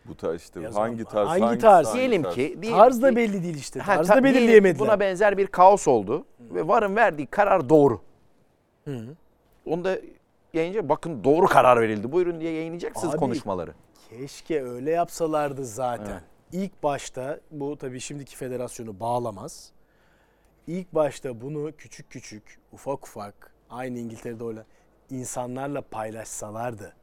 Bu 0.06 0.16
tarz 0.18 0.42
işte 0.42 0.62
Yazan- 0.62 0.82
hangi 0.82 1.06
tarz? 1.06 1.28
hangi 1.30 1.60
tarz? 1.60 1.94
Diyelim 1.94 2.24
tarz? 2.24 2.36
ki 2.36 2.58
diyelim 2.62 2.80
Tarz 2.80 3.02
da 3.02 3.16
belli 3.16 3.44
değil 3.44 3.58
işte. 3.58 3.80
Ha, 3.80 3.96
Tarz 3.96 4.08
ta- 4.08 4.16
da 4.16 4.24
belirleyemediler. 4.24 4.88
Buna 4.88 5.00
benzer 5.00 5.38
bir 5.38 5.48
kaos 5.48 5.88
oldu 5.88 6.26
ve 6.40 6.68
VAR'ın 6.68 6.96
verdiği 6.96 7.28
karar 7.28 7.70
doğru. 7.70 8.02
Hı. 8.86 9.06
Onu 9.66 9.84
da 9.84 9.98
yayınca 10.54 10.90
bakın 10.90 11.24
doğru 11.24 11.46
karar 11.48 11.82
verildi. 11.82 12.12
Buyurun 12.12 12.42
diye 12.42 12.52
yayınlayacaksınız 12.52 13.14
Abi, 13.14 13.20
konuşmaları. 13.20 13.74
Keşke 14.10 14.64
öyle 14.64 14.92
yapsalardı 14.92 15.66
zaten. 15.66 16.12
Evet. 16.12 16.24
İlk 16.52 16.84
başta 16.84 17.40
bu 17.52 17.78
tabii 17.78 18.00
şimdiki 18.00 18.36
federasyonu 18.36 19.00
bağlamaz. 19.00 19.72
İlk 20.68 20.96
başta 20.96 21.42
bunu 21.42 21.72
küçük 21.78 22.10
küçük, 22.10 22.60
ufak 22.72 23.08
ufak 23.08 23.54
aynı 23.70 24.00
İngiltere'de 24.00 24.44
öyle 24.44 24.66
insanlarla 25.10 25.82
paylaşsalardı. 25.82 26.94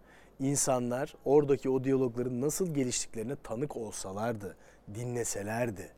İnsanlar 0.41 1.15
oradaki 1.25 1.71
o 1.71 1.85
diyalogların 1.85 2.41
nasıl 2.41 2.75
geliştiklerine 2.75 3.37
tanık 3.37 3.77
olsalardı, 3.77 4.57
dinleselerdi. 4.95 5.89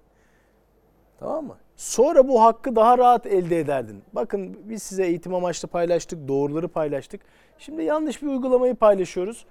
Tamam 1.21 1.45
mı? 1.47 1.57
Sonra 1.77 2.29
bu 2.29 2.43
hakkı 2.43 2.77
daha 2.77 2.99
rahat 2.99 3.27
elde 3.27 3.61
ederdin. 3.61 4.03
Bakın 4.13 4.59
biz 4.65 4.83
size 4.83 5.07
eğitim 5.07 5.35
amaçlı 5.35 5.69
paylaştık, 5.69 6.29
doğruları 6.29 6.69
paylaştık. 6.69 7.21
Şimdi 7.59 7.83
yanlış 7.85 8.23
bir 8.23 8.27
uygulamayı 8.27 8.75
paylaşıyoruz. 8.75 9.47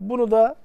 Bunu 0.00 0.30
da 0.30 0.56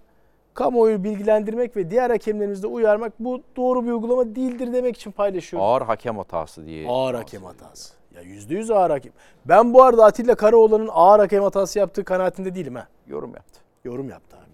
kamuoyu 0.54 1.04
bilgilendirmek 1.04 1.78
ve 1.78 1.92
diğer 1.92 2.10
hakemlerimizi 2.10 2.64
de 2.64 2.68
uyarmak 2.68 3.14
bu 3.20 3.42
doğru 3.56 3.84
bir 3.86 3.92
uygulama 3.92 4.36
değildir 4.36 4.74
demek 4.74 4.96
için 4.96 5.12
paylaşıyoruz. 5.12 5.68
Ağır 5.68 5.82
hakem 5.82 6.18
hatası 6.18 6.66
diye. 6.66 6.90
Ağır 6.90 7.14
hakem 7.16 7.44
hatası. 7.44 7.94
Ya 8.16 8.22
yüzde 8.22 8.56
yüz 8.56 8.72
ağır 8.72 8.90
hakem. 8.90 9.12
Ben 9.46 9.74
bu 9.74 9.84
arada 9.84 10.06
Atilla 10.06 10.36
Karaoğlan'ın 10.36 10.90
ağır 10.92 11.20
hakem 11.20 11.44
hatası 11.44 11.80
yaptığı 11.80 12.04
kanaatinde 12.04 12.56
değilim 12.56 12.76
ha. 12.76 12.88
Yorum 13.08 13.34
yaptı. 13.34 13.65
Yorum 13.86 14.10
yaptı 14.10 14.38
abi. 14.38 14.46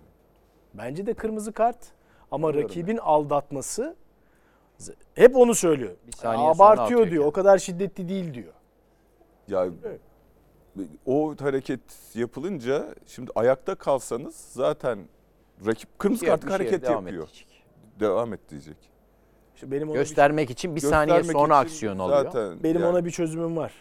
Bence 0.74 1.06
de 1.06 1.14
kırmızı 1.14 1.52
kart 1.54 1.78
ama 2.32 2.54
rakibin 2.54 2.98
aldatması 2.98 3.96
z- 4.80 4.94
hep 5.16 5.36
onu 5.38 5.56
söylüyor. 5.56 5.96
Bir 6.08 6.12
saniye 6.12 6.54
sonra 6.54 6.70
Abartıyor 6.70 7.00
diyor. 7.00 7.08
kendini. 7.10 7.26
O 7.26 7.32
kadar 7.32 7.58
şiddetli 7.58 8.10
değil 8.10 8.34
diyor. 8.34 8.54
Ya 9.48 9.68
o 11.06 11.36
hareket 11.40 11.80
yapılınca 12.14 12.96
şimdi 13.08 13.32
ayakta 13.36 13.76
kalsanız 13.76 14.36
zaten 14.36 15.00
rakip 15.66 16.00
kırmızı 16.00 16.22
bir 16.22 16.28
şeye 16.28 16.50
hareket 16.50 16.84
devam 16.84 17.06
yapıyor. 17.08 17.28
edecek. 17.28 17.64
Devam 18.00 18.34
et 18.34 18.40
diyecek. 18.50 18.78
İşte 19.56 19.72
benim 19.72 19.90
ona 19.90 19.98
Göstermek 19.98 20.50
için 20.50 20.76
bir 20.76 20.82
saniye 20.82 21.24
sonra 21.24 21.58
aksiyon 21.58 22.00
alıyor. 22.00 22.24
Zaten 22.24 22.60
bir, 22.60 22.64
benim 22.64 22.82
yani 22.82 22.92
ona 22.92 23.06
bir 23.06 23.12
çözümüm 23.12 23.58
var. 23.58 23.74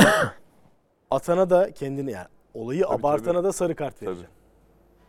Atana 1.10 1.50
da 1.50 1.70
kendini 1.70 2.10
yani 2.10 2.26
olayı 2.54 2.82
Tabii, 2.82 2.94
abartana 2.94 3.32
tabii. 3.34 3.44
da 3.44 3.52
sarı 3.52 3.74
kart 3.76 4.00
tabii. 4.00 4.41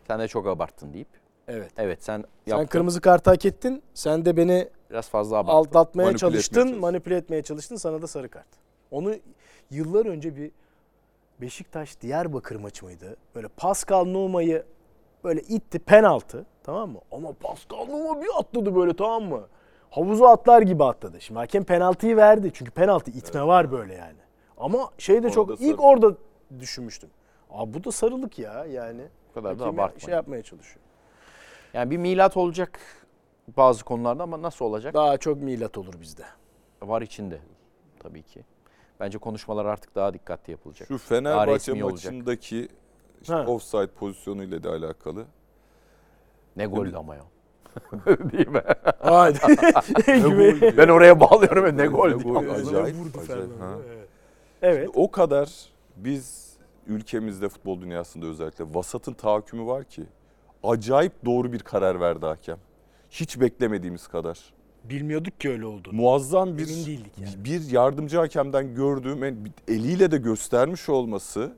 Sen 0.07 0.19
de 0.19 0.27
çok 0.27 0.47
abarttın 0.47 0.93
deyip. 0.93 1.07
Evet. 1.47 1.71
Evet 1.77 2.03
sen 2.03 2.17
Sen 2.45 2.51
yaptın. 2.51 2.67
kırmızı 2.67 3.01
kart 3.01 3.27
hak 3.27 3.45
ettin. 3.45 3.83
Sen 3.93 4.25
de 4.25 4.37
beni 4.37 4.69
Biraz 4.89 5.09
fazla 5.09 5.37
abarttın. 5.37 5.57
aldatmaya 5.57 6.03
Manipüle 6.05 6.15
etmeye 6.27 6.31
çalıştın, 6.31 6.55
çalıştın. 6.55 6.79
manipüle 6.81 7.15
etmeye 7.15 7.41
çalıştın. 7.43 7.75
Sana 7.75 8.01
da 8.01 8.07
sarı 8.07 8.29
kart. 8.29 8.47
Onu 8.91 9.13
yıllar 9.71 10.05
önce 10.05 10.35
bir 10.35 10.51
Beşiktaş 11.41 12.01
Diyarbakır 12.01 12.55
maçı 12.55 12.85
mıydı? 12.85 13.15
Böyle 13.35 13.47
Pascal 13.47 14.05
Numa'yı 14.05 14.63
böyle 15.23 15.41
itti 15.41 15.79
penaltı 15.79 16.45
tamam 16.63 16.89
mı? 16.89 16.99
Ama 17.11 17.33
Pascal 17.33 17.85
Numa 17.85 18.21
bir 18.21 18.27
atladı 18.37 18.75
böyle 18.75 18.95
tamam 18.95 19.23
mı? 19.23 19.47
Havuza 19.89 20.29
atlar 20.29 20.61
gibi 20.61 20.83
atladı. 20.83 21.21
Şimdi 21.21 21.39
hakem 21.39 21.63
penaltıyı 21.63 22.17
verdi. 22.17 22.51
Çünkü 22.53 22.71
penaltı 22.71 23.11
itme 23.11 23.43
var 23.47 23.71
böyle 23.71 23.93
yani. 23.93 24.17
Ama 24.57 24.89
şey 24.97 25.15
de 25.15 25.19
Orada 25.27 25.31
çok 25.35 25.47
sarı. 25.49 25.63
ilk 25.69 25.83
orada 25.83 26.15
düşünmüştüm. 26.59 27.09
Abi 27.51 27.73
bu 27.73 27.83
da 27.83 27.91
sarılık 27.91 28.39
ya 28.39 28.65
yani. 28.65 29.01
Bu 29.35 29.41
kadar 29.41 29.59
da 29.59 29.63
Hakemi 29.63 29.81
abartma. 29.81 29.99
Şey 29.99 30.13
yapmaya 30.13 30.43
çalışıyor. 30.43 30.85
Yani 31.73 31.91
bir 31.91 31.97
milat 31.97 32.37
olacak 32.37 32.79
bazı 33.57 33.83
konularda 33.83 34.23
ama 34.23 34.41
nasıl 34.41 34.65
olacak? 34.65 34.93
Daha 34.93 35.17
çok 35.17 35.41
milat 35.41 35.77
olur 35.77 35.93
bizde. 36.01 36.23
Var 36.81 37.01
içinde 37.01 37.39
tabii 37.99 38.23
ki. 38.23 38.43
Bence 38.99 39.17
konuşmalar 39.17 39.65
artık 39.65 39.95
daha 39.95 40.13
dikkatli 40.13 40.51
yapılacak. 40.51 40.87
Şu 40.87 40.97
Fenerbahçe 40.97 41.73
maçındaki 41.73 42.67
işte 43.21 43.35
offside 43.35 43.87
pozisyonuyla 43.87 44.63
da 44.63 44.69
alakalı. 44.69 45.25
Ne 46.55 46.65
goldü 46.65 46.95
ama 46.95 47.15
ya. 47.15 47.23
Değil 48.05 48.47
mi? 48.47 48.61
Haydi. 48.99 49.39
Gibi. 50.05 50.77
ben 50.77 50.87
oraya 50.87 51.19
bağlıyorum. 51.19 51.77
Ne 51.77 51.85
gol 51.85 52.07
Ne 52.07 52.13
gol, 52.13 52.35
acayip, 52.35 52.95
acayip, 53.23 53.61
ha. 53.61 53.75
evet. 53.87 54.07
Evet. 54.61 54.89
O 54.93 55.11
kadar 55.11 55.49
biz 55.95 56.42
ülkemizde 56.87 57.49
futbol 57.49 57.81
dünyasında 57.81 58.25
özellikle 58.25 58.65
vasatın 58.73 59.13
tahakkümü 59.13 59.65
var 59.65 59.83
ki 59.83 60.03
acayip 60.63 61.25
doğru 61.25 61.53
bir 61.53 61.59
karar 61.59 61.99
verdi 61.99 62.25
hakem. 62.25 62.57
Hiç 63.09 63.39
beklemediğimiz 63.39 64.07
kadar. 64.07 64.53
Bilmiyorduk 64.83 65.41
ki 65.41 65.49
öyle 65.49 65.65
olduğunu. 65.65 65.95
Muazzam 65.95 66.57
bir 66.57 66.67
yani. 66.67 66.99
bir 67.37 67.71
yardımcı 67.71 68.17
hakemden 68.17 68.75
gördüğüm 68.75 69.23
eliyle 69.67 70.11
de 70.11 70.17
göstermiş 70.17 70.89
olması 70.89 71.53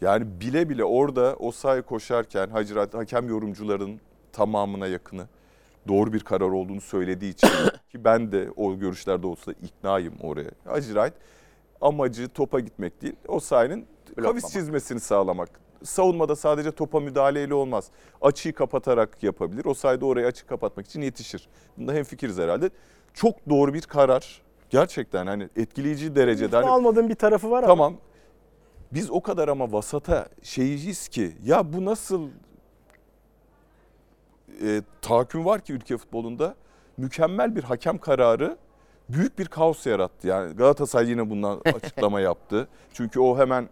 yani 0.00 0.40
bile 0.40 0.68
bile 0.68 0.84
orada 0.84 1.36
o 1.38 1.52
sahaya 1.52 1.82
koşarken 1.82 2.48
Hacirat 2.48 2.94
hakem 2.94 3.28
yorumcuların 3.28 4.00
tamamına 4.32 4.86
yakını 4.86 5.26
doğru 5.88 6.12
bir 6.12 6.20
karar 6.20 6.48
olduğunu 6.48 6.80
söylediği 6.80 7.32
için 7.32 7.48
ki 7.92 8.04
ben 8.04 8.32
de 8.32 8.50
o 8.56 8.78
görüşlerde 8.78 9.26
olsa 9.26 9.52
iknayım 9.52 10.14
oraya. 10.22 10.50
Hacirat 10.64 11.12
amacı 11.80 12.28
topa 12.28 12.60
gitmek 12.60 13.02
değil. 13.02 13.16
O 13.28 13.40
sahanın. 13.40 13.84
Kavis 14.14 14.52
çizmesini 14.52 15.00
sağlamak. 15.00 15.48
Savunmada 15.82 16.36
sadece 16.36 16.72
topa 16.72 17.00
müdahaleyle 17.00 17.54
olmaz. 17.54 17.90
Açıyı 18.20 18.54
kapatarak 18.54 19.22
yapabilir. 19.22 19.64
O 19.64 19.74
sayede 19.74 20.04
orayı 20.04 20.26
açık 20.26 20.48
kapatmak 20.48 20.86
için 20.86 21.00
yetişir. 21.00 21.48
Bunda 21.78 21.92
hemfikiriz 21.92 22.38
herhalde. 22.38 22.70
Çok 23.14 23.48
doğru 23.48 23.74
bir 23.74 23.82
karar. 23.82 24.42
Gerçekten 24.70 25.26
hani 25.26 25.48
etkileyici 25.56 26.16
derecede. 26.16 26.56
Hani, 26.56 26.66
almadığım 26.68 27.08
bir 27.08 27.14
tarafı 27.14 27.50
var 27.50 27.62
ama. 27.62 27.66
tamam 27.66 27.96
biz 28.92 29.10
o 29.10 29.20
kadar 29.20 29.48
ama 29.48 29.72
vasata 29.72 30.28
şeyiz 30.42 31.08
ki 31.08 31.32
ya 31.44 31.72
bu 31.72 31.84
nasıl 31.84 32.28
e, 34.62 34.82
tahakküm 35.02 35.44
var 35.44 35.60
ki 35.60 35.72
ülke 35.72 35.96
futbolunda 35.96 36.54
mükemmel 36.96 37.56
bir 37.56 37.62
hakem 37.62 37.98
kararı 37.98 38.56
büyük 39.08 39.38
bir 39.38 39.46
kaos 39.46 39.86
yarattı. 39.86 40.28
Yani 40.28 40.56
Galatasaray 40.56 41.10
yine 41.10 41.30
bundan 41.30 41.60
açıklama 41.74 42.20
yaptı. 42.20 42.68
Çünkü 42.92 43.20
o 43.20 43.38
hemen 43.38 43.68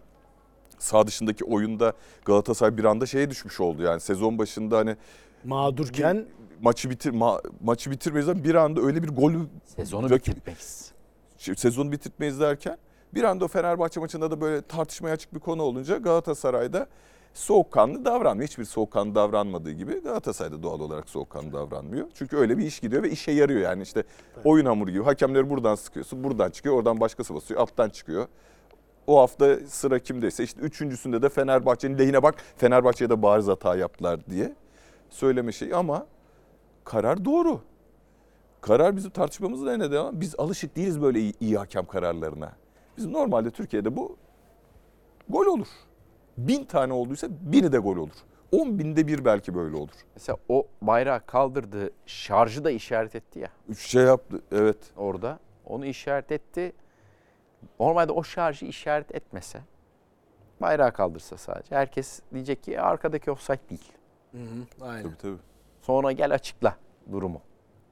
sağ 0.79 1.07
dışındaki 1.07 1.45
oyunda 1.45 1.93
Galatasaray 2.25 2.77
bir 2.77 2.83
anda 2.83 3.05
şeye 3.05 3.29
düşmüş 3.29 3.59
oldu. 3.59 3.81
Yani 3.83 3.99
sezon 3.99 4.37
başında 4.37 4.77
hani 4.77 4.95
Mağdurken 5.43 6.25
maçı 6.61 6.89
bitir 6.89 7.11
ma- 7.13 7.51
maçı 7.63 7.91
bitirmeyiz 7.91 8.43
bir 8.43 8.55
anda 8.55 8.81
öyle 8.81 9.03
bir 9.03 9.09
golü 9.09 9.39
Sezonu 9.65 10.09
Rakip- 10.09 10.35
bitirmeyiz. 10.35 10.91
sezonu 11.55 11.91
bitirtmeyiz 11.91 12.39
derken 12.39 12.77
bir 13.13 13.23
anda 13.23 13.45
o 13.45 13.47
Fenerbahçe 13.47 13.99
maçında 13.99 14.31
da 14.31 14.41
böyle 14.41 14.61
tartışmaya 14.61 15.11
açık 15.13 15.33
bir 15.33 15.39
konu 15.39 15.63
olunca 15.63 15.97
Galatasaray'da 15.97 16.87
soğukkanlı 17.33 18.05
davranmıyor. 18.05 18.47
Hiçbir 18.49 18.65
soğukkanlı 18.65 19.15
davranmadığı 19.15 19.71
gibi 19.71 19.99
Galatasaray'da 20.03 20.63
doğal 20.63 20.79
olarak 20.79 21.09
soğukkanlı 21.09 21.53
davranmıyor. 21.53 22.07
Çünkü 22.13 22.37
öyle 22.37 22.57
bir 22.57 22.65
iş 22.65 22.79
gidiyor 22.79 23.03
ve 23.03 23.09
işe 23.09 23.31
yarıyor 23.31 23.61
yani 23.61 23.81
işte 23.83 24.03
oyun 24.43 24.65
hamuru 24.65 24.91
gibi. 24.91 25.03
Hakemleri 25.03 25.49
buradan 25.49 25.75
sıkıyorsun, 25.75 26.23
buradan 26.23 26.49
çıkıyor, 26.51 26.75
oradan 26.75 26.99
başkası 26.99 27.35
basıyor, 27.35 27.59
alttan 27.61 27.89
çıkıyor. 27.89 28.27
O 29.09 29.19
hafta 29.19 29.57
sıra 29.67 29.99
kimdeyse 29.99 30.43
işte 30.43 30.61
üçüncüsünde 30.61 31.21
de 31.21 31.29
Fenerbahçe'nin 31.29 31.97
lehine 31.97 32.23
bak 32.23 32.35
Fenerbahçe'ye 32.57 33.09
de 33.09 33.21
bariz 33.21 33.47
hata 33.47 33.75
yaptılar 33.75 34.25
diye 34.29 34.55
söyleme 35.09 35.51
şeyi 35.51 35.75
ama 35.75 36.05
karar 36.83 37.25
doğru. 37.25 37.61
Karar 38.61 38.95
bizim 38.95 39.11
tartışmamızda 39.11 39.77
ne 39.77 39.91
de 39.91 39.99
ama 39.99 40.21
biz 40.21 40.35
alışık 40.37 40.75
değiliz 40.75 41.01
böyle 41.01 41.19
iyi, 41.19 41.33
iyi 41.39 41.57
hakem 41.57 41.85
kararlarına. 41.85 42.51
Biz 42.97 43.05
normalde 43.05 43.51
Türkiye'de 43.51 43.95
bu 43.95 44.17
gol 45.29 45.45
olur. 45.45 45.67
Bin 46.37 46.65
tane 46.65 46.93
olduysa 46.93 47.27
bini 47.41 47.71
de 47.71 47.77
gol 47.77 47.97
olur. 47.97 48.15
On 48.51 48.79
binde 48.79 49.07
bir 49.07 49.25
belki 49.25 49.55
böyle 49.55 49.75
olur. 49.75 49.95
Mesela 50.15 50.37
o 50.49 50.67
bayrağı 50.81 51.25
kaldırdı, 51.25 51.89
şarjı 52.05 52.63
da 52.63 52.71
işaret 52.71 53.15
etti 53.15 53.39
ya 53.39 53.49
Üç 53.69 53.79
şey 53.79 54.03
yaptı 54.03 54.41
evet. 54.51 54.77
orada. 54.97 55.39
Onu 55.65 55.85
işaret 55.85 56.31
etti. 56.31 56.73
Normalde 57.79 58.11
o 58.11 58.23
şarjı 58.23 58.65
işaret 58.65 59.15
etmese, 59.15 59.59
bayrağı 60.61 60.91
kaldırsa 60.93 61.37
sadece. 61.37 61.75
Herkes 61.75 62.21
diyecek 62.33 62.63
ki 62.63 62.73
"E, 62.73 62.79
arkadaki 62.79 63.31
offside 63.31 63.59
değil. 63.69 63.91
Hı 64.31 64.37
hı, 64.37 64.85
aynen. 64.85 65.03
Tabii 65.03 65.17
tabii. 65.17 65.37
Sonra 65.81 66.11
gel 66.11 66.33
açıkla 66.33 66.75
durumu. 67.11 67.41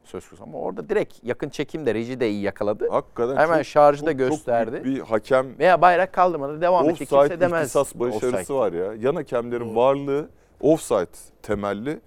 Söz 0.04 0.30
konusu 0.30 0.44
ama 0.44 0.58
orada 0.60 0.90
direkt 0.90 1.24
yakın 1.24 1.50
çekimde 1.50 1.94
reji 1.94 2.20
de 2.20 2.30
iyi 2.30 2.42
yakaladı. 2.42 2.90
Hakikaten 2.90 3.36
Hemen 3.36 3.58
çok- 3.58 3.66
şarjı 3.66 4.06
da 4.06 4.12
çok- 4.12 4.20
çok 4.20 4.30
gösterdi. 4.30 4.84
büyük 4.84 4.98
bir 4.98 5.02
hakem 5.10 5.60
Veya 5.60 5.82
bayrak 5.82 6.14
kaldırmadı 6.14 6.62
devam 6.62 6.90
etti. 6.90 6.98
Kimse 6.98 7.16
offside 7.16 7.40
demez. 7.40 7.62
ihtisas 7.62 7.96
başarısı 7.96 8.28
offside. 8.28 8.58
var 8.58 8.74
ya. 8.74 8.94
Yan 8.94 9.16
hakemlerin 9.16 9.76
varlığı 9.76 10.30
offside 10.62 11.08
temelli. 11.42 12.00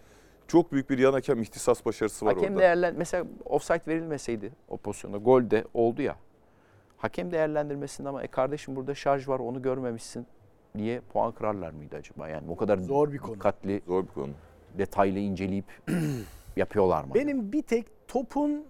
Çok 0.49 0.73
büyük 0.73 0.91
bir 0.91 0.99
yan 0.99 1.13
hakem 1.13 1.43
ihtisas 1.43 1.85
başarısı 1.87 2.27
var 2.27 2.35
Hakem 2.35 2.51
orada. 2.51 2.61
değerlen 2.63 2.95
mesela 2.99 3.25
offside 3.45 3.83
verilmeseydi 3.87 4.53
o 4.69 4.77
pozisyonda 4.77 5.19
gol 5.19 5.51
de 5.51 5.65
oldu 5.75 6.03
ya. 6.03 6.17
Hakem 7.01 7.31
değerlendirmesinde 7.33 8.09
ama 8.09 8.23
e 8.23 8.27
kardeşim 8.27 8.77
burada 8.77 8.95
şarj 8.95 9.29
var 9.29 9.39
onu 9.39 9.63
görmemişsin 9.63 10.27
diye 10.79 11.01
puan 11.01 11.33
kırarlar 11.33 11.71
mıydı 11.71 11.97
acaba? 11.97 12.29
Yani 12.29 12.51
o 12.51 12.57
kadar 12.57 12.79
Zor 12.79 13.13
bir 13.13 13.19
konu. 13.19 13.35
dikkatli, 13.35 13.83
Zor 13.87 14.03
bir 14.03 14.09
konu. 14.09 14.31
detaylı 14.79 15.19
inceleyip 15.19 15.65
yapıyorlar 16.57 17.05
mı? 17.05 17.15
Benim 17.15 17.53
bir 17.53 17.63
tek 17.63 18.09
topun 18.09 18.65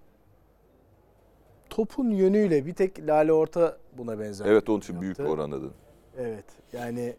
topun 1.70 2.10
yönüyle 2.10 2.66
bir 2.66 2.74
tek 2.74 2.98
Lale 3.08 3.32
Orta 3.32 3.76
buna 3.98 4.18
benzer. 4.18 4.46
Evet 4.46 4.68
onun 4.68 4.78
için 4.78 5.00
büyük 5.00 5.18
Yaptı. 5.18 5.32
oranladın. 5.32 5.72
Evet. 6.18 6.44
Yani 6.72 7.16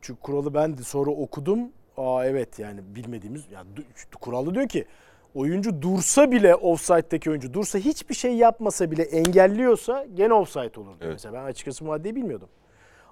çünkü 0.00 0.20
kuralı 0.20 0.54
ben 0.54 0.78
de 0.78 0.82
sonra 0.82 1.10
okudum. 1.10 1.58
Aa 1.96 2.24
evet 2.26 2.58
yani 2.58 2.80
bilmediğimiz 2.94 3.50
yani 3.52 3.68
kuralı 4.20 4.54
diyor 4.54 4.68
ki 4.68 4.84
oyuncu 5.34 5.82
dursa 5.82 6.30
bile 6.30 6.54
offside'deki 6.54 7.30
oyuncu 7.30 7.54
dursa 7.54 7.78
hiçbir 7.78 8.14
şey 8.14 8.34
yapmasa 8.36 8.90
bile 8.90 9.02
engelliyorsa 9.02 10.06
gene 10.14 10.34
offside 10.34 10.80
olur. 10.80 10.94
Evet. 11.00 11.12
Mesela 11.12 11.34
ben 11.34 11.44
açıkçası 11.44 11.84
bu 11.84 11.88
maddeyi 11.88 12.16
bilmiyordum. 12.16 12.48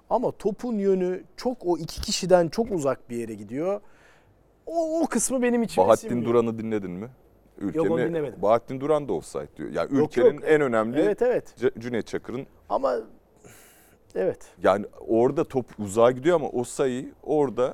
Ama 0.09 0.31
topun 0.31 0.77
yönü 0.77 1.23
çok 1.37 1.65
o 1.65 1.77
iki 1.77 2.01
kişiden 2.01 2.47
çok 2.47 2.71
uzak 2.71 3.09
bir 3.09 3.17
yere 3.17 3.33
gidiyor. 3.33 3.81
O, 4.65 5.01
o 5.01 5.07
kısmı 5.07 5.41
benim 5.41 5.63
için 5.63 5.83
Bahattin 5.83 6.25
Duran'ı 6.25 6.57
dinledin 6.57 6.91
mi? 6.91 7.09
Ülkenin, 7.57 7.89
onu 7.89 7.99
dinlemedim. 7.99 8.41
Bahattin 8.41 8.81
Duran 8.81 9.07
da 9.07 9.13
offside 9.13 9.47
diyor. 9.57 9.69
Yani 9.69 9.97
Yok, 9.97 10.09
ülkenin 10.17 10.33
yok. 10.33 10.43
en 10.47 10.61
önemli 10.61 10.99
Evet 10.99 11.21
evet. 11.21 11.55
Cüneyt 11.79 12.07
Çakır'ın 12.07 12.47
Ama 12.69 12.95
evet. 14.15 14.47
yani 14.63 14.85
orada 15.07 15.43
top 15.43 15.65
uzağa 15.79 16.11
gidiyor 16.11 16.35
ama 16.35 16.49
o 16.49 16.63
sayıyı 16.63 17.13
orada 17.23 17.73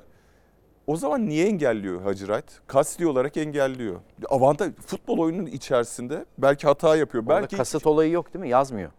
o 0.86 0.96
zaman 0.96 1.28
niye 1.28 1.46
engelliyor 1.46 2.02
Hacı 2.02 2.42
Kasti 2.66 3.06
olarak 3.06 3.36
engelliyor. 3.36 4.00
Avantaj 4.28 4.72
futbol 4.86 5.18
oyununun 5.18 5.46
içerisinde 5.46 6.24
belki 6.38 6.66
hata 6.66 6.96
yapıyor. 6.96 7.24
Orada 7.24 7.40
belki 7.40 7.56
kasıt 7.56 7.86
olayı 7.86 8.10
yok 8.12 8.34
değil 8.34 8.40
mi? 8.40 8.48
Yazmıyor 8.48 8.90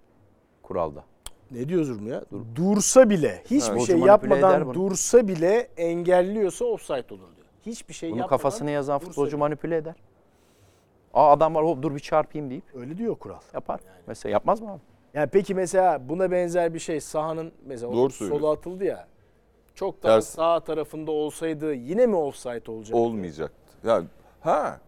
kuralda. 0.64 1.04
ne 1.52 1.70
diyoruz 1.70 2.02
ya? 2.08 2.24
Dursa 2.56 3.10
bile 3.10 3.44
hiçbir 3.46 3.72
Evet. 3.72 3.82
şey 3.88 4.00
yapmadan 4.00 4.66
bunu. 4.66 4.74
dursa 4.74 5.28
bile 5.28 5.68
engelliyorsa 5.78 6.66
offside 6.66 7.14
olur 7.14 7.36
diyor. 7.36 7.48
Hiçbir 7.66 7.94
şey 7.94 8.12
Bunu 8.12 8.18
yapmadan 8.20 8.38
kafasına 8.38 8.70
yazan 8.70 9.00
futbolcu 9.00 9.32
bile. 9.32 9.40
manipüle 9.40 9.78
eder. 9.78 9.96
Aa 11.14 11.32
adam 11.32 11.56
var 11.56 11.66
hop 11.66 11.82
dur 11.82 11.96
bir 11.96 12.00
çarpayım 12.00 12.50
deyip 12.50 12.64
Öyle 12.76 12.98
diyor 12.98 13.16
kural. 13.16 13.40
yapar. 13.54 13.80
Mesela 14.08 14.34
yapmaz 14.34 14.62
mı 14.62 14.72
abi? 14.72 14.80
Yani 15.14 15.30
peki 15.30 15.56
mesela 15.56 16.10
buna 16.10 16.32
benzer 16.32 16.74
bir 16.74 16.80
şey 16.80 17.02
sahanın 17.02 17.52
mesela 17.66 17.94
Doğru 17.94 18.10
sola 18.10 18.52
atıldı 18.52 18.84
ya. 18.86 19.08
Çok 19.78 20.04
daha 20.04 20.16
Ters. 20.16 20.30
sağ 20.30 20.60
tarafında 20.60 21.12
olsaydı 21.12 21.74
yine 21.74 22.06
mi 22.08 22.16
offside 22.16 22.72
olacak? 22.72 22.96
Olmayacaktı. 22.96 23.78
Yani 23.88 24.08
ha. 24.42 24.80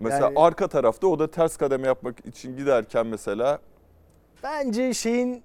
Mesela 0.00 0.24
Yani- 0.26 0.38
arka 0.38 0.68
tarafta 0.68 1.06
o 1.06 1.18
da 1.18 1.30
ters 1.30 1.56
kademe 1.56 1.86
yapmak 1.86 2.26
için 2.26 2.56
giderken 2.56 3.06
mesela 3.06 3.58
Bence 4.42 4.94
şeyin 4.94 5.42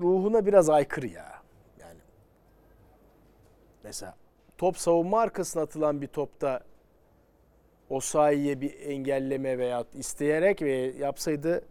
ruhuna 0.00 0.46
biraz 0.46 0.70
aykırı 0.70 1.06
ya. 1.06 1.42
Yani 1.80 2.00
mesela 3.84 4.14
top 4.58 4.78
savunma 4.78 5.20
arkasına 5.20 5.62
atılan 5.62 6.00
bir 6.02 6.06
topta 6.06 6.60
o 7.90 8.00
sahiye 8.00 8.60
bir 8.60 8.80
engelleme 8.80 9.58
veya 9.58 9.84
isteyerek 9.94 10.62
ve 10.62 10.72
yapsaydı 10.98 11.64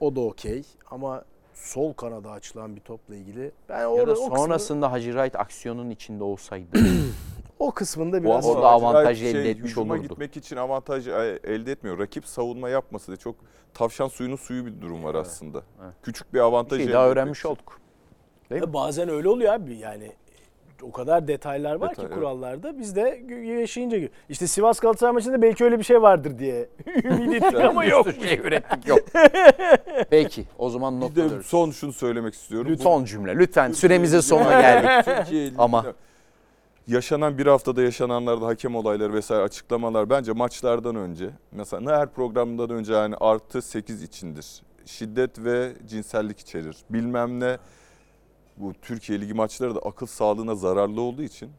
o 0.00 0.16
da 0.16 0.20
okey. 0.20 0.64
Ama 0.90 1.24
sol 1.54 1.92
kanada 1.92 2.30
açılan 2.30 2.76
bir 2.76 2.80
topla 2.80 3.14
ilgili 3.16 3.52
ben 3.68 3.80
Ya 3.80 3.90
orada 3.90 4.06
da 4.06 4.12
o, 4.12 4.14
kısmını, 4.14 4.38
sonrasında 4.38 4.92
Hacı 4.92 5.12
Wright 5.12 5.36
aksiyonun 5.36 5.90
içinde 5.90 6.24
olsaydı. 6.24 6.66
o 7.58 7.70
kısmında 7.72 8.16
O 8.16 8.22
biraz 8.22 8.46
orada 8.46 8.68
Ama 8.68 8.88
avantaj 8.88 9.18
acayip 9.18 9.36
elde 9.36 9.50
etmiş 9.50 9.78
olurdu. 9.78 10.02
gitmek 10.02 10.36
için 10.36 10.56
avantaj 10.56 11.08
e, 11.08 11.40
elde 11.44 11.72
etmiyor. 11.72 11.98
Rakip 11.98 12.26
savunma 12.26 12.68
yapması 12.68 13.06
diye 13.06 13.16
çok 13.16 13.36
tavşan 13.74 14.08
suyunun 14.08 14.36
suyu 14.36 14.66
bir 14.66 14.80
durum 14.80 15.04
var 15.04 15.14
aslında. 15.14 15.62
Evet. 15.84 15.94
Küçük 16.02 16.34
bir 16.34 16.40
avantaj 16.40 16.78
bir 16.78 16.84
şey 16.84 16.86
elde 16.86 16.94
daha 16.94 17.08
öğrenmiş 17.08 17.38
için. 17.38 17.48
olduk. 17.48 17.80
Değil 18.50 18.60
mi? 18.62 18.66
Ya 18.66 18.74
bazen 18.74 19.08
öyle 19.08 19.28
oluyor 19.28 19.54
abi 19.54 19.76
yani 19.76 20.12
o 20.82 20.92
kadar 20.92 21.28
detaylar 21.28 21.74
var 21.74 21.90
Detay, 21.90 21.94
ki 21.94 22.02
evet. 22.06 22.14
kurallarda 22.14 22.78
biz 22.78 22.96
de 22.96 23.22
yaşayınca 23.60 23.98
işte 24.28 24.46
Sivas 24.46 24.80
Galatasaray 24.80 25.12
maçında 25.12 25.42
belki 25.42 25.64
öyle 25.64 25.78
bir 25.78 25.84
şey 25.84 26.02
vardır 26.02 26.38
diye 26.38 26.68
ümit 27.04 27.34
ettik 27.34 27.60
ama 27.60 27.84
yok. 27.84 28.06
Bir 28.06 28.28
şey 28.28 28.38
ürettik 28.38 28.88
yok. 28.88 28.98
Peki 30.10 30.44
o 30.58 30.70
zaman 30.70 31.00
Bir 31.00 31.14
de 31.16 31.42
son 31.42 31.70
şunu 31.70 31.92
söylemek 31.92 32.34
istiyorum. 32.34 32.72
Bu- 32.78 32.82
Son 32.82 33.04
cümle 33.04 33.36
lütfen 33.36 33.72
süremizin 33.72 34.20
sonuna 34.20 34.60
geldik. 34.60 35.54
Ama- 35.58 35.84
yaşanan 36.86 37.38
bir 37.38 37.46
haftada 37.46 37.82
yaşananlarda 37.82 38.46
hakem 38.46 38.76
olayları 38.76 39.12
vesaire 39.14 39.42
açıklamalar 39.42 40.10
bence 40.10 40.32
maçlardan 40.32 40.96
önce 40.96 41.30
mesela 41.52 41.98
her 42.00 42.08
programdan 42.12 42.70
önce 42.70 42.92
yani 42.92 43.14
artı 43.20 43.62
8 43.62 44.02
içindir. 44.02 44.46
Şiddet 44.86 45.38
ve 45.38 45.72
cinsellik 45.86 46.38
içerir. 46.38 46.76
Bilmem 46.90 47.40
ne 47.40 47.58
bu 48.56 48.72
Türkiye 48.82 49.20
Ligi 49.20 49.34
maçları 49.34 49.74
da 49.74 49.78
akıl 49.80 50.06
sağlığına 50.06 50.54
zararlı 50.54 51.00
olduğu 51.00 51.22
için 51.22 51.50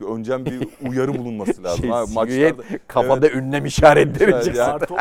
bir 0.00 0.04
önceden 0.06 0.46
bir 0.46 0.68
uyarı 0.88 1.18
bulunması 1.18 1.62
lazım. 1.64 1.84
Şey, 2.14 2.26
silüet, 2.26 2.86
kafada 2.88 3.30
ünlem 3.30 3.66
işaretleri 3.66 4.30
Yani- 4.30 4.44
çıksın. 4.44 4.62
Artı, 4.62 4.94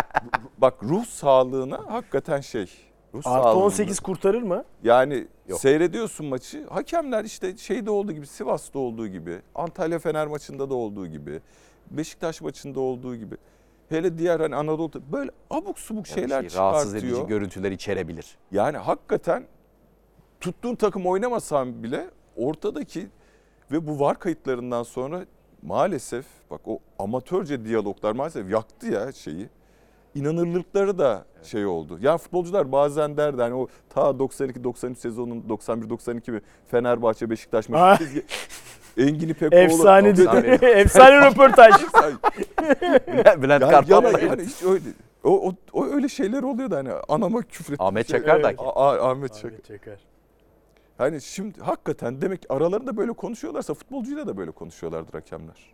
bak 0.58 0.84
ruh 0.84 1.06
sağlığına 1.06 1.80
hakikaten 1.88 2.42
şey. 2.42 2.66
Ruh 3.14 3.22
artı 3.28 3.48
sağlığına- 3.48 3.54
18 3.64 4.00
kurtarır 4.00 4.42
mı? 4.42 4.64
Yani 4.84 5.28
Yok. 5.48 5.60
seyrediyorsun 5.60 6.26
maçı. 6.26 6.68
Hakemler 6.70 7.24
işte 7.26 7.58
şeyde 7.58 7.92
olduğu 7.92 8.12
gibi, 8.12 8.28
Sivas'ta 8.28 8.80
olduğu 8.80 9.08
gibi, 9.08 9.42
Antalya 9.56 10.00
Fener 10.00 10.28
maçında 10.28 10.70
da 10.70 10.74
olduğu 10.74 11.08
gibi, 11.08 11.40
Beşiktaş 11.92 12.42
maçında 12.42 12.80
olduğu 12.80 13.16
gibi. 13.16 13.36
Hele 13.90 14.18
diğer 14.18 14.40
hani 14.40 14.56
Anadolu'da 14.56 15.00
böyle 15.12 15.32
abuk 15.50 15.80
subuk 15.80 16.08
şeyler 16.08 16.50
Şey, 16.50 16.60
rahatsız 16.60 16.94
edici 16.96 17.08
çıkartıyor. 17.08 17.30
görüntüler 17.30 17.72
içerebilir. 17.72 18.38
Yani 18.52 18.78
hakikaten 18.78 19.44
tuttuğun 20.46 20.76
takım 20.76 21.06
oynamasan 21.06 21.84
bile 21.84 22.06
ortadaki 22.38 23.08
ve 23.72 23.88
bu 23.88 24.00
var 24.00 24.20
kayıtlarından 24.20 24.84
sonra 24.84 25.26
maalesef 25.62 26.26
bak 26.52 26.62
o 26.66 26.80
amatörce 27.00 27.66
diyaloglar 27.66 28.12
maalesef 28.12 28.52
yaktı 28.52 28.88
ya 28.88 29.12
şeyi. 29.12 29.50
İnanırlıkları 30.16 30.98
da 30.98 31.26
şey 31.44 31.66
oldu. 31.66 31.98
Yani 32.02 32.18
futbolcular 32.18 32.72
bazen 32.72 33.18
derdi 33.18 33.42
hani 33.42 33.54
o 33.54 33.68
ta 33.90 34.02
92-93 34.02 34.96
sezonun 34.96 35.42
91-92 35.50 36.32
mi 36.32 36.42
Fenerbahçe 36.68 37.30
Beşiktaş 37.30 37.66
Ah. 37.70 37.72
maçı 37.92 38.04
çizgi. 38.04 38.24
Engin 38.98 39.30
İpekoğlu. 39.30 39.60
Efsane 39.60 40.08
Efsane. 40.10 40.44
dedi. 40.44 40.66
Efsane 40.66 41.30
röportaj. 41.32 41.74
Bülent 43.42 43.62
Yani, 43.62 43.72
Kartal'la 43.72 44.08
yani, 44.12 44.26
yani 44.26 44.44
hiç 44.44 44.64
öyle, 44.64 44.84
o, 45.24 45.50
o, 45.50 45.54
o 45.74 45.86
öyle 45.86 46.10
şeyler 46.10 46.44
oluyordu 46.44 46.76
hani 46.76 46.90
anama 47.10 47.42
küfür. 47.42 47.76
Ahmet 47.80 48.08
Çakar 48.08 48.44
da 48.44 48.48
Ahmet 48.48 49.34
Çakar. 49.34 49.50
Ahmet 49.50 49.66
Çakar. 49.68 50.15
Hani 50.98 51.22
şimdi 51.22 51.62
hakikaten 51.62 52.22
demek 52.22 52.42
ki 52.42 52.54
aralarında 52.54 52.98
böyle 52.98 53.14
konuşuyorlarsa 53.14 53.74
futbolcuyla 53.74 54.28
da 54.28 54.38
böyle 54.38 54.52
konuşuyorlardır 54.52 55.14
hakemler. 55.14 55.74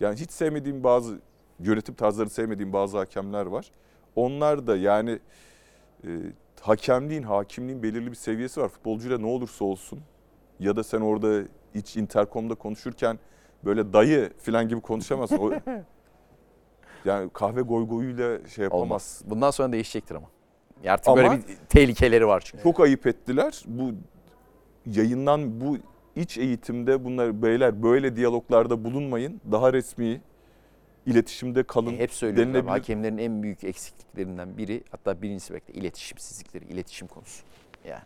Yani 0.00 0.16
hiç 0.16 0.30
sevmediğim 0.30 0.84
bazı 0.84 1.20
yönetim 1.60 1.94
tarzları 1.94 2.30
sevmediğim 2.30 2.72
bazı 2.72 2.98
hakemler 2.98 3.46
var. 3.46 3.70
Onlar 4.16 4.66
da 4.66 4.76
yani 4.76 5.18
e, 6.04 6.08
hakemliğin, 6.60 7.22
hakimliğin 7.22 7.82
belirli 7.82 8.10
bir 8.10 8.16
seviyesi 8.16 8.60
var. 8.60 8.68
Futbolcuyla 8.68 9.18
ne 9.18 9.26
olursa 9.26 9.64
olsun 9.64 10.00
ya 10.60 10.76
da 10.76 10.84
sen 10.84 11.00
orada 11.00 11.42
iç 11.74 11.96
interkomda 11.96 12.54
konuşurken 12.54 13.18
böyle 13.64 13.92
dayı 13.92 14.32
falan 14.38 14.68
gibi 14.68 14.80
konuşamazsın. 14.80 15.38
O, 15.38 15.52
yani 17.04 17.30
kahve 17.32 17.60
goygoyuyla 17.60 18.48
şey 18.48 18.62
yapamaz. 18.62 18.84
Olmaz. 18.84 19.22
Bundan 19.26 19.50
sonra 19.50 19.72
değişecektir 19.72 20.14
ama. 20.14 20.28
Artık 20.88 21.08
Ama- 21.08 21.16
böyle 21.16 21.38
bir 21.38 21.56
tehlikeleri 21.68 22.26
var 22.26 22.42
çünkü. 22.46 22.62
Çok 22.62 22.80
ayıp 22.80 23.06
ettiler. 23.06 23.62
Bu 23.66 23.92
yayından 24.86 25.60
bu 25.60 25.78
iç 26.16 26.38
eğitimde 26.38 27.04
bunlar 27.04 27.42
beyler 27.42 27.82
böyle 27.82 28.16
diyaloglarda 28.16 28.84
bulunmayın. 28.84 29.40
Daha 29.52 29.72
resmi 29.72 30.20
iletişimde 31.06 31.62
kalın. 31.62 31.94
E, 31.94 31.98
hep 31.98 32.12
söylüyorum 32.12 32.56
abi, 32.56 32.68
hakemlerin 32.68 33.18
en 33.18 33.42
büyük 33.42 33.64
eksikliklerinden 33.64 34.58
biri 34.58 34.84
hatta 34.90 35.22
birincisi 35.22 35.54
belki 35.54 35.68
de 35.68 35.72
iletişimsizlikleri, 35.72 36.64
iletişim 36.64 37.08
konusu. 37.08 37.44
Yani 37.88 38.02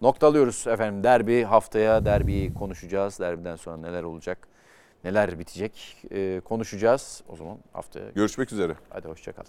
noktalıyoruz 0.00 0.66
efendim. 0.66 1.04
Derbi 1.04 1.42
haftaya 1.42 2.04
derbiyi 2.04 2.54
konuşacağız. 2.54 3.20
Derbiden 3.20 3.56
sonra 3.56 3.76
neler 3.76 4.02
olacak, 4.02 4.48
neler 5.04 5.38
bitecek 5.38 5.96
e, 6.10 6.40
konuşacağız. 6.44 7.22
O 7.28 7.36
zaman 7.36 7.58
haftaya 7.72 8.10
Görüşmek 8.10 8.52
üzere. 8.52 8.76
hadi 8.90 9.08
hoşça 9.08 9.32
kal. 9.32 9.44